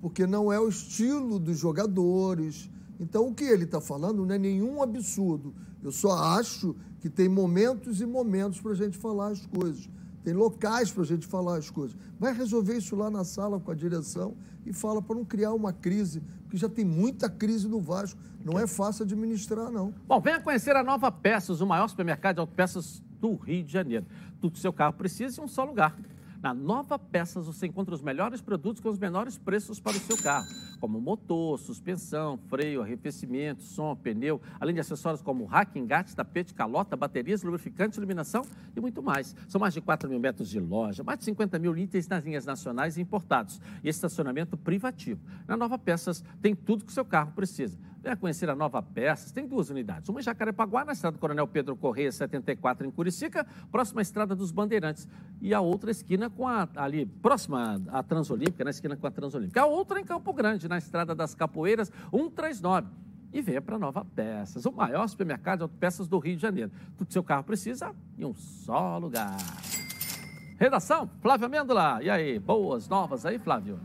porque 0.00 0.26
não 0.26 0.52
é 0.52 0.60
o 0.60 0.68
estilo 0.68 1.38
dos 1.38 1.56
jogadores. 1.56 2.68
Então, 3.00 3.26
o 3.26 3.34
que 3.34 3.44
ele 3.44 3.64
está 3.64 3.80
falando 3.80 4.26
não 4.26 4.34
é 4.34 4.38
nenhum 4.38 4.82
absurdo. 4.82 5.54
Eu 5.82 5.90
só 5.90 6.12
acho 6.12 6.76
que 7.00 7.08
tem 7.08 7.28
momentos 7.28 8.00
e 8.02 8.06
momentos 8.06 8.60
para 8.60 8.72
a 8.72 8.74
gente 8.74 8.98
falar 8.98 9.28
as 9.28 9.46
coisas. 9.46 9.88
Tem 10.22 10.34
locais 10.34 10.90
para 10.90 11.02
a 11.02 11.06
gente 11.06 11.26
falar 11.26 11.56
as 11.56 11.70
coisas. 11.70 11.96
Vai 12.18 12.34
resolver 12.34 12.76
isso 12.76 12.94
lá 12.94 13.10
na 13.10 13.24
sala 13.24 13.58
com 13.58 13.70
a 13.70 13.74
direção 13.74 14.36
e 14.66 14.72
fala 14.72 15.00
para 15.00 15.16
não 15.16 15.24
criar 15.24 15.54
uma 15.54 15.72
crise, 15.72 16.20
porque 16.42 16.58
já 16.58 16.68
tem 16.68 16.84
muita 16.84 17.30
crise 17.30 17.66
no 17.66 17.80
Vasco. 17.80 18.20
Não 18.44 18.58
é 18.58 18.66
fácil 18.66 19.04
administrar, 19.04 19.70
não. 19.70 19.94
Bom, 20.06 20.20
venha 20.20 20.38
conhecer 20.38 20.76
a 20.76 20.82
Nova 20.82 21.10
Peças, 21.10 21.62
o 21.62 21.66
maior 21.66 21.88
supermercado 21.88 22.34
de 22.34 22.40
autopeças 22.40 23.02
do 23.18 23.34
Rio 23.34 23.64
de 23.64 23.72
Janeiro. 23.72 24.04
Tudo 24.40 24.52
que 24.52 24.60
seu 24.60 24.74
carro 24.74 24.92
precisa 24.92 25.40
em 25.40 25.44
um 25.44 25.48
só 25.48 25.64
lugar. 25.64 25.96
Na 26.42 26.54
Nova 26.54 26.98
Peças 26.98 27.44
você 27.44 27.66
encontra 27.66 27.94
os 27.94 28.00
melhores 28.00 28.40
produtos 28.40 28.80
com 28.80 28.88
os 28.88 28.98
menores 28.98 29.36
preços 29.36 29.78
para 29.78 29.92
o 29.92 30.00
seu 30.00 30.16
carro, 30.16 30.46
como 30.80 30.98
motor, 30.98 31.58
suspensão, 31.58 32.38
freio, 32.48 32.80
arrefecimento, 32.80 33.62
som, 33.62 33.94
pneu, 33.94 34.40
além 34.58 34.74
de 34.74 34.80
acessórios 34.80 35.20
como 35.20 35.44
rack, 35.44 35.78
engate, 35.78 36.16
tapete, 36.16 36.54
calota, 36.54 36.96
baterias, 36.96 37.42
lubrificante, 37.42 37.98
iluminação 37.98 38.42
e 38.74 38.80
muito 38.80 39.02
mais. 39.02 39.36
São 39.48 39.60
mais 39.60 39.74
de 39.74 39.82
4 39.82 40.08
mil 40.08 40.18
metros 40.18 40.48
de 40.48 40.58
loja, 40.58 41.04
mais 41.04 41.18
de 41.18 41.26
50 41.26 41.58
mil 41.58 41.76
itens 41.76 42.08
nas 42.08 42.24
linhas 42.24 42.46
nacionais 42.46 42.96
e 42.96 43.02
importados 43.02 43.60
e 43.84 43.90
estacionamento 43.90 44.56
privativo. 44.56 45.20
Na 45.46 45.58
Nova 45.58 45.78
Peças 45.78 46.24
tem 46.40 46.54
tudo 46.54 46.86
que 46.86 46.90
o 46.90 46.94
seu 46.94 47.04
carro 47.04 47.32
precisa. 47.32 47.78
Venha 48.02 48.16
conhecer 48.16 48.48
a 48.48 48.54
Nova 48.54 48.82
Peças, 48.82 49.30
tem 49.30 49.46
duas 49.46 49.68
unidades. 49.68 50.08
Uma 50.08 50.20
em 50.20 50.22
Jacarepaguá, 50.22 50.86
na 50.86 50.92
estrada 50.92 51.18
do 51.18 51.20
Coronel 51.20 51.46
Pedro 51.46 51.76
Correia, 51.76 52.10
74, 52.10 52.86
em 52.86 52.90
Curicica, 52.90 53.46
próxima 53.70 54.00
à 54.00 54.02
estrada 54.02 54.34
dos 54.34 54.50
Bandeirantes. 54.50 55.06
E 55.40 55.52
a 55.52 55.60
outra 55.60 55.90
esquina 55.90 56.30
com 56.30 56.48
a, 56.48 56.66
ali, 56.76 57.04
próxima 57.04 57.78
à 57.88 58.02
Transolímpica, 58.02 58.64
na 58.64 58.70
esquina 58.70 58.96
com 58.96 59.06
a 59.06 59.10
Transolímpica. 59.10 59.60
A 59.60 59.66
outra 59.66 60.00
em 60.00 60.04
Campo 60.04 60.32
Grande, 60.32 60.66
na 60.66 60.78
estrada 60.78 61.14
das 61.14 61.34
Capoeiras, 61.34 61.92
139. 62.10 62.88
e 63.34 63.42
venha 63.42 63.60
para 63.60 63.78
Nova 63.78 64.02
Peças, 64.02 64.64
o 64.64 64.72
maior 64.72 65.06
supermercado 65.06 65.58
de 65.58 65.62
autopeças 65.64 66.08
do 66.08 66.18
Rio 66.18 66.36
de 66.36 66.42
Janeiro. 66.42 66.70
Tudo 66.96 67.06
que 67.06 67.12
seu 67.12 67.22
carro 67.22 67.44
precisa 67.44 67.94
em 68.16 68.24
um 68.24 68.34
só 68.34 68.96
lugar. 68.96 69.36
Redação, 70.58 71.08
Flávio 71.20 71.46
Amêndola. 71.46 72.02
E 72.02 72.08
aí, 72.08 72.38
boas 72.38 72.88
novas 72.88 73.26
aí, 73.26 73.38
Flávio? 73.38 73.78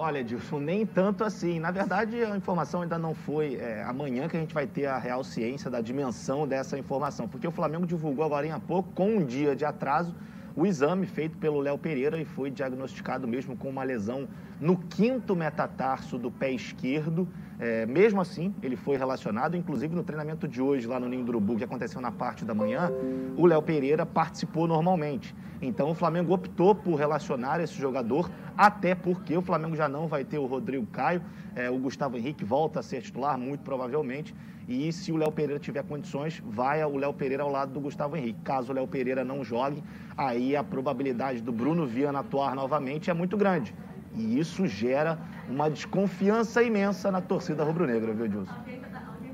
Olha, 0.00 0.20
Edilson, 0.20 0.60
nem 0.60 0.86
tanto 0.86 1.24
assim. 1.24 1.58
Na 1.58 1.72
verdade, 1.72 2.22
a 2.22 2.36
informação 2.36 2.82
ainda 2.82 2.96
não 2.96 3.16
foi 3.16 3.56
é, 3.56 3.82
amanhã 3.82 4.28
que 4.28 4.36
a 4.36 4.40
gente 4.40 4.54
vai 4.54 4.64
ter 4.64 4.86
a 4.86 4.96
real 4.96 5.24
ciência 5.24 5.68
da 5.68 5.80
dimensão 5.80 6.46
dessa 6.46 6.78
informação, 6.78 7.26
porque 7.26 7.48
o 7.48 7.50
Flamengo 7.50 7.84
divulgou 7.84 8.24
agora 8.24 8.54
há 8.54 8.60
pouco, 8.60 8.92
com 8.92 9.16
um 9.16 9.24
dia 9.24 9.56
de 9.56 9.64
atraso, 9.64 10.14
o 10.54 10.64
exame 10.64 11.04
feito 11.04 11.36
pelo 11.38 11.58
Léo 11.58 11.76
Pereira 11.76 12.16
e 12.16 12.24
foi 12.24 12.48
diagnosticado 12.48 13.26
mesmo 13.26 13.56
com 13.56 13.68
uma 13.68 13.82
lesão 13.82 14.28
no 14.60 14.76
quinto 14.76 15.34
metatarso 15.36 16.18
do 16.18 16.30
pé 16.30 16.50
esquerdo. 16.50 17.28
É, 17.60 17.86
mesmo 17.86 18.20
assim, 18.20 18.54
ele 18.62 18.76
foi 18.76 18.96
relacionado, 18.96 19.56
inclusive 19.56 19.94
no 19.94 20.04
treinamento 20.04 20.46
de 20.46 20.62
hoje 20.62 20.86
lá 20.86 21.00
no 21.00 21.08
Ninho 21.08 21.24
do 21.24 21.30
Urubu, 21.30 21.56
que 21.56 21.64
aconteceu 21.64 22.00
na 22.00 22.12
parte 22.12 22.44
da 22.44 22.54
manhã, 22.54 22.90
o 23.36 23.46
Léo 23.46 23.60
Pereira 23.62 24.06
participou 24.06 24.68
normalmente. 24.68 25.34
Então 25.60 25.90
o 25.90 25.94
Flamengo 25.94 26.32
optou 26.32 26.72
por 26.72 26.94
relacionar 26.94 27.60
esse 27.60 27.74
jogador, 27.74 28.30
até 28.56 28.94
porque 28.94 29.36
o 29.36 29.42
Flamengo 29.42 29.74
já 29.74 29.88
não 29.88 30.06
vai 30.06 30.24
ter 30.24 30.38
o 30.38 30.46
Rodrigo 30.46 30.86
Caio, 30.86 31.20
é, 31.56 31.68
o 31.68 31.78
Gustavo 31.78 32.16
Henrique 32.16 32.44
volta 32.44 32.78
a 32.78 32.82
ser 32.82 33.02
titular, 33.02 33.36
muito 33.36 33.62
provavelmente, 33.62 34.32
e 34.68 34.92
se 34.92 35.10
o 35.10 35.16
Léo 35.16 35.32
Pereira 35.32 35.58
tiver 35.58 35.82
condições, 35.82 36.42
vai 36.46 36.84
o 36.84 36.96
Léo 36.96 37.12
Pereira 37.14 37.42
ao 37.42 37.50
lado 37.50 37.72
do 37.72 37.80
Gustavo 37.80 38.16
Henrique. 38.16 38.38
Caso 38.44 38.70
o 38.70 38.74
Léo 38.74 38.86
Pereira 38.86 39.24
não 39.24 39.42
jogue, 39.42 39.82
aí 40.16 40.54
a 40.54 40.62
probabilidade 40.62 41.40
do 41.40 41.50
Bruno 41.50 41.86
Viana 41.86 42.20
atuar 42.20 42.54
novamente 42.54 43.10
é 43.10 43.14
muito 43.14 43.36
grande. 43.36 43.74
E 44.14 44.38
isso 44.38 44.66
gera 44.66 45.18
uma 45.48 45.70
desconfiança 45.70 46.62
imensa 46.62 47.10
na 47.10 47.20
torcida 47.20 47.64
rubro-negra, 47.64 48.12
viu, 48.12 48.28
Dilson? 48.28 48.54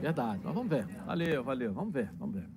Verdade, 0.01 0.41
mas 0.45 0.55
vamos 0.55 0.69
ver. 0.69 0.87
Valeu, 1.07 1.43
valeu, 1.43 1.73
vamos 1.73 1.93
ver, 1.93 2.11
vamos 2.19 2.35
ver. 2.35 2.49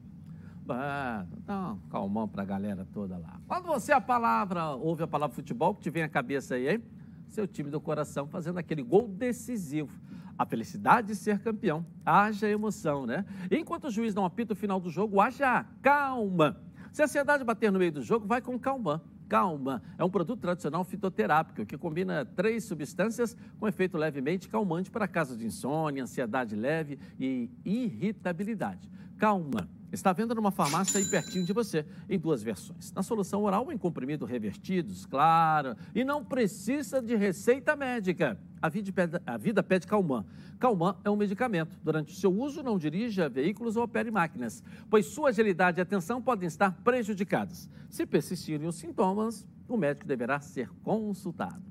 Dá 1.45 1.72
um 1.72 1.89
calmão 1.89 2.28
para 2.28 2.43
a 2.43 2.45
galera 2.45 2.86
toda 2.91 3.18
lá. 3.18 3.39
Quando 3.47 3.68
você 3.68 3.93
a 3.93 4.01
palavra, 4.01 4.72
ouve 4.72 5.03
a 5.03 5.07
palavra 5.07 5.34
futebol, 5.34 5.74
que 5.74 5.82
te 5.82 5.89
vem 5.89 6.03
à 6.03 6.09
cabeça 6.09 6.55
aí, 6.55 6.68
hein? 6.68 6.84
Seu 7.30 7.47
time 7.47 7.70
do 7.70 7.80
coração 7.80 8.28
fazendo 8.28 8.57
aquele 8.57 8.84
gol 8.84 9.07
decisivo. 9.07 9.97
A 10.38 10.45
felicidade 10.45 11.07
de 11.07 11.15
ser 11.15 11.39
campeão. 11.39 11.86
Haja 12.05 12.49
emoção, 12.49 13.05
né? 13.05 13.26
enquanto 13.49 13.86
o 13.86 13.91
juiz 13.91 14.13
não 14.13 14.26
apita 14.26 14.53
o 14.53 14.55
final 14.55 14.80
do 14.80 14.89
jogo, 14.89 15.22
haja 15.22 15.65
calma. 15.82 16.61
Se 16.91 17.01
a 17.01 17.05
ansiedade 17.05 17.43
bater 17.43 17.72
no 17.72 17.80
meio 17.80 17.91
do 17.93 18.01
jogo, 18.01 18.28
vai 18.28 18.41
com 18.41 18.59
calma. 18.59 19.01
Calma 19.28 19.82
é 19.97 20.03
um 20.03 20.09
produto 20.09 20.39
tradicional 20.39 20.84
fitoterápico 20.84 21.65
que 21.65 21.78
combina 21.78 22.25
três 22.25 22.63
substâncias 22.63 23.36
com 23.59 23.67
efeito 23.67 23.97
levemente 23.97 24.47
calmante 24.47 24.89
para 24.89 25.07
casos 25.07 25.38
de 25.38 25.45
insônia, 25.45 26.03
ansiedade 26.03 26.55
leve 26.55 26.97
e 27.19 27.49
irritabilidade. 27.65 28.89
Calma 29.17 29.67
Está 29.91 30.11
vendo 30.11 30.36
numa 30.36 30.51
farmácia 30.51 30.99
aí 30.99 31.05
pertinho 31.05 31.45
de 31.45 31.53
você, 31.53 31.86
em 32.09 32.19
duas 32.19 32.43
versões. 32.43 32.91
Na 32.91 33.01
solução 33.01 33.43
oral, 33.43 33.71
em 33.71 33.78
comprimido 33.78 34.25
revertidos, 34.25 35.05
claro, 35.05 35.78
e 35.95 36.03
não 36.03 36.25
precisa 36.25 37.01
de 37.01 37.15
receita 37.15 37.75
médica. 37.75 38.38
A 38.61 38.69
vida 38.69 38.91
pede, 38.91 39.21
a 39.25 39.37
vida 39.37 39.63
pede 39.63 39.87
Calman. 39.87 40.25
Calman 40.59 40.95
é 41.03 41.09
um 41.09 41.15
medicamento. 41.15 41.77
Durante 41.83 42.13
o 42.13 42.15
seu 42.15 42.31
uso, 42.31 42.63
não 42.63 42.77
dirija 42.77 43.29
veículos 43.29 43.77
ou 43.77 43.83
opere 43.83 44.09
máquinas, 44.09 44.63
pois 44.89 45.05
sua 45.05 45.29
agilidade 45.29 45.79
e 45.79 45.81
atenção 45.81 46.21
podem 46.21 46.47
estar 46.47 46.71
prejudicadas. 46.83 47.69
Se 47.89 48.05
persistirem 48.05 48.67
os 48.67 48.75
sintomas, 48.75 49.45
o 49.67 49.77
médico 49.77 50.07
deverá 50.07 50.39
ser 50.39 50.69
consultado. 50.83 51.61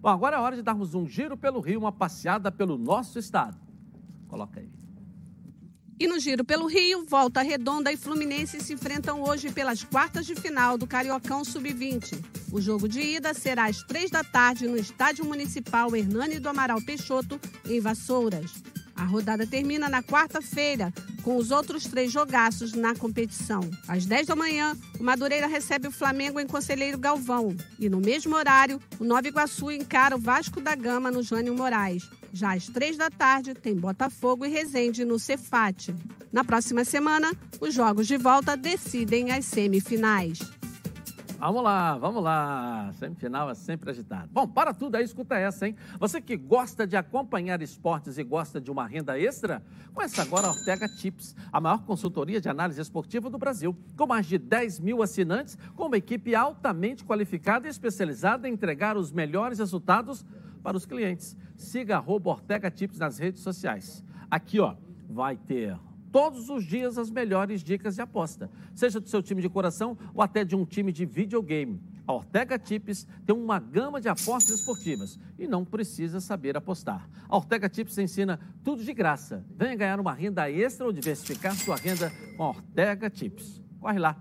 Bom, 0.00 0.08
agora 0.08 0.36
é 0.36 0.40
hora 0.40 0.56
de 0.56 0.62
darmos 0.62 0.94
um 0.94 1.06
giro 1.06 1.36
pelo 1.36 1.60
Rio, 1.60 1.80
uma 1.80 1.92
passeada 1.92 2.50
pelo 2.50 2.78
nosso 2.78 3.18
estado. 3.18 3.56
Coloca 4.28 4.60
aí. 4.60 4.77
E 6.00 6.06
no 6.06 6.20
giro 6.20 6.44
pelo 6.44 6.66
Rio, 6.66 7.04
Volta 7.04 7.42
Redonda 7.42 7.90
e 7.90 7.96
Fluminense 7.96 8.60
se 8.60 8.72
enfrentam 8.72 9.20
hoje 9.20 9.50
pelas 9.50 9.82
quartas 9.82 10.24
de 10.24 10.36
final 10.36 10.78
do 10.78 10.86
Cariocão 10.86 11.44
Sub-20. 11.44 12.22
O 12.52 12.60
jogo 12.60 12.88
de 12.88 13.00
ida 13.00 13.34
será 13.34 13.64
às 13.64 13.82
três 13.82 14.08
da 14.08 14.22
tarde 14.22 14.68
no 14.68 14.76
Estádio 14.76 15.24
Municipal 15.24 15.96
Hernani 15.96 16.38
do 16.38 16.48
Amaral 16.48 16.80
Peixoto, 16.80 17.40
em 17.68 17.80
Vassouras. 17.80 18.52
A 18.94 19.04
rodada 19.04 19.44
termina 19.44 19.88
na 19.88 20.00
quarta-feira, 20.00 20.92
com 21.22 21.36
os 21.36 21.50
outros 21.50 21.84
três 21.84 22.12
jogaços 22.12 22.74
na 22.74 22.94
competição. 22.94 23.60
Às 23.88 24.06
10 24.06 24.28
da 24.28 24.36
manhã, 24.36 24.76
o 25.00 25.02
Madureira 25.02 25.48
recebe 25.48 25.88
o 25.88 25.92
Flamengo 25.92 26.38
em 26.38 26.46
Conselheiro 26.46 26.98
Galvão. 26.98 27.56
E 27.78 27.88
no 27.88 28.00
mesmo 28.00 28.36
horário, 28.36 28.80
o 29.00 29.04
Nova 29.04 29.26
Iguaçu 29.26 29.70
encara 29.72 30.16
o 30.16 30.20
Vasco 30.20 30.60
da 30.60 30.74
Gama 30.76 31.10
no 31.10 31.22
Jânio 31.22 31.56
Moraes. 31.56 32.08
Já 32.32 32.54
às 32.54 32.66
três 32.66 32.96
da 32.96 33.10
tarde, 33.10 33.54
tem 33.54 33.74
Botafogo 33.74 34.44
e 34.44 34.48
Resende 34.48 35.04
no 35.04 35.18
Cefate. 35.18 35.94
Na 36.32 36.44
próxima 36.44 36.84
semana, 36.84 37.32
os 37.60 37.74
jogos 37.74 38.06
de 38.06 38.16
volta 38.16 38.56
decidem 38.56 39.30
as 39.30 39.44
semifinais. 39.46 40.58
Vamos 41.38 41.62
lá, 41.62 41.96
vamos 41.96 42.20
lá. 42.20 42.90
Semifinal 42.98 43.48
é 43.48 43.54
sempre 43.54 43.90
agitado. 43.90 44.28
Bom, 44.32 44.48
para 44.48 44.74
tudo 44.74 44.96
aí, 44.96 45.04
escuta 45.04 45.36
essa, 45.36 45.68
hein? 45.68 45.76
Você 46.00 46.20
que 46.20 46.36
gosta 46.36 46.84
de 46.84 46.96
acompanhar 46.96 47.62
esportes 47.62 48.18
e 48.18 48.24
gosta 48.24 48.60
de 48.60 48.72
uma 48.72 48.84
renda 48.84 49.16
extra, 49.16 49.62
conheça 49.94 50.20
agora 50.20 50.48
a 50.48 50.50
Ortega 50.50 50.88
Tips, 50.88 51.36
a 51.52 51.60
maior 51.60 51.84
consultoria 51.84 52.40
de 52.40 52.48
análise 52.48 52.80
esportiva 52.80 53.30
do 53.30 53.38
Brasil, 53.38 53.76
com 53.96 54.04
mais 54.04 54.26
de 54.26 54.36
10 54.36 54.80
mil 54.80 55.00
assinantes, 55.00 55.56
com 55.76 55.86
uma 55.86 55.96
equipe 55.96 56.34
altamente 56.34 57.04
qualificada 57.04 57.68
e 57.68 57.70
especializada 57.70 58.48
em 58.48 58.52
entregar 58.52 58.96
os 58.96 59.12
melhores 59.12 59.60
resultados 59.60 60.24
para 60.62 60.76
os 60.76 60.86
clientes. 60.86 61.36
Siga 61.56 62.02
Ortega 62.06 62.70
Tips 62.70 62.98
nas 62.98 63.18
redes 63.18 63.42
sociais. 63.42 64.04
Aqui, 64.30 64.60
ó, 64.60 64.76
vai 65.08 65.36
ter 65.36 65.78
todos 66.10 66.48
os 66.48 66.64
dias 66.64 66.98
as 66.98 67.10
melhores 67.10 67.62
dicas 67.62 67.94
de 67.94 68.00
aposta, 68.00 68.50
seja 68.74 69.00
do 69.00 69.08
seu 69.08 69.22
time 69.22 69.42
de 69.42 69.48
coração 69.48 69.96
ou 70.14 70.22
até 70.22 70.44
de 70.44 70.56
um 70.56 70.64
time 70.64 70.92
de 70.92 71.04
videogame. 71.04 71.82
A 72.06 72.12
Ortega 72.12 72.58
Tips 72.58 73.06
tem 73.26 73.36
uma 73.36 73.58
gama 73.58 74.00
de 74.00 74.08
apostas 74.08 74.60
esportivas 74.60 75.18
e 75.38 75.46
não 75.46 75.64
precisa 75.64 76.20
saber 76.20 76.56
apostar. 76.56 77.08
A 77.28 77.36
Ortega 77.36 77.68
Tips 77.68 77.98
ensina 77.98 78.40
tudo 78.64 78.82
de 78.82 78.94
graça. 78.94 79.44
Venha 79.54 79.76
ganhar 79.76 80.00
uma 80.00 80.14
renda 80.14 80.50
extra 80.50 80.86
ou 80.86 80.92
diversificar 80.92 81.54
sua 81.54 81.76
renda 81.76 82.10
com 82.36 82.44
a 82.44 82.48
Ortega 82.48 83.10
Tips. 83.10 83.62
Corre 83.78 83.98
lá 83.98 84.16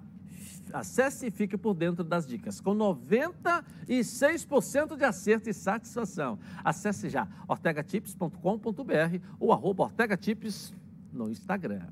Acesse 0.74 1.28
e 1.28 1.32
fique 1.32 1.57
por 1.57 1.74
dentro 1.74 2.03
das 2.03 2.26
dicas, 2.26 2.59
com 2.59 2.76
96% 2.76 4.95
de 4.95 5.03
acerto 5.03 5.49
e 5.49 5.53
satisfação. 5.53 6.39
Acesse 6.63 7.09
já 7.09 7.28
ortegatips.com.br 7.47 9.20
ou 9.39 9.53
arroba 9.53 9.84
ortegatips 9.84 10.74
no 11.11 11.30
Instagram. 11.30 11.88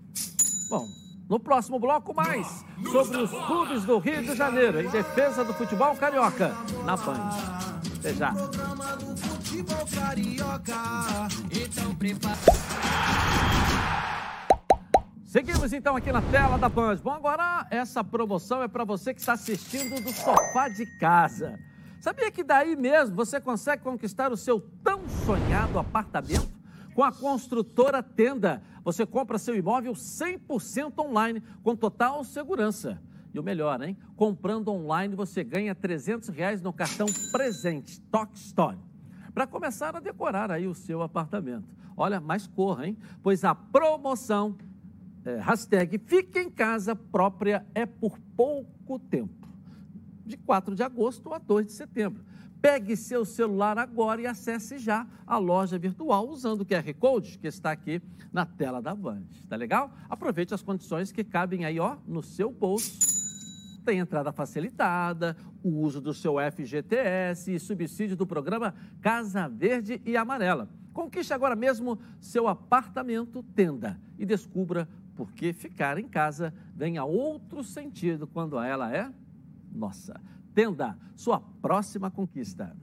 Bom, 0.69 0.87
no 1.27 1.39
próximo 1.39 1.79
bloco, 1.79 2.13
mais 2.13 2.63
sobre 2.91 3.17
os 3.17 3.29
clubes 3.29 3.83
do 3.83 3.97
Rio 3.97 4.23
de 4.23 4.35
Janeiro 4.35 4.81
em 4.81 4.89
defesa 4.89 5.43
do 5.43 5.53
futebol 5.53 5.95
carioca 5.95 6.53
na 6.85 6.95
Band. 6.95 7.29
Até 7.99 8.13
já. 8.13 8.33
Então 15.73 15.95
aqui 15.95 16.11
na 16.11 16.21
tela 16.21 16.57
da 16.59 16.69
Band. 16.69 16.97
Bom, 16.97 17.11
agora 17.11 17.65
essa 17.71 18.03
promoção 18.03 18.61
é 18.61 18.67
para 18.67 18.83
você 18.83 19.15
que 19.15 19.19
está 19.19 19.33
assistindo 19.33 19.99
do 19.99 20.11
sofá 20.11 20.69
de 20.69 20.85
casa. 20.99 21.59
Sabia 21.99 22.29
que 22.29 22.43
daí 22.43 22.75
mesmo 22.75 23.15
você 23.15 23.41
consegue 23.41 23.81
conquistar 23.81 24.31
o 24.31 24.37
seu 24.37 24.59
tão 24.83 25.09
sonhado 25.25 25.79
apartamento? 25.79 26.47
Com 26.93 27.03
a 27.03 27.11
construtora 27.11 28.03
Tenda, 28.03 28.61
você 28.83 29.07
compra 29.07 29.39
seu 29.39 29.55
imóvel 29.55 29.93
100% 29.93 30.99
online, 30.99 31.41
com 31.63 31.75
total 31.75 32.23
segurança. 32.23 33.01
E 33.33 33.39
o 33.39 33.43
melhor, 33.43 33.81
hein? 33.81 33.97
Comprando 34.15 34.71
online 34.71 35.15
você 35.15 35.43
ganha 35.43 35.73
300 35.73 36.29
reais 36.29 36.61
no 36.61 36.71
cartão 36.71 37.07
presente, 37.31 37.99
Toque 38.01 38.37
Story. 38.37 38.77
Para 39.33 39.47
começar 39.47 39.95
a 39.95 39.99
decorar 39.99 40.51
aí 40.51 40.67
o 40.67 40.75
seu 40.75 41.01
apartamento. 41.01 41.67
Olha, 41.97 42.21
mais 42.21 42.45
corra, 42.45 42.87
hein? 42.87 42.97
Pois 43.23 43.43
a 43.43 43.55
promoção 43.55 44.55
é, 45.25 45.37
hashtag 45.37 45.97
Fique 45.97 46.39
em 46.39 46.49
Casa 46.49 46.95
Própria 46.95 47.65
é 47.73 47.85
por 47.85 48.17
pouco 48.37 48.99
tempo. 48.99 49.47
De 50.25 50.37
4 50.37 50.75
de 50.75 50.83
agosto 50.83 51.33
a 51.33 51.37
2 51.37 51.67
de 51.67 51.71
setembro. 51.73 52.23
Pegue 52.61 52.95
seu 52.95 53.25
celular 53.25 53.77
agora 53.77 54.21
e 54.21 54.27
acesse 54.27 54.79
já 54.79 55.05
a 55.27 55.37
loja 55.37 55.77
virtual 55.77 56.27
usando 56.27 56.61
o 56.61 56.65
QR 56.65 56.93
Code 56.97 57.37
que 57.37 57.47
está 57.47 57.71
aqui 57.71 58.01
na 58.31 58.45
tela 58.45 58.81
da 58.81 58.95
Band. 58.95 59.25
Tá 59.47 59.55
legal? 59.55 59.91
Aproveite 60.09 60.53
as 60.53 60.63
condições 60.63 61.11
que 61.11 61.23
cabem 61.23 61.65
aí, 61.65 61.79
ó, 61.79 61.97
no 62.07 62.23
seu 62.23 62.51
bolso. 62.51 63.83
Tem 63.83 63.99
entrada 63.99 64.31
facilitada, 64.31 65.37
o 65.63 65.69
uso 65.69 66.01
do 66.01 66.11
seu 66.11 66.37
FGTS 66.39 67.53
e 67.53 67.59
subsídio 67.59 68.15
do 68.15 68.25
programa 68.25 68.73
Casa 68.99 69.47
Verde 69.47 70.01
e 70.03 70.17
Amarela. 70.17 70.67
Conquiste 70.91 71.33
agora 71.33 71.55
mesmo 71.55 71.99
seu 72.19 72.47
apartamento 72.47 73.43
tenda 73.53 73.99
e 74.17 74.25
descubra 74.25 74.87
porque 75.15 75.53
ficar 75.53 75.97
em 75.97 76.07
casa 76.07 76.53
ganha 76.75 77.03
outro 77.03 77.63
sentido 77.63 78.27
quando 78.27 78.59
ela 78.59 78.95
é 78.95 79.11
nossa. 79.75 80.19
Tenda, 80.53 80.97
sua 81.15 81.39
próxima 81.61 82.09
conquista. 82.09 82.75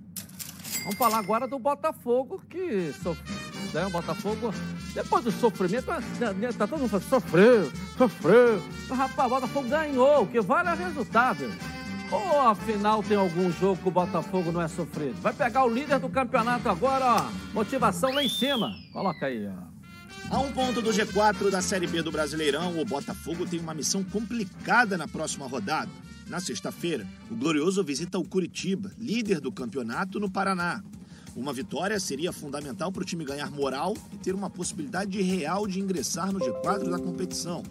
Vamos 0.82 0.96
falar 0.96 1.18
agora 1.18 1.46
do 1.46 1.58
Botafogo, 1.58 2.42
que 2.48 2.92
sofreu. 2.92 3.42
Né? 3.72 3.86
O 3.86 3.90
Botafogo, 3.90 4.52
depois 4.92 5.24
do 5.24 5.30
sofrimento, 5.30 5.86
tá, 5.86 6.00
tá 6.58 6.66
todo 6.66 6.80
mundo 6.80 6.90
falando, 6.90 7.08
sofreu, 7.08 7.72
sofreu. 7.96 8.62
Rapaz, 8.90 9.30
o 9.30 9.34
Botafogo 9.34 9.68
ganhou, 9.68 10.24
o 10.24 10.26
que 10.26 10.40
vale 10.40 10.68
é 10.68 10.74
resultado. 10.74 11.44
Ou 12.10 12.40
afinal 12.42 13.02
tem 13.02 13.16
algum 13.16 13.50
jogo 13.50 13.80
que 13.80 13.88
o 13.88 13.92
Botafogo 13.92 14.52
não 14.52 14.60
é 14.60 14.68
sofrido? 14.68 15.18
Vai 15.22 15.32
pegar 15.32 15.64
o 15.64 15.72
líder 15.72 15.98
do 15.98 16.10
campeonato 16.10 16.68
agora, 16.68 17.04
ó. 17.06 17.30
Motivação 17.54 18.12
lá 18.12 18.22
em 18.22 18.28
cima. 18.28 18.76
Coloca 18.92 19.24
aí, 19.24 19.48
ó. 19.48 19.71
A 20.32 20.40
um 20.40 20.50
ponto 20.50 20.80
do 20.80 20.88
G4 20.90 21.50
da 21.50 21.60
Série 21.60 21.86
B 21.86 22.00
do 22.00 22.10
Brasileirão, 22.10 22.80
o 22.80 22.86
Botafogo 22.86 23.44
tem 23.44 23.60
uma 23.60 23.74
missão 23.74 24.02
complicada 24.02 24.96
na 24.96 25.06
próxima 25.06 25.46
rodada. 25.46 25.90
Na 26.26 26.40
sexta-feira, 26.40 27.06
o 27.30 27.34
Glorioso 27.34 27.84
visita 27.84 28.18
o 28.18 28.26
Curitiba, 28.26 28.90
líder 28.98 29.42
do 29.42 29.52
campeonato 29.52 30.18
no 30.18 30.30
Paraná. 30.30 30.82
Uma 31.36 31.52
vitória 31.52 32.00
seria 32.00 32.32
fundamental 32.32 32.90
para 32.90 33.02
o 33.02 33.04
time 33.04 33.26
ganhar 33.26 33.50
moral 33.50 33.94
e 34.10 34.16
ter 34.16 34.34
uma 34.34 34.48
possibilidade 34.48 35.20
real 35.20 35.66
de 35.66 35.80
ingressar 35.80 36.32
no 36.32 36.40
G4 36.40 36.88
da 36.88 36.98
competição. 36.98 37.62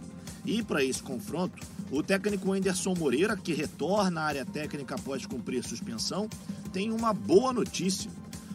E 0.45 0.61
para 0.61 0.83
esse 0.83 1.01
confronto, 1.01 1.65
o 1.89 2.03
técnico 2.03 2.53
Anderson 2.53 2.93
Moreira, 2.93 3.35
que 3.35 3.55
retorna 3.55 4.21
à 4.21 4.25
área 4.25 4.45
técnica 4.45 4.93
após 4.93 5.25
cumprir 5.25 5.63
suspensão, 5.63 6.29
tem 6.71 6.91
uma 6.91 7.11
boa 7.11 7.51
notícia. 7.51 8.11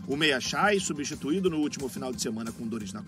O 0.07 0.17
Meia 0.17 0.39
Chai, 0.39 0.79
substituído 0.79 1.51
no 1.51 1.59
último 1.59 1.89
final 1.89 2.13
de 2.13 2.23
semana 2.23 2.53
com 2.53 2.69
dores 2.69 2.93
na 2.93 3.03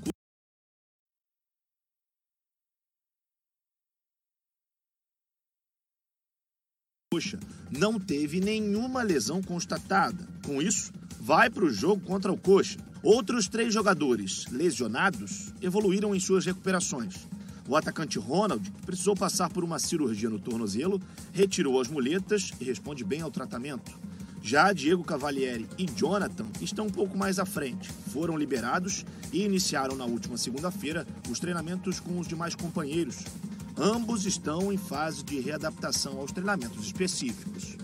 Coxa 7.19 7.37
não 7.69 7.99
teve 7.99 8.39
nenhuma 8.39 9.03
lesão 9.03 9.43
constatada. 9.43 10.25
Com 10.47 10.63
isso, 10.63 10.93
vai 11.21 11.51
para 11.51 11.65
o 11.65 11.71
jogo 11.71 12.01
contra 12.07 12.31
o 12.31 12.39
Coxa. 12.39 12.79
Outros 13.03 13.49
três 13.49 13.75
jogadores 13.75 14.47
lesionados 14.53 15.53
evoluíram 15.61 16.15
em 16.15 16.21
suas 16.21 16.47
recuperações. 16.47 17.27
O 17.67 17.75
atacante 17.75 18.21
Ronald, 18.21 18.71
que 18.71 18.87
precisou 18.87 19.17
passar 19.17 19.51
por 19.51 19.65
uma 19.65 19.81
cirurgia 19.81 20.31
no 20.31 20.39
tornozelo, 20.39 21.03
retirou 21.33 21.81
as 21.81 21.89
muletas 21.89 22.53
e 22.61 22.65
responde 22.65 23.03
bem 23.03 23.21
ao 23.21 23.33
tratamento. 23.33 23.99
Já 24.41 24.73
Diego 24.73 25.03
Cavalieri 25.03 25.67
e 25.77 25.87
Jonathan 25.87 26.47
estão 26.61 26.87
um 26.87 26.91
pouco 26.91 27.19
mais 27.19 27.41
à 27.41 27.45
frente. 27.45 27.91
Foram 28.13 28.37
liberados 28.39 29.05
e 29.33 29.43
iniciaram 29.45 29.97
na 29.97 30.05
última 30.05 30.37
segunda-feira 30.37 31.05
os 31.29 31.41
treinamentos 31.41 31.99
com 31.99 32.17
os 32.21 32.29
demais 32.29 32.55
companheiros. 32.55 33.25
Ambos 33.81 34.27
estão 34.27 34.73
em 34.73 34.77
fase 34.77 35.23
de 35.23 35.39
readaptação 35.39 36.19
aos 36.19 36.33
treinamentos 36.33 36.85
específicos. 36.85 37.77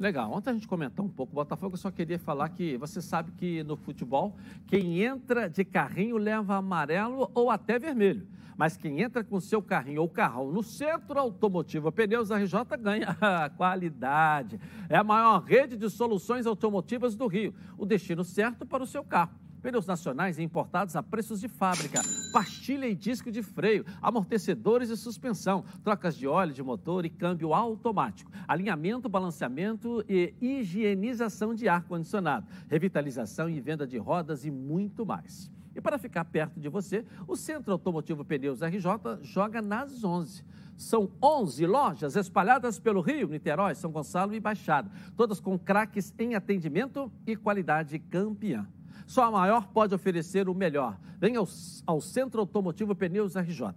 Legal. 0.00 0.32
Ontem 0.32 0.50
a 0.50 0.52
gente 0.54 0.66
comentou 0.66 1.04
um 1.04 1.08
pouco 1.08 1.32
o 1.32 1.34
Botafogo. 1.34 1.74
Eu 1.74 1.78
só 1.78 1.90
queria 1.90 2.18
falar 2.18 2.48
que 2.48 2.78
você 2.78 3.02
sabe 3.02 3.30
que 3.32 3.62
no 3.62 3.76
futebol, 3.76 4.34
quem 4.68 5.02
entra 5.02 5.50
de 5.50 5.66
carrinho 5.66 6.16
leva 6.16 6.56
amarelo 6.56 7.30
ou 7.34 7.50
até 7.50 7.78
vermelho. 7.78 8.26
Mas 8.56 8.74
quem 8.74 9.02
entra 9.02 9.22
com 9.22 9.38
seu 9.38 9.60
carrinho 9.60 10.00
ou 10.00 10.08
carrão 10.08 10.50
no 10.50 10.62
Centro 10.62 11.18
Automotivo 11.18 11.92
Pneus 11.92 12.30
RJ 12.30 12.54
ganha 12.80 13.18
qualidade. 13.54 14.58
É 14.88 14.96
a 14.96 15.04
maior 15.04 15.42
rede 15.42 15.76
de 15.76 15.90
soluções 15.90 16.46
automotivas 16.46 17.14
do 17.14 17.26
Rio. 17.26 17.54
O 17.76 17.84
destino 17.84 18.24
certo 18.24 18.64
para 18.64 18.82
o 18.82 18.86
seu 18.86 19.04
carro. 19.04 19.45
Pneus 19.66 19.84
nacionais 19.84 20.38
importados 20.38 20.94
a 20.94 21.02
preços 21.02 21.40
de 21.40 21.48
fábrica, 21.48 22.00
pastilha 22.32 22.86
e 22.86 22.94
disco 22.94 23.32
de 23.32 23.42
freio, 23.42 23.84
amortecedores 24.00 24.90
e 24.90 24.96
suspensão, 24.96 25.64
trocas 25.82 26.16
de 26.16 26.24
óleo 26.24 26.52
de 26.52 26.62
motor 26.62 27.04
e 27.04 27.10
câmbio 27.10 27.52
automático, 27.52 28.30
alinhamento, 28.46 29.08
balanceamento 29.08 30.04
e 30.08 30.32
higienização 30.40 31.52
de 31.52 31.68
ar-condicionado, 31.68 32.46
revitalização 32.68 33.50
e 33.50 33.60
venda 33.60 33.84
de 33.84 33.98
rodas 33.98 34.44
e 34.44 34.52
muito 34.52 35.04
mais. 35.04 35.50
E 35.74 35.80
para 35.80 35.98
ficar 35.98 36.24
perto 36.26 36.60
de 36.60 36.68
você, 36.68 37.04
o 37.26 37.34
Centro 37.34 37.72
Automotivo 37.72 38.24
Pneus 38.24 38.62
RJ 38.62 38.84
joga 39.22 39.60
nas 39.60 40.04
11. 40.04 40.44
São 40.76 41.10
11 41.20 41.66
lojas 41.66 42.14
espalhadas 42.14 42.78
pelo 42.78 43.00
Rio, 43.00 43.26
Niterói, 43.26 43.74
São 43.74 43.90
Gonçalo 43.90 44.32
e 44.32 44.38
Baixada, 44.38 44.88
todas 45.16 45.40
com 45.40 45.58
craques 45.58 46.14
em 46.16 46.36
atendimento 46.36 47.10
e 47.26 47.34
qualidade 47.34 47.98
campeã. 47.98 48.64
Só 49.06 49.24
a 49.24 49.30
maior 49.30 49.68
pode 49.68 49.94
oferecer 49.94 50.48
o 50.48 50.54
melhor. 50.54 50.98
Venha 51.18 51.38
ao, 51.38 51.48
ao 51.86 52.00
Centro 52.00 52.40
Automotivo 52.40 52.94
Pneus 52.94 53.36
RJ. 53.36 53.68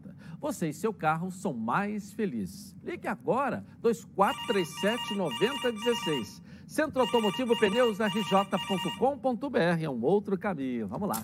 Você 0.42 0.70
e 0.70 0.74
seu 0.74 0.94
carro 0.94 1.32
são 1.32 1.54
mais 1.54 2.12
felizes. 2.12 2.76
Ligue 2.84 3.08
agora, 3.08 3.66
2437-9016. 3.84 6.42
Centro 6.68 7.02
Automotivo 7.02 7.58
Pneus 7.60 8.00
RJ.com.br 8.00 9.58
é 9.82 9.90
um 9.90 10.04
outro 10.04 10.38
caminho. 10.38 10.88
Vamos 10.88 11.10
lá. 11.10 11.24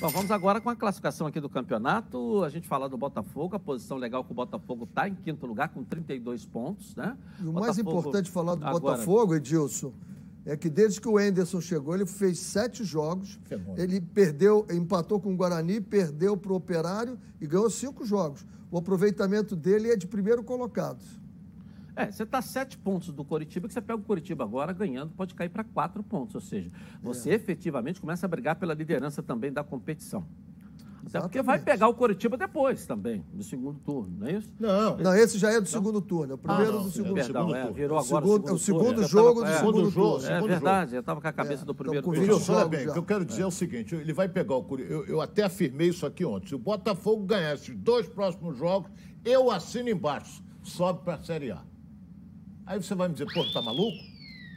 Bom, 0.00 0.08
vamos 0.10 0.30
agora 0.30 0.60
com 0.60 0.70
a 0.70 0.76
classificação 0.76 1.26
aqui 1.26 1.40
do 1.40 1.48
campeonato. 1.48 2.44
A 2.44 2.48
gente 2.48 2.68
fala 2.68 2.88
do 2.88 2.96
Botafogo, 2.96 3.56
a 3.56 3.58
posição 3.58 3.96
legal 3.96 4.22
que 4.22 4.30
o 4.30 4.34
Botafogo 4.34 4.84
está 4.84 5.08
em 5.08 5.14
quinto 5.16 5.44
lugar 5.44 5.70
com 5.70 5.82
32 5.82 6.46
pontos, 6.46 6.94
né? 6.94 7.18
E 7.40 7.42
o 7.42 7.52
Botafogo... 7.52 7.60
mais 7.60 7.78
importante 7.78 8.30
falar 8.30 8.54
do 8.54 8.64
agora... 8.64 8.80
Botafogo, 8.80 9.34
Edilson, 9.34 9.92
é 10.48 10.56
que 10.56 10.70
desde 10.70 10.98
que 10.98 11.06
o 11.06 11.20
Enderson 11.20 11.60
chegou, 11.60 11.94
ele 11.94 12.06
fez 12.06 12.38
sete 12.38 12.82
jogos. 12.82 13.38
Ele 13.76 14.00
perdeu, 14.00 14.66
empatou 14.72 15.20
com 15.20 15.34
o 15.34 15.36
Guarani, 15.36 15.78
perdeu 15.78 16.38
para 16.38 16.50
o 16.50 16.56
Operário 16.56 17.18
e 17.38 17.46
ganhou 17.46 17.68
cinco 17.68 18.02
jogos. 18.06 18.46
O 18.70 18.78
aproveitamento 18.78 19.54
dele 19.54 19.90
é 19.90 19.96
de 19.96 20.06
primeiro 20.06 20.42
colocado. 20.42 21.04
É, 21.94 22.10
você 22.10 22.22
está 22.22 22.40
sete 22.40 22.78
pontos 22.78 23.12
do 23.12 23.24
Coritiba, 23.26 23.68
que 23.68 23.74
você 23.74 23.80
pega 23.82 24.00
o 24.00 24.02
Coritiba 24.02 24.42
agora 24.42 24.72
ganhando, 24.72 25.12
pode 25.14 25.34
cair 25.34 25.50
para 25.50 25.64
quatro 25.64 26.02
pontos. 26.02 26.34
Ou 26.34 26.40
seja, 26.40 26.70
você 27.02 27.28
é. 27.28 27.34
efetivamente 27.34 28.00
começa 28.00 28.24
a 28.24 28.28
brigar 28.28 28.56
pela 28.56 28.72
liderança 28.72 29.22
também 29.22 29.52
da 29.52 29.62
competição. 29.62 30.26
Até 31.08 31.20
porque 31.20 31.42
vai 31.42 31.58
pegar 31.58 31.88
o 31.88 31.94
Coritiba 31.94 32.36
depois 32.36 32.86
também, 32.86 33.24
no 33.32 33.42
segundo 33.42 33.78
turno, 33.80 34.16
não 34.18 34.26
é 34.26 34.32
isso? 34.32 34.48
Não. 34.58 34.96
Não, 34.96 35.14
esse 35.14 35.38
já 35.38 35.50
é 35.50 35.60
do 35.60 35.68
segundo 35.68 36.00
turno, 36.00 36.32
é 36.32 36.34
o 36.34 36.38
primeiro 36.38 36.78
ah, 36.78 36.82
do 36.82 36.90
segundo, 36.90 37.14
perdão, 37.14 37.42
segundo 37.42 37.56
é, 37.56 37.60
turno. 37.62 37.74
virou 37.74 37.98
agora 37.98 38.24
o 38.24 38.28
segundo, 38.28 38.48
é 38.48 38.52
o 38.52 38.58
segundo 38.58 39.04
jogo 39.04 39.40
tava, 39.42 39.52
do 39.52 39.58
segundo 39.58 39.92
turno. 39.92 40.26
É 40.26 40.40
verdade, 40.40 40.94
eu 40.94 41.00
estava 41.00 41.20
com 41.20 41.28
a 41.28 41.32
cabeça 41.32 41.62
é, 41.62 41.66
do 41.66 41.74
primeiro 41.74 42.08
então, 42.14 42.38
turno. 42.38 42.58
Olha 42.58 42.68
bem, 42.68 42.88
o 42.88 42.92
que 42.92 42.98
eu 42.98 43.04
quero 43.04 43.24
dizer 43.24 43.40
é. 43.40 43.44
é 43.44 43.46
o 43.46 43.50
seguinte, 43.50 43.94
ele 43.94 44.12
vai 44.12 44.28
pegar 44.28 44.56
o 44.56 44.62
Coritiba, 44.62 44.94
eu, 44.94 45.06
eu 45.06 45.20
até 45.20 45.44
afirmei 45.44 45.88
isso 45.88 46.04
aqui 46.04 46.24
ontem, 46.24 46.48
se 46.48 46.54
o 46.54 46.58
Botafogo 46.58 47.24
ganhar 47.24 47.54
esses 47.54 47.76
dois 47.76 48.08
próximos 48.08 48.56
jogos, 48.56 48.90
eu 49.24 49.50
assino 49.50 49.88
embaixo, 49.88 50.42
sobe 50.62 51.02
para 51.04 51.14
a 51.14 51.22
Série 51.22 51.50
A. 51.50 51.62
Aí 52.66 52.82
você 52.82 52.94
vai 52.94 53.08
me 53.08 53.14
dizer, 53.14 53.32
pô, 53.32 53.44
tá 53.52 53.62
maluco? 53.62 53.96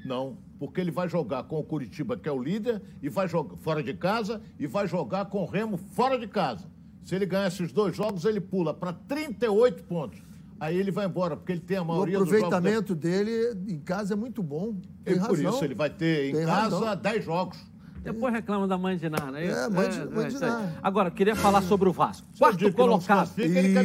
Não 0.05 0.50
porque 0.62 0.80
ele 0.80 0.91
vai 0.91 1.09
jogar 1.09 1.41
com 1.45 1.57
o 1.57 1.64
Curitiba, 1.64 2.16
que 2.16 2.30
é 2.30 2.32
o 2.32 2.39
líder, 2.39 2.84
e 3.01 3.09
vai 3.09 3.28
jogar 3.28 3.57
fora 3.57 3.82
de 3.82 3.95
casa, 3.95 4.39
e 4.59 4.68
vai 4.68 4.88
jogar 4.88 5.26
com 5.26 5.41
o 5.41 5.45
Remo 5.47 5.76
fora 5.76 6.20
de 6.20 6.28
casa. 6.28 6.68
Se 7.03 7.16
ele 7.16 7.26
ganhar 7.26 7.47
esses 7.47 7.72
dois 7.72 7.95
jogos, 7.95 8.26
ele 8.26 8.39
pula 8.39 8.72
para 8.72 8.93
38 8.93 9.84
pontos. 9.86 10.22
Aí 10.59 10.78
ele 10.78 10.91
vai 10.91 11.07
embora, 11.07 11.36
porque 11.36 11.53
ele 11.53 11.62
tem 11.62 11.78
a 11.78 11.84
maioria 11.84 12.20
dos 12.20 12.30
jogos... 12.30 12.43
O 12.43 12.45
aproveitamento 12.45 12.93
dele 12.93 13.57
em 13.68 13.80
casa 13.80 14.14
é 14.14 14.16
muito 14.16 14.43
bom. 14.43 14.76
Tem 15.03 15.16
e 15.16 15.18
razão. 15.18 15.36
por 15.36 15.43
isso 15.43 15.66
ele 15.66 15.74
vai 15.74 15.89
ter 15.89 16.30
em 16.30 16.36
tem 16.36 16.45
casa 16.45 16.78
razão. 16.78 16.95
10 16.95 17.26
jogos. 17.26 17.57
Depois 18.03 18.32
reclama 18.32 18.68
da 18.68 18.78
mãe 18.78 18.97
de 18.97 19.09
Ná, 19.09 19.32
não 19.32 19.38
é 19.38 19.45
isso? 19.47 19.57
É, 19.57 19.68
mãe 19.68 19.89
de, 19.89 19.99
é, 19.99 20.05
mãe 20.05 20.28
de 20.28 20.43
é 20.43 20.74
Agora, 20.84 21.09
eu 21.09 21.14
queria 21.14 21.36
falar 21.36 21.64
sobre 21.64 21.89
o 21.89 21.91
Vasco. 21.91 22.28
Quarto 22.38 22.72
colocado. 22.72 23.32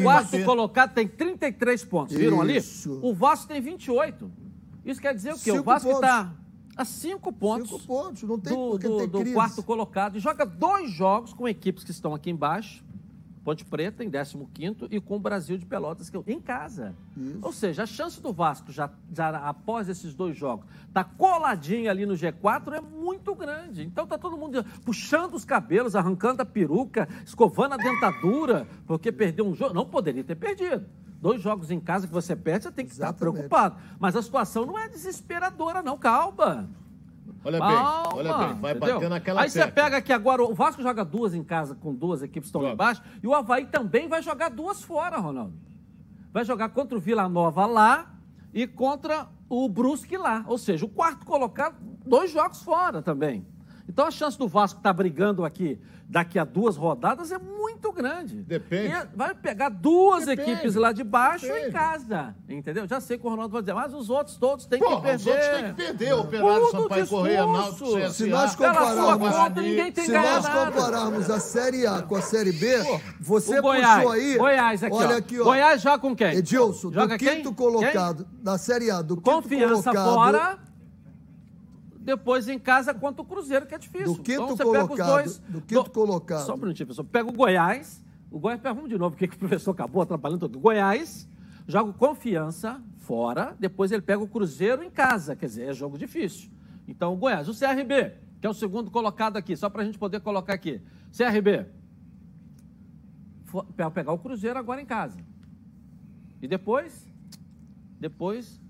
Quarto 0.03 0.45
colocado 0.45 0.93
tem 0.93 1.09
33 1.09 1.85
pontos. 1.87 2.15
Viram 2.15 2.47
isso. 2.51 2.93
ali? 2.93 3.01
O 3.03 3.15
Vasco 3.15 3.49
tem 3.49 3.63
28. 3.63 4.31
Isso 4.85 5.01
quer 5.01 5.15
dizer 5.15 5.31
o 5.31 5.37
quê? 5.37 5.53
Cinco 5.53 5.61
o 5.61 5.63
Vasco 5.63 5.91
está 5.91 6.35
a 6.77 6.85
cinco 6.85 7.33
pontos, 7.33 7.71
cinco 7.71 7.87
pontos. 7.87 8.23
Não 8.23 8.39
tem 8.39 8.53
do, 8.53 8.79
do, 8.79 9.07
do 9.07 9.33
quarto 9.33 9.63
colocado. 9.63 10.17
E 10.17 10.21
joga 10.21 10.45
dois 10.45 10.91
jogos 10.91 11.33
com 11.33 11.49
equipes 11.49 11.83
que 11.83 11.91
estão 11.91 12.15
aqui 12.15 12.31
embaixo 12.31 12.85
Ponte 13.47 13.65
Preta 13.65 14.03
em 14.03 14.11
15 14.11 14.89
e 14.91 15.01
com 15.01 15.15
o 15.15 15.21
Brasil 15.21 15.57
de 15.57 15.65
Pelotas 15.65 16.11
que 16.11 16.19
em 16.27 16.41
casa. 16.41 16.97
Isso. 17.17 17.39
Ou 17.41 17.53
seja, 17.53 17.85
a 17.85 17.87
chance 17.87 18.21
do 18.21 18.33
Vasco, 18.33 18.73
já, 18.73 18.91
já 19.15 19.29
após 19.39 19.89
esses 19.89 20.15
dois 20.15 20.37
jogos, 20.37 20.67
tá 20.93 21.05
coladinho 21.05 21.89
ali 21.89 22.05
no 22.05 22.15
G4 22.15 22.73
é 22.73 22.81
muito 22.81 23.37
grande. 23.37 23.85
Então 23.85 24.05
tá 24.05 24.19
todo 24.19 24.37
mundo 24.37 24.65
puxando 24.85 25.35
os 25.35 25.45
cabelos, 25.45 25.95
arrancando 25.95 26.43
a 26.43 26.45
peruca, 26.45 27.09
escovando 27.25 27.75
a 27.75 27.77
dentadura, 27.77 28.67
porque 28.85 29.13
perdeu 29.13 29.47
um 29.47 29.55
jogo. 29.55 29.73
Não 29.73 29.87
poderia 29.87 30.25
ter 30.25 30.35
perdido. 30.35 30.85
Dois 31.27 31.43
jogos 31.43 31.73
em 31.73 31.81
casa 31.81 32.07
que 32.07 32.13
você 32.13 32.37
perde, 32.37 32.63
você 32.63 32.71
tem 32.71 32.87
que 32.87 32.93
Exatamente. 32.93 33.17
estar 33.17 33.33
preocupado. 33.33 33.77
Mas 33.99 34.15
a 34.15 34.23
situação 34.23 34.65
não 34.65 34.79
é 34.79 34.89
desesperadora, 34.89 35.83
não. 35.83 35.99
Calma. 35.99 36.71
Olha 37.45 37.59
bem, 37.59 37.77
olha 38.15 38.39
bem, 38.39 38.61
vai 38.61 38.71
entendeu? 38.77 38.95
bater 38.95 39.11
naquela 39.11 39.43
Aí 39.43 39.51
você 39.51 39.67
pega 39.67 39.97
aqui 39.97 40.13
agora, 40.13 40.45
o 40.45 40.55
Vasco 40.55 40.81
joga 40.81 41.05
duas 41.05 41.35
em 41.35 41.43
casa 41.43 41.75
com 41.75 41.93
duas 41.93 42.23
equipes 42.23 42.43
que 42.43 42.57
estão 42.57 42.61
lá 42.61 42.71
embaixo, 42.71 43.03
e 43.21 43.27
o 43.27 43.35
Havaí 43.35 43.67
também 43.67 44.09
vai 44.09 44.23
jogar 44.23 44.51
duas 44.51 44.85
fora, 44.85 45.19
Ronaldo. 45.19 45.53
Vai 46.33 46.45
jogar 46.45 46.69
contra 46.69 46.97
o 46.97 47.01
Vila 47.01 47.29
Nova 47.29 47.67
lá 47.67 48.15
e 48.55 48.65
contra 48.65 49.27
o 49.49 49.69
Brusque 49.69 50.17
lá. 50.17 50.45
Ou 50.47 50.59
seja, 50.59 50.85
o 50.85 50.89
quarto 50.89 51.27
colocado, 51.27 51.75
dois 52.07 52.31
jogos 52.31 52.63
fora 52.63 53.03
também. 53.03 53.45
Então 53.89 54.07
a 54.07 54.13
chance 54.13 54.39
do 54.39 54.47
Vasco 54.47 54.79
estar 54.79 54.93
brigando 54.93 55.45
aqui 55.45 55.81
daqui 56.09 56.39
a 56.39 56.45
duas 56.45 56.77
rodadas 56.77 57.33
é 57.33 57.39
muito 57.39 57.91
grande. 57.93 58.37
Depende. 58.43 58.95
E 58.95 59.17
vai 59.17 59.35
pegar 59.35 59.69
duas 59.69 60.25
Depende. 60.27 60.51
equipes 60.53 60.75
lá 60.77 60.93
de 60.93 61.03
baixo 61.03 61.47
Depende. 61.47 61.69
em 61.69 61.73
casa. 61.73 62.35
Entendeu? 62.49 62.87
Já 62.87 63.01
sei 63.01 63.19
que 63.19 63.27
o 63.27 63.31
Ronaldo 63.31 63.53
vai 63.53 63.63
dizer, 63.63 63.75
mas 63.75 63.93
os 63.93 64.09
outros 64.09 64.37
todos 64.37 64.67
têm 64.67 64.79
Porra, 64.79 64.97
que 64.97 65.03
perder. 65.03 65.17
os 65.17 65.27
outros 65.27 65.47
têm 65.49 65.65
que 65.65 65.73
perder. 65.75 66.13
Operário, 66.15 66.67
Tudo 66.67 66.83
Sampaio. 66.83 67.07
Correia, 67.09 67.47
Náutico. 67.47 68.11
Se 68.13 68.27
nós 68.27 68.55
compararmos, 68.55 69.31
conta, 69.37 69.63
ninguém 69.63 69.93
tem 69.93 70.05
se 70.05 70.13
nós 70.13 70.45
nada. 70.45 70.67
compararmos 70.73 71.31
a 71.31 71.41
Série 71.41 71.87
A 71.87 72.03
com 72.03 72.17
a 72.17 72.23
Série 72.23 72.53
B, 72.53 72.77
você 73.21 73.59
O 73.59 73.63
Goiás, 73.63 73.97
puxou 73.97 74.13
aí. 74.13 74.39
Goiás 74.39 74.85
aqui, 74.85 74.95
olha 74.97 75.17
aqui, 75.17 75.41
ó. 75.41 75.45
Goiás 75.45 75.83
joga 75.83 75.99
com 75.99 76.15
quem? 76.17 76.35
Edilson, 76.37 76.93
Joga 76.93 77.17
do 77.17 77.19
quem? 77.19 77.37
quinto 77.37 77.53
colocado 77.53 78.27
da 78.43 78.57
Série 78.59 78.91
A, 78.91 79.03
do 79.03 79.17
quinto 79.17 79.31
Confiança 79.31 79.91
colocado. 79.91 80.15
fora. 80.15 80.59
Depois 82.07 82.47
em 82.49 82.57
casa 82.57 82.95
contra 82.95 83.21
o 83.21 83.25
Cruzeiro, 83.25 83.67
que 83.67 83.75
é 83.75 83.79
difícil. 83.79 84.15
Do 84.15 84.23
quinto 84.23 84.45
então, 84.45 84.57
você 84.57 84.65
pega 84.65 84.85
os 84.85 84.87
colocado, 84.87 85.09
dois. 85.09 85.39
do 85.49 85.61
quinto 85.61 85.91
colocado. 85.91 86.47
Só 86.47 86.55
um 86.55 86.57
minutinho, 86.57 86.87
professor. 86.87 87.03
Pega 87.03 87.29
o 87.29 87.33
Goiás. 87.33 88.01
O 88.31 88.39
Goiás, 88.39 88.61
vamos 88.63 88.89
de 88.89 88.97
novo, 88.97 89.11
porque 89.11 89.27
que 89.27 89.35
o 89.35 89.39
professor 89.41 89.73
acabou 89.73 90.01
atrapalhando 90.01 90.39
tudo. 90.39 90.61
Goiás, 90.61 91.29
joga 91.67 91.91
o 91.91 91.93
Confiança 91.93 92.81
fora, 92.99 93.57
depois 93.59 93.91
ele 93.91 94.03
pega 94.03 94.23
o 94.23 94.29
Cruzeiro 94.29 94.85
em 94.85 94.91
casa. 94.91 95.35
Quer 95.35 95.47
dizer, 95.47 95.69
é 95.69 95.73
jogo 95.73 95.99
difícil. 95.99 96.49
Então, 96.87 97.13
o 97.13 97.17
Goiás. 97.17 97.49
O 97.49 97.53
CRB, 97.53 98.13
que 98.41 98.47
é 98.47 98.51
o 98.51 98.55
segundo 98.55 98.89
colocado 98.89 99.37
aqui, 99.37 99.57
só 99.57 99.69
para 99.69 99.83
a 99.83 99.85
gente 99.85 99.99
poder 99.99 100.21
colocar 100.21 100.55
aqui. 100.55 100.81
CRB, 101.11 101.67
pegar 103.93 104.13
o 104.13 104.19
Cruzeiro 104.19 104.57
agora 104.57 104.81
em 104.81 104.87
casa. 104.87 105.19
E 106.41 106.47
depois, 106.47 107.13
depois, 107.99 108.61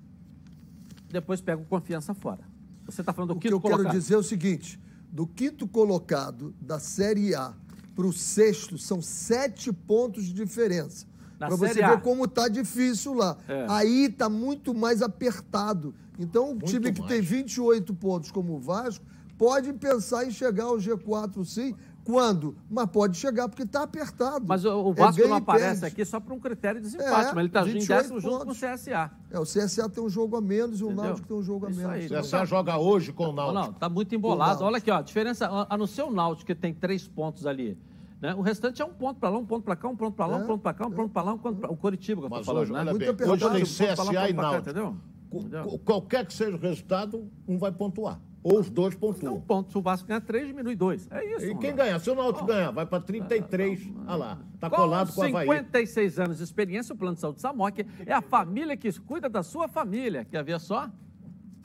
depois 1.10 1.42
pega 1.42 1.60
o 1.60 1.66
Confiança 1.66 2.14
fora. 2.14 2.55
Você 2.86 3.02
está 3.02 3.12
falando 3.12 3.30
do 3.30 3.36
O 3.36 3.40
que 3.40 3.48
quinto 3.48 3.56
eu 3.56 3.60
quero 3.60 3.76
colocado. 3.76 3.92
dizer 3.92 4.14
é 4.14 4.18
o 4.18 4.22
seguinte: 4.22 4.80
do 5.10 5.26
quinto 5.26 5.66
colocado 5.66 6.54
da 6.60 6.78
Série 6.78 7.34
A 7.34 7.54
para 7.94 8.06
o 8.06 8.12
sexto 8.12 8.78
são 8.78 9.00
sete 9.00 9.72
pontos 9.72 10.24
de 10.24 10.32
diferença. 10.32 11.06
Para 11.38 11.56
você 11.56 11.82
A. 11.82 11.96
ver 11.96 12.02
como 12.02 12.26
tá 12.26 12.48
difícil 12.48 13.12
lá. 13.14 13.36
É. 13.48 13.66
Aí 13.68 14.08
tá 14.08 14.28
muito 14.28 14.74
mais 14.74 15.02
apertado. 15.02 15.94
Então, 16.18 16.52
um 16.52 16.58
time 16.58 16.92
que 16.92 17.00
mais. 17.00 17.12
tem 17.12 17.20
28 17.20 17.94
pontos 17.94 18.30
como 18.30 18.54
o 18.54 18.58
Vasco 18.58 19.04
pode 19.36 19.72
pensar 19.74 20.26
em 20.26 20.30
chegar 20.30 20.64
ao 20.64 20.78
G4 20.78 21.44
sim. 21.44 21.74
Quando? 22.06 22.56
Mas 22.70 22.86
pode 22.86 23.16
chegar 23.16 23.48
porque 23.48 23.64
está 23.64 23.82
apertado. 23.82 24.44
Mas 24.46 24.64
o, 24.64 24.90
É 24.90 24.94
Vasco 24.94 25.16
ganha 25.16 25.28
não 25.28 25.36
aparece 25.38 25.80
perde. 25.80 25.86
aqui 25.86 26.04
só 26.04 26.20
para 26.20 26.32
um 26.32 26.38
critério 26.38 26.80
de 26.80 26.86
desempate, 26.86 27.30
É, 27.30 27.34
mas 27.34 27.36
ele 27.38 27.46
está 27.48 27.60
em 27.62 27.72
28 27.72 27.88
décimo 28.02 28.20
junto 28.20 28.44
com 28.46 28.52
o. 28.52 28.54
CSA. 28.54 29.10
É, 29.30 29.38
o 29.40 29.42
CSA 29.42 29.88
tem 29.88 30.04
um 30.04 30.08
jogo 30.08 30.36
a 30.36 30.40
menos 30.40 30.80
e 30.80 30.84
o 30.84 30.86
Entendeu? 30.86 31.04
Náutico 31.04 31.26
tem 31.28 31.36
um 31.36 31.42
jogo 31.42 31.66
a 31.66 31.70
Isso 31.70 31.80
menos. 31.80 31.94
aí. 31.94 32.06
O 32.06 32.22
CSA 32.22 32.44
joga 32.46 32.78
hoje 32.78 33.12
com 33.12 33.24
o 33.28 33.32
Náutico. 33.32 33.54
não, 33.66 33.72
tá 33.72 33.88
muito 33.88 34.14
embolado. 34.14 34.48
Náutico. 34.50 34.64
Olha 34.66 34.76
aqui, 34.78 34.90
ó, 34.90 34.98
a 34.98 35.02
diferença, 35.02 35.66
a, 35.68 35.76
não 35.76 35.86
ser 35.88 36.02
o 36.02 36.10
Náutico, 36.12 36.46
que 36.46 36.54
tem 36.54 36.72
três 36.72 37.08
pontos 37.08 37.44
ali. 37.44 37.76
Né? 38.22 38.34
O 38.34 38.40
restante 38.40 38.80
é 38.80 38.84
um 38.84 38.92
ponto 38.94 39.18
para 39.20 39.28
lá, 39.28 39.38
um 39.38 39.44
ponto 39.44 39.64
para 39.64 39.76
cá, 39.76 39.88
um 39.88 39.96
ponto 39.96 40.14
para 40.14 40.26
lá, 40.26 40.38
um 40.38 40.42
É, 40.44 40.46
ponto 40.46 40.60
para 40.62 40.72
cá, 40.74 40.86
um 40.86 40.90
ponto 40.92 41.10
para 41.10 41.22
lá, 41.22 41.34
um 41.34 41.38
ponto 41.38 41.58
pra... 41.58 41.70
O 41.70 41.76
Coritiba 41.76 42.20
que 42.22 42.26
eu 42.26 42.30
tô 42.30 42.36
Mas 42.36 42.46
falando, 42.46 42.62
hoje, 42.62 42.72
né? 42.72 42.84
Muito 42.84 42.98
bem, 42.98 43.08
apertado. 43.08 43.32
hoje 43.32 43.40
tem 43.42 43.50
Um 43.50 43.86
lá, 43.88 43.94
CSA 43.94 43.96
ponto 44.04 44.10
e 44.12 44.14
pra 44.14 44.26
cá, 44.26 44.32
Náutico. 44.42 44.70
entendeu? 44.70 44.96
Entendeu? 45.32 45.78
Qualquer 45.84 46.24
que 46.24 46.32
seja 46.32 46.56
o 46.56 46.60
resultado, 46.60 47.28
um 47.46 47.58
vai 47.58 47.72
pontuar. 47.72 48.18
Ou 48.48 48.60
os 48.60 48.70
dois 48.70 48.94
Um 48.94 48.98
pontuam. 48.98 49.40
ponto, 49.40 49.72
se 49.72 49.76
o 49.78 49.82
Vasco 49.82 50.06
ganhar 50.06 50.20
três, 50.20 50.46
diminui 50.46 50.76
dois. 50.76 51.08
É 51.10 51.34
isso. 51.34 51.46
E 51.46 51.48
mano. 51.48 51.58
quem 51.58 51.74
ganhar? 51.74 51.98
Se 51.98 52.08
o 52.08 52.14
Náutico 52.14 52.46
ganhar, 52.46 52.70
vai 52.70 52.86
para 52.86 53.02
33. 53.02 53.90
Olha 54.06 54.14
lá, 54.14 54.38
tá 54.60 54.70
colado 54.70 55.12
com 55.12 55.20
o 55.20 55.24
Havaí. 55.24 55.48
56 55.48 56.20
anos 56.20 56.36
de 56.38 56.44
experiência, 56.44 56.94
o 56.94 56.96
Plano 56.96 57.16
de 57.16 57.20
Saúde 57.22 57.40
Samok 57.40 57.84
é 58.06 58.12
a 58.12 58.22
família 58.22 58.76
que 58.76 58.88
cuida 59.00 59.28
da 59.28 59.42
sua 59.42 59.66
família. 59.66 60.24
Quer 60.24 60.44
ver 60.44 60.60
só? 60.60 60.88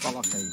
Coloca 0.01 0.29
aí. 0.35 0.43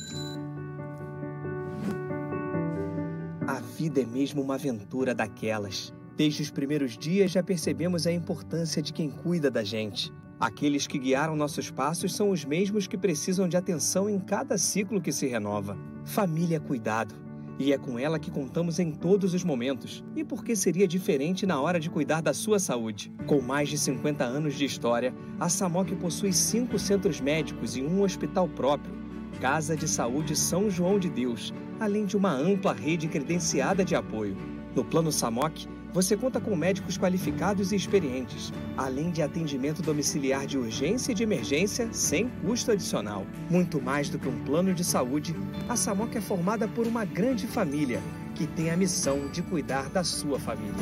A 3.47 3.61
vida 3.61 4.03
é 4.03 4.05
mesmo 4.05 4.43
uma 4.43 4.57
aventura 4.57 5.15
daquelas. 5.15 5.95
Desde 6.15 6.43
os 6.43 6.51
primeiros 6.51 6.99
dias 6.99 7.31
já 7.31 7.43
percebemos 7.43 8.07
a 8.07 8.13
importância 8.13 8.83
de 8.83 8.93
quem 8.93 9.09
cuida 9.11 9.51
da 9.51 9.65
gente. 9.65 10.13
Aqueles 10.41 10.87
que 10.87 10.99
guiaram 10.99 11.35
nossos 11.35 11.69
passos 11.69 12.15
são 12.15 12.31
os 12.31 12.45
mesmos 12.45 12.87
que 12.87 12.97
precisam 12.97 13.49
de 13.49 13.57
atenção 13.57 14.09
em 14.09 14.21
cada 14.21 14.57
ciclo 14.57 15.01
que 15.01 15.11
se 15.11 15.27
renova. 15.27 15.77
Família 16.05 16.59
é 16.59 16.61
cuidado. 16.61 17.13
E 17.59 17.73
é 17.73 17.79
com 17.79 17.99
ela 17.99 18.21
que 18.21 18.31
contamos 18.31 18.79
em 18.79 18.93
todos 18.93 19.35
os 19.35 19.43
momentos. 19.43 20.05
E 20.15 20.23
por 20.23 20.45
que 20.45 20.55
seria 20.55 20.87
diferente 20.87 21.45
na 21.45 21.61
hora 21.61 21.81
de 21.81 21.91
cuidar 21.91 22.21
da 22.21 22.33
sua 22.33 22.61
saúde? 22.61 23.13
Com 23.27 23.41
mais 23.41 23.69
de 23.69 23.77
50 23.77 24.23
anos 24.23 24.55
de 24.55 24.65
história, 24.65 25.13
a 25.41 25.49
Samok 25.49 25.97
possui 25.97 26.33
cinco 26.33 26.79
centros 26.79 27.21
médicos 27.21 27.77
e 27.77 27.83
um 27.83 28.03
hospital 28.03 28.49
próprio. 28.49 28.97
Casa 29.41 29.77
de 29.77 29.89
Saúde 29.89 30.37
São 30.37 30.71
João 30.71 31.01
de 31.01 31.11
Deus, 31.11 31.53
além 31.81 32.07
de 32.07 32.17
uma 32.17 32.33
ampla 32.33 32.73
rede 32.73 33.09
credenciada 33.09 33.85
de 33.85 33.97
apoio. 33.97 34.37
No 34.77 34.85
Plano 34.85 35.11
Samok, 35.11 35.67
você 35.93 36.17
conta 36.17 36.41
com 36.41 36.55
médicos 36.55 36.99
qualificados 36.99 37.73
e 37.73 37.77
experientes, 37.77 38.53
além 38.77 39.11
de 39.11 39.23
atendimento 39.23 39.83
domiciliar 39.83 40.47
de 40.47 40.59
urgência 40.59 41.13
e 41.13 41.15
de 41.15 41.23
emergência 41.23 41.89
sem 41.93 42.29
custo 42.43 42.73
adicional. 42.73 43.27
Muito 43.51 43.81
mais 43.81 44.09
do 44.09 44.19
que 44.19 44.29
um 44.29 44.45
plano 44.45 44.75
de 44.75 44.85
saúde, 44.85 45.35
a 45.69 45.77
Samok 45.77 46.17
é 46.17 46.21
formada 46.21 46.69
por 46.69 46.87
uma 46.87 47.05
grande 47.05 47.47
família 47.47 48.01
que 48.35 48.47
tem 48.47 48.71
a 48.71 48.77
missão 48.77 49.29
de 49.29 49.43
cuidar 49.43 49.89
da 49.89 50.05
sua 50.05 50.39
família. 50.39 50.75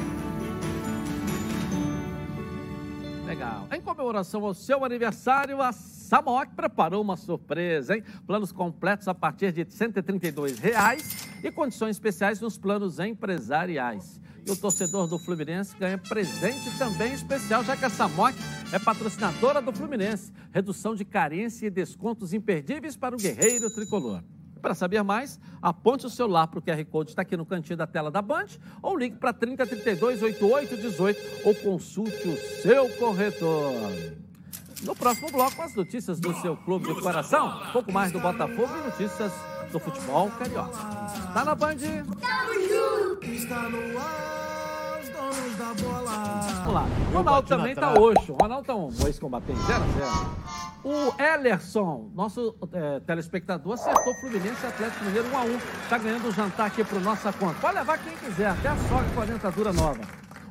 Legal. 3.25 3.67
Em 3.73 3.81
comemoração 3.81 4.45
ao 4.45 4.55
seu 4.55 4.85
aniversário, 4.85 5.61
a 5.61 5.73
Samok 5.73 6.55
preparou 6.55 7.03
uma 7.03 7.17
surpresa, 7.17 7.97
hein? 7.97 8.05
Planos 8.27 8.53
completos 8.53 9.09
a 9.09 9.15
partir 9.15 9.53
de 9.53 9.67
132 9.69 10.59
reais 10.59 11.29
e 11.43 11.51
condições 11.51 11.97
especiais 11.97 12.41
nos 12.41 12.57
planos 12.57 12.99
empresariais. 13.01 14.21
E 14.47 14.51
o 14.51 14.57
torcedor 14.57 15.09
do 15.09 15.18
Fluminense 15.18 15.76
ganha 15.76 15.99
presente 15.99 16.70
também 16.78 17.12
especial, 17.12 17.64
já 17.64 17.76
que 17.76 17.84
a 17.84 17.90
Samok 17.90 18.38
é 18.72 18.78
patrocinadora 18.78 19.61
do 19.61 19.72
Fluminense. 19.72 20.32
Redução 20.53 20.94
de 20.94 21.05
carência 21.05 21.66
e 21.66 21.70
descontos 21.70 22.32
imperdíveis 22.32 22.97
para 22.97 23.16
o 23.16 23.18
guerreiro 23.18 23.68
tricolor. 23.68 24.22
Para 24.62 24.72
saber 24.72 25.03
mais, 25.03 25.40
aponte 25.61 26.07
o 26.07 26.11
celular 26.11 26.47
para 26.47 26.61
o 26.61 26.62
QR 26.62 26.84
Code, 26.84 27.11
está 27.11 27.22
aqui 27.22 27.36
no 27.36 27.44
cantinho 27.44 27.76
da 27.76 27.88
tela 27.88 28.09
da 28.09 28.22
Band, 28.22 28.47
ou 28.80 28.97
ligue 28.97 29.16
para 29.16 29.32
3032 29.32 30.22
8818 30.22 31.20
ou 31.44 31.55
consulte 31.57 32.28
o 32.28 32.36
seu 32.62 32.88
corretor. 32.90 33.72
No 34.82 34.94
próximo 34.94 35.28
bloco, 35.32 35.61
as 35.61 35.74
notícias 35.74 36.20
do 36.20 36.32
seu 36.40 36.57
clube 36.57 36.86
de 36.94 37.01
coração, 37.01 37.68
um 37.68 37.72
pouco 37.72 37.92
mais 37.92 38.12
do 38.12 38.20
Botafogo 38.20 38.72
e 38.76 38.86
notícias 38.86 39.32
do 39.73 39.79
futebol 39.79 40.31
carioca. 40.31 40.79
Tá 41.33 41.45
na 41.45 41.55
Band? 41.55 41.75
Está 43.23 43.69
no 43.69 43.99
ar, 43.99 45.01
os 45.01 45.09
donos 45.09 45.57
da 45.57 45.75
bola. 45.83 46.41
Vamos 46.64 46.75
lá. 46.75 46.87
O 47.12 47.17
Ronaldo 47.17 47.49
também 47.49 47.75
tá 47.75 47.93
oxo. 47.95 48.33
O 48.33 48.37
Ronaldo 48.37 48.67
tá 48.67 48.75
um 48.75 48.89
ex-combatente 49.07 49.61
0 49.61 49.83
a 49.83 49.87
0 49.87 50.11
O 50.85 51.23
Ellerson, 51.23 52.11
nosso 52.14 52.55
eh, 52.73 53.01
telespectador, 53.07 53.75
acertou 53.75 54.14
Fluminense 54.14 54.64
e 54.64 54.67
Atlético 54.67 55.05
Mineiro 55.05 55.29
1 55.29 55.37
a 55.37 55.43
1 55.43 55.59
Tá 55.89 55.99
ganhando 55.99 56.29
o 56.29 56.33
jantar 56.33 56.67
aqui 56.67 56.85
pro 56.85 57.01
nossa 57.01 57.33
conta. 57.33 57.55
Pode 57.61 57.75
levar 57.75 57.99
quem 57.99 58.17
quiser, 58.17 58.49
até 58.49 58.69
a 58.69 58.77
sogra 58.77 59.09
com 59.14 59.21
a 59.21 59.25
dentadura 59.25 59.73
nova. 59.73 60.01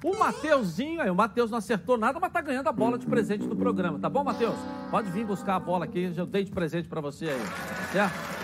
O 0.03 0.16
Mateuzinho, 0.20 1.01
aí, 1.01 1.09
o 1.09 1.16
Matheus 1.16 1.49
não 1.49 1.57
acertou 1.57 1.97
nada, 1.97 2.20
mas 2.20 2.32
tá 2.32 2.39
ganhando 2.39 2.68
a 2.68 2.72
bola 2.72 2.95
de 2.95 3.07
presente 3.07 3.47
do 3.47 3.55
programa, 3.55 3.97
tá 3.97 4.07
bom, 4.07 4.24
Matheus? 4.24 4.55
Pode 4.91 5.09
vir 5.09 5.26
buscar 5.26 5.55
a 5.55 5.59
bola 5.59 5.86
aqui, 5.86 6.13
eu 6.16 6.28
dei 6.28 6.43
de 6.43 6.51
presente 6.51 6.88
para 6.88 7.01
você 7.01 7.30
aí, 7.30 7.39
tá 7.41 7.91
certo? 7.91 8.34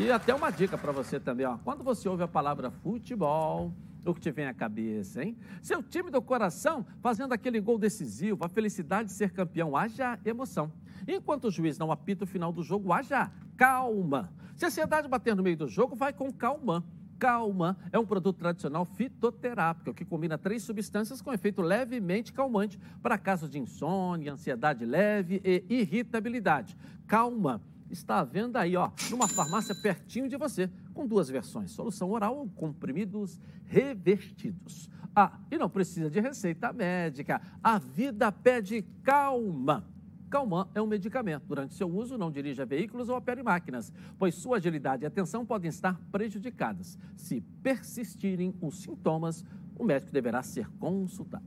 E 0.00 0.10
até 0.10 0.34
uma 0.34 0.50
dica 0.50 0.78
para 0.78 0.92
você 0.92 1.20
também, 1.20 1.44
ó. 1.44 1.58
Quando 1.58 1.84
você 1.84 2.08
ouve 2.08 2.22
a 2.22 2.26
palavra 2.26 2.70
futebol, 2.70 3.70
o 4.06 4.14
que 4.14 4.20
te 4.22 4.30
vem 4.30 4.46
à 4.46 4.54
cabeça, 4.54 5.22
hein? 5.22 5.36
Seu 5.60 5.82
time 5.82 6.10
do 6.10 6.22
coração 6.22 6.86
fazendo 7.02 7.34
aquele 7.34 7.60
gol 7.60 7.78
decisivo, 7.78 8.42
a 8.42 8.48
felicidade 8.48 9.10
de 9.10 9.14
ser 9.14 9.30
campeão, 9.30 9.76
haja 9.76 10.18
emoção. 10.24 10.72
Enquanto 11.06 11.48
o 11.48 11.50
juiz 11.50 11.76
não 11.76 11.92
apita 11.92 12.24
o 12.24 12.26
final 12.26 12.50
do 12.50 12.62
jogo, 12.62 12.94
haja 12.94 13.30
calma. 13.58 14.32
Se 14.56 14.64
a 14.64 14.68
ansiedade 14.68 15.06
bater 15.06 15.36
no 15.36 15.42
meio 15.42 15.58
do 15.58 15.68
jogo, 15.68 15.94
vai 15.94 16.14
com 16.14 16.32
calma. 16.32 16.82
Calma 17.18 17.76
é 17.92 17.98
um 17.98 18.06
produto 18.06 18.38
tradicional 18.38 18.86
fitoterápico 18.86 19.92
que 19.92 20.06
combina 20.06 20.38
três 20.38 20.62
substâncias 20.62 21.20
com 21.20 21.30
efeito 21.30 21.60
levemente 21.60 22.32
calmante 22.32 22.80
para 23.02 23.18
casos 23.18 23.50
de 23.50 23.58
insônia, 23.58 24.32
ansiedade 24.32 24.86
leve 24.86 25.42
e 25.44 25.62
irritabilidade. 25.68 26.74
Calma 27.06 27.60
está 27.90 28.20
à 28.20 28.24
venda 28.24 28.60
aí, 28.60 28.76
ó, 28.76 28.90
numa 29.10 29.28
farmácia 29.28 29.74
pertinho 29.74 30.28
de 30.28 30.36
você, 30.36 30.70
com 30.94 31.06
duas 31.06 31.28
versões, 31.28 31.70
solução 31.70 32.10
oral 32.10 32.36
ou 32.36 32.48
comprimidos 32.48 33.38
revestidos. 33.66 34.88
Ah, 35.14 35.38
e 35.50 35.58
não 35.58 35.68
precisa 35.68 36.08
de 36.08 36.20
receita 36.20 36.72
médica. 36.72 37.40
A 37.62 37.78
vida 37.78 38.30
pede 38.30 38.82
calma. 39.02 39.84
Calman 40.30 40.68
é 40.74 40.80
um 40.80 40.86
medicamento. 40.86 41.42
Durante 41.46 41.74
seu 41.74 41.90
uso, 41.92 42.16
não 42.16 42.30
dirija 42.30 42.64
veículos 42.64 43.08
ou 43.08 43.16
opere 43.16 43.42
máquinas, 43.42 43.92
pois 44.16 44.36
sua 44.36 44.58
agilidade 44.58 45.02
e 45.02 45.06
atenção 45.06 45.44
podem 45.44 45.68
estar 45.68 46.00
prejudicadas. 46.12 46.96
Se 47.16 47.40
persistirem 47.62 48.54
os 48.60 48.80
sintomas, 48.80 49.44
o 49.76 49.84
médico 49.84 50.12
deverá 50.12 50.42
ser 50.42 50.68
consultado. 50.78 51.44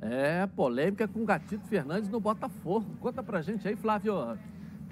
É, 0.00 0.46
polêmica 0.46 1.06
com 1.06 1.22
o 1.22 1.26
Gatito 1.26 1.68
Fernandes 1.68 2.08
no 2.08 2.18
Botafogo. 2.18 2.96
Conta 2.98 3.22
pra 3.22 3.42
gente 3.42 3.68
aí, 3.68 3.76
Flávio. 3.76 4.36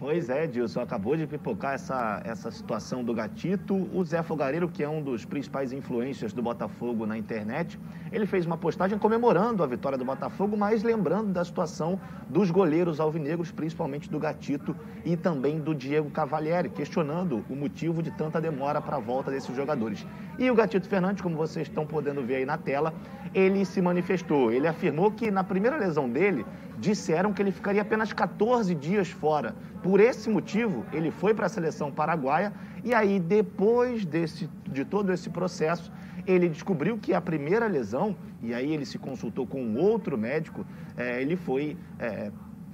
Pois 0.01 0.31
é, 0.31 0.47
Dilson, 0.47 0.81
acabou 0.81 1.15
de 1.15 1.27
pipocar 1.27 1.75
essa, 1.75 2.23
essa 2.25 2.51
situação 2.51 3.05
do 3.05 3.13
gatito. 3.13 3.75
O 3.95 4.03
Zé 4.03 4.23
Fogareiro, 4.23 4.67
que 4.67 4.83
é 4.83 4.89
um 4.89 5.03
dos 5.03 5.27
principais 5.27 5.75
influências 5.75 6.33
do 6.33 6.41
Botafogo 6.41 7.05
na 7.05 7.19
internet, 7.19 7.79
ele 8.13 8.27
fez 8.27 8.47
uma 8.47 8.57
postagem 8.57 8.99
comemorando 8.99 9.63
a 9.63 9.67
vitória 9.67 9.97
do 9.97 10.05
Botafogo, 10.05 10.57
mas 10.57 10.83
lembrando 10.83 11.33
da 11.33 11.45
situação 11.45 12.01
dos 12.29 12.51
goleiros 12.51 13.01
alvinegros, 13.01 13.53
principalmente 13.53 14.11
do 14.11 14.19
gatito 14.19 14.77
e 15.05 15.17
também 15.17 15.61
do 15.61 15.75
Diego 15.75 16.11
Cavalieri, 16.11 16.69
questionando 16.69 17.45
o 17.49 17.55
motivo 17.55 18.03
de 18.03 18.11
tanta 18.11 18.41
demora 18.41 18.81
para 18.81 18.97
a 18.97 19.01
volta 19.01 19.31
desses 19.31 19.55
jogadores. 19.55 20.07
E 20.39 20.51
o 20.51 20.55
Gatito 20.55 20.89
Fernandes, 20.89 21.23
como 21.23 21.37
vocês 21.37 21.69
estão 21.69 21.87
podendo 21.87 22.23
ver 22.23 22.37
aí 22.37 22.45
na 22.45 22.59
tela, 22.59 22.93
ele 23.35 23.65
se 23.65 23.81
manifestou. 23.81 24.51
Ele 24.51 24.67
afirmou 24.67 25.11
que 25.11 25.31
na 25.31 25.45
primeira 25.45 25.77
lesão 25.77 26.09
dele, 26.09 26.45
disseram 26.79 27.33
que 27.33 27.43
ele 27.43 27.53
ficaria 27.53 27.83
apenas 27.83 28.13
14 28.13 28.75
dias 28.75 29.11
fora. 29.11 29.55
Por 29.83 30.01
esse 30.01 30.29
motivo, 30.29 30.85
ele 30.93 31.11
foi 31.11 31.35
para 31.35 31.47
a 31.47 31.49
seleção 31.49 31.93
paraguaia 31.93 32.53
e 32.85 32.95
aí, 32.95 33.19
depois 33.21 34.05
desse, 34.05 34.49
de 34.67 34.85
todo 34.85 35.13
esse 35.13 35.29
processo, 35.31 35.93
ele 36.27 36.49
descobriu 36.49 36.99
que 36.99 37.13
a 37.13 37.21
primeira 37.21 37.67
lesão, 37.67 38.17
e 38.43 38.55
aí 38.55 38.73
ele 38.73 38.85
se 38.85 38.99
consultou 38.99 39.47
com 39.47 39.63
um 39.63 39.79
outro 39.79 40.17
médico, 40.17 40.67
é, 40.97 41.21
ele 41.21 41.37
foi. 41.37 41.77
É, 41.99 42.31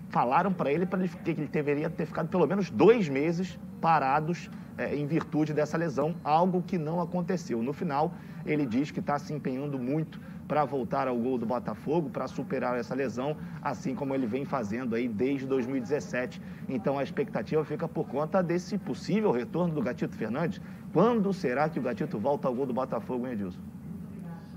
falaram 0.08 0.52
para 0.52 0.72
ele 0.72 0.86
para 0.86 1.06
que 1.06 1.30
ele 1.30 1.48
deveria 1.48 1.90
ter 1.90 2.06
ficado 2.06 2.28
pelo 2.28 2.46
menos 2.46 2.70
dois 2.70 3.08
meses 3.08 3.58
parados 3.80 4.48
é, 4.78 4.94
em 4.94 5.04
virtude 5.06 5.52
dessa 5.52 5.76
lesão, 5.76 6.14
algo 6.22 6.62
que 6.62 6.78
não 6.78 7.00
aconteceu. 7.00 7.62
No 7.62 7.72
final, 7.72 8.14
ele 8.44 8.64
diz 8.64 8.90
que 8.90 9.00
está 9.00 9.18
se 9.18 9.32
empenhando 9.32 9.78
muito 9.78 10.20
para 10.46 10.64
voltar 10.64 11.08
ao 11.08 11.16
gol 11.16 11.38
do 11.38 11.46
Botafogo, 11.46 12.10
para 12.10 12.26
superar 12.28 12.78
essa 12.78 12.94
lesão, 12.94 13.36
assim 13.62 13.94
como 13.94 14.14
ele 14.14 14.26
vem 14.26 14.44
fazendo 14.44 14.94
aí 14.94 15.08
desde 15.08 15.46
2017. 15.46 16.40
Então 16.68 16.98
a 16.98 17.02
expectativa 17.02 17.64
fica 17.64 17.88
por 17.88 18.06
conta 18.06 18.42
desse 18.42 18.78
possível 18.78 19.30
retorno 19.30 19.74
do 19.74 19.82
Gatito 19.82 20.16
Fernandes. 20.16 20.60
Quando 20.92 21.32
será 21.32 21.68
que 21.68 21.78
o 21.78 21.82
Gatito 21.82 22.18
volta 22.18 22.48
ao 22.48 22.54
gol 22.54 22.66
do 22.66 22.72
Botafogo, 22.72 23.26
hein, 23.26 23.32
Edilson? 23.32 23.60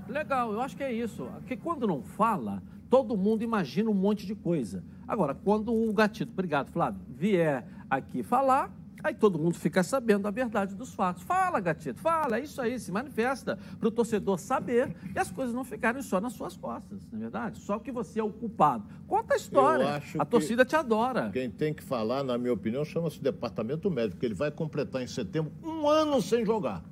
Legal, 0.08 0.52
eu 0.52 0.60
acho 0.60 0.76
que 0.76 0.82
é 0.82 0.92
isso. 0.92 1.24
Porque 1.38 1.56
quando 1.56 1.86
não 1.86 2.02
fala, 2.02 2.62
todo 2.88 3.16
mundo 3.16 3.42
imagina 3.42 3.88
um 3.88 3.94
monte 3.94 4.26
de 4.26 4.34
coisa. 4.34 4.82
Agora, 5.06 5.34
quando 5.34 5.72
o 5.72 5.92
gatito, 5.92 6.32
obrigado, 6.32 6.70
Flávio, 6.70 7.00
vier 7.08 7.64
aqui 7.88 8.22
falar, 8.22 8.70
aí 9.02 9.14
todo 9.14 9.38
mundo 9.38 9.54
fica 9.54 9.82
sabendo 9.82 10.26
a 10.26 10.30
verdade 10.30 10.74
dos 10.74 10.94
fatos. 10.94 11.22
Fala, 11.22 11.60
gatito, 11.60 12.00
fala, 12.00 12.38
é 12.38 12.42
isso 12.42 12.60
aí, 12.60 12.78
se 12.78 12.90
manifesta 12.92 13.58
para 13.78 13.88
o 13.88 13.90
torcedor 13.90 14.38
saber 14.38 14.94
e 15.14 15.18
as 15.18 15.30
coisas 15.30 15.54
não 15.54 15.64
ficarem 15.64 16.02
só 16.02 16.20
nas 16.20 16.32
suas 16.32 16.56
costas, 16.56 17.06
não 17.10 17.18
é 17.18 17.22
verdade? 17.22 17.60
Só 17.60 17.78
que 17.78 17.90
você 17.92 18.20
é 18.20 18.24
o 18.24 18.30
culpado. 18.30 18.84
Conta 19.06 19.34
a 19.34 19.36
história. 19.36 20.02
A 20.18 20.24
torcida 20.24 20.64
te 20.64 20.76
adora. 20.76 21.30
Quem 21.32 21.50
tem 21.50 21.74
que 21.74 21.82
falar, 21.82 22.22
na 22.22 22.38
minha 22.38 22.52
opinião, 22.52 22.84
chama-se 22.84 23.20
departamento 23.20 23.90
médico, 23.90 24.14
porque 24.14 24.26
ele 24.26 24.34
vai 24.34 24.50
completar 24.50 25.02
em 25.02 25.06
setembro 25.06 25.52
um 25.62 25.88
ano 25.88 26.20
sem 26.22 26.44
jogar. 26.44 26.82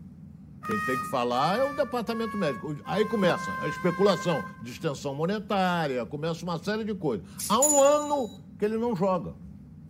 Quem 0.66 0.78
tem 0.84 0.96
que 0.98 1.10
falar 1.10 1.58
é 1.58 1.64
o 1.64 1.74
departamento 1.74 2.36
médico. 2.36 2.76
Aí 2.84 3.04
começa 3.06 3.50
a 3.62 3.68
especulação 3.68 4.44
de 4.62 4.70
extensão 4.70 5.14
monetária, 5.14 6.04
começa 6.04 6.44
uma 6.44 6.58
série 6.58 6.84
de 6.84 6.94
coisas. 6.94 7.26
Há 7.48 7.58
um 7.58 7.82
ano 7.82 8.28
que 8.58 8.64
ele 8.64 8.76
não 8.76 8.94
joga. 8.94 9.34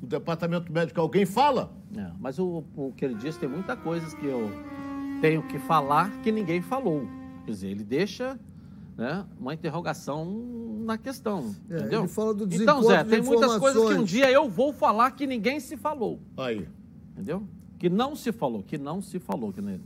O 0.03 0.07
departamento 0.07 0.73
médico, 0.73 1.01
alguém 1.01 1.27
fala? 1.27 1.73
É, 1.97 2.11
mas 2.21 2.39
o, 2.39 2.63
o 2.77 2.93
que 2.97 3.05
ele 3.05 3.15
disse 3.15 3.39
tem 3.39 3.49
muita 3.49 3.77
coisas 3.77 4.15
que 4.15 4.27
eu 4.27 4.51
tenho 5.21 5.43
que 5.43 5.59
falar 5.59 6.11
que 6.23 6.31
ninguém 6.31 6.63
falou. 6.63 7.07
Quer 7.45 7.51
dizer, 7.51 7.69
ele 7.69 7.83
deixa 7.83 8.39
né, 8.97 9.25
uma 9.41 9.55
interrogação 9.55 10.25
na 10.85 10.97
questão. 10.97 11.55
É, 11.69 11.79
entendeu? 11.79 12.01
ele 12.03 12.09
fala 12.09 12.35
do 12.35 12.45
Então, 12.55 12.83
Zé, 12.83 13.03
tem 13.05 13.23
muitas 13.23 13.57
coisas 13.59 13.85
que 13.89 13.95
um 13.95 14.05
dia 14.05 14.31
eu 14.31 14.49
vou 14.49 14.73
falar 14.73 15.11
que 15.13 15.27
ninguém 15.27 15.59
se 15.61 15.77
falou. 15.77 16.21
Aí. 16.37 16.69
Entendeu? 17.13 17.43
Que 17.79 17.89
não 17.89 18.15
se 18.15 18.33
falou, 18.33 18.63
que 18.63 18.79
não 18.79 19.01
se 19.03 19.19
falou. 19.19 19.53
Que 19.53 19.61
não 19.61 19.79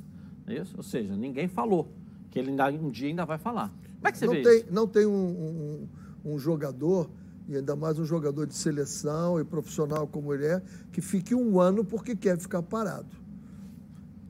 é 0.47 0.55
isso? 0.55 0.75
Ou 0.77 0.83
seja, 0.83 1.17
ninguém 1.17 1.49
falou. 1.49 1.89
Que 2.31 2.39
ele 2.39 2.51
ainda, 2.51 2.69
um 2.71 2.91
dia 2.91 3.09
ainda 3.09 3.25
vai 3.25 3.39
falar. 3.39 3.69
Como 3.69 4.09
é 4.09 4.13
que 4.13 4.19
você 4.19 4.27
não 4.27 4.33
vê 4.35 4.43
tem, 4.43 4.57
isso? 4.57 4.67
Não 4.71 4.87
tem 4.87 5.07
um, 5.07 5.13
um- 5.15 6.33
um 6.35 6.39
jogador, 6.39 7.11
e 7.49 7.57
ainda 7.57 7.75
mais 7.75 7.99
um 7.99 8.05
jogador 8.05 8.47
de 8.47 8.55
seleção 8.55 9.41
e 9.41 9.45
profissional 9.45 10.07
como 10.07 10.33
ele 10.33 10.47
é, 10.47 10.63
que 10.93 11.01
fique 11.01 11.35
um 11.35 11.61
ano 11.61 11.85
porque 11.85 12.15
quer 12.15 12.39
ficar 12.39 12.63
parado. 12.63 13.23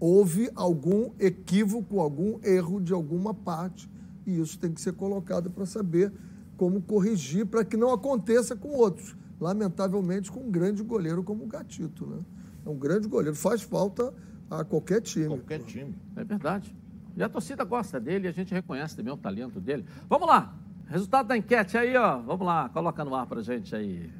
Houve 0.00 0.50
algum 0.54 1.12
equívoco, 1.18 2.00
algum 2.00 2.40
erro 2.42 2.80
de 2.80 2.92
alguma 2.92 3.32
parte, 3.32 3.88
e 4.26 4.40
isso 4.40 4.58
tem 4.58 4.72
que 4.72 4.80
ser 4.80 4.92
colocado 4.94 5.50
para 5.50 5.66
saber 5.66 6.12
como 6.56 6.80
corrigir 6.80 7.46
para 7.46 7.64
que 7.64 7.76
não 7.76 7.92
aconteça 7.92 8.56
com 8.56 8.70
outros. 8.70 9.16
Lamentavelmente, 9.40 10.30
com 10.30 10.40
um 10.40 10.50
grande 10.50 10.82
goleiro 10.82 11.22
como 11.22 11.44
o 11.44 11.46
Gatito. 11.46 12.06
Né? 12.06 12.18
É 12.64 12.68
um 12.68 12.76
grande 12.76 13.08
goleiro, 13.08 13.34
faz 13.34 13.62
falta 13.62 14.12
a 14.48 14.64
qualquer 14.64 15.00
time. 15.00 15.26
Qualquer 15.26 15.60
time. 15.62 15.94
É 16.14 16.22
verdade. 16.22 16.74
E 17.16 17.22
a 17.22 17.28
torcida 17.28 17.64
gosta 17.64 18.00
dele 18.00 18.26
e 18.26 18.28
a 18.28 18.32
gente 18.32 18.54
reconhece 18.54 18.96
também 18.96 19.12
o 19.12 19.16
talento 19.16 19.60
dele. 19.60 19.84
Vamos 20.08 20.26
lá. 20.26 20.56
Resultado 20.92 21.28
da 21.28 21.36
enquete 21.38 21.78
aí, 21.78 21.96
ó. 21.96 22.18
Vamos 22.18 22.46
lá, 22.46 22.68
coloca 22.68 23.02
no 23.02 23.14
ar 23.14 23.24
pra 23.26 23.40
gente 23.40 23.74
aí. 23.74 24.10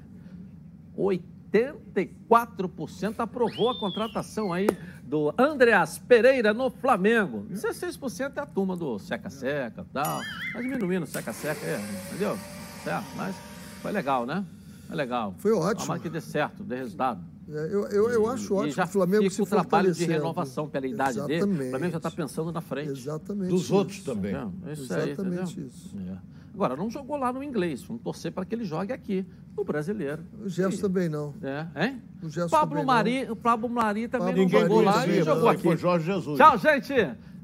84% 0.96 3.14
aprovou 3.18 3.68
a 3.70 3.78
contratação 3.78 4.54
aí 4.54 4.66
do 5.04 5.34
Andreas 5.36 5.98
Pereira 5.98 6.54
no 6.54 6.70
Flamengo. 6.70 7.44
16% 7.50 8.32
é 8.36 8.40
a 8.40 8.46
turma 8.46 8.74
do 8.74 8.98
seca-seca 8.98 9.82
e 9.82 9.92
tal. 9.92 10.22
Mas 10.54 10.64
diminuindo 10.64 11.04
o 11.04 11.06
seca-seca, 11.06 11.60
é, 11.66 11.78
entendeu? 12.08 12.38
Certo, 12.82 13.04
mas 13.16 13.36
foi 13.82 13.92
legal, 13.92 14.24
né? 14.24 14.42
Foi 14.86 14.96
legal. 14.96 15.34
Foi 15.36 15.52
ótimo. 15.52 15.82
Tomara 15.82 16.00
que 16.00 16.08
dê 16.08 16.22
certo, 16.22 16.64
dê 16.64 16.76
resultado. 16.76 17.20
É, 17.50 17.66
eu, 17.70 17.86
eu, 17.88 18.08
eu 18.08 18.26
acho 18.30 18.50
E 18.54 18.56
ótimo 18.56 18.72
já 18.72 18.84
que 18.84 18.88
o 18.88 18.92
Flamengo 18.92 19.24
fica 19.24 19.34
se 19.34 19.42
o 19.42 19.46
trabalho 19.46 19.92
de 19.92 20.06
renovação 20.06 20.70
pela 20.70 20.86
idade 20.86 21.20
dele. 21.26 21.32
O 21.32 21.36
Exatamente. 21.36 21.68
Flamengo 21.70 21.92
já 21.92 21.98
está 21.98 22.10
pensando 22.10 22.50
na 22.50 22.62
frente. 22.62 22.92
Exatamente 22.92 23.50
Dos 23.50 23.64
isso. 23.64 23.74
outros 23.74 24.02
também. 24.02 24.34
Entendeu? 24.34 24.72
Isso 24.72 24.94
aí, 24.94 25.10
Exatamente 25.10 25.52
entendeu? 25.52 25.68
isso. 25.68 25.94
É. 26.08 26.32
Agora, 26.54 26.76
não 26.76 26.90
jogou 26.90 27.16
lá 27.16 27.32
no 27.32 27.42
inglês. 27.42 27.82
Vamos 27.82 28.02
torcer 28.02 28.30
para 28.30 28.44
que 28.44 28.54
ele 28.54 28.64
jogue 28.64 28.92
aqui, 28.92 29.24
no 29.56 29.64
brasileiro. 29.64 30.22
O 30.44 30.48
Gerson 30.48 30.82
também 30.82 31.08
não. 31.08 31.34
É, 31.42 31.86
hein? 31.86 32.02
O 32.22 32.28
Gerson 32.28 32.50
Pablo 32.50 32.80
também 32.80 32.86
Mari, 32.86 33.30
o 33.30 33.36
Pablo 33.36 33.68
Mari 33.68 34.08
também 34.08 34.28
Pablo 34.28 34.42
não 34.42 34.48
jogou 34.48 34.80
lá 34.82 35.06
e 35.06 35.22
jogou 35.22 35.42
não, 35.42 35.48
aqui. 35.48 35.62
Foi 35.62 35.76
Jorge 35.76 36.06
Jesus. 36.06 36.38
Tchau, 36.38 36.58
gente. 36.58 36.92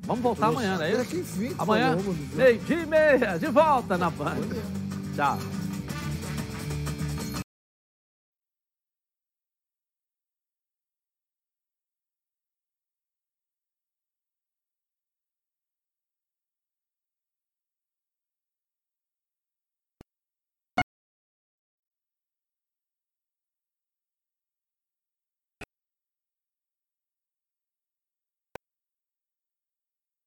Vamos 0.02 0.22
voltar 0.22 0.46
amanhã, 0.48 0.76
não 0.76 0.84
é 0.84 0.92
É 0.92 1.00
isso? 1.00 1.10
que 1.10 1.16
enfim, 1.18 1.54
Amanhã, 1.58 1.96
falou, 1.96 2.14
mano. 2.14 2.28
meio 2.34 2.58
dia 2.60 2.82
e 2.82 2.86
meia, 2.86 3.38
de 3.38 3.46
volta 3.46 3.98
na 3.98 4.10
Band. 4.10 4.36
Tchau. 5.14 5.38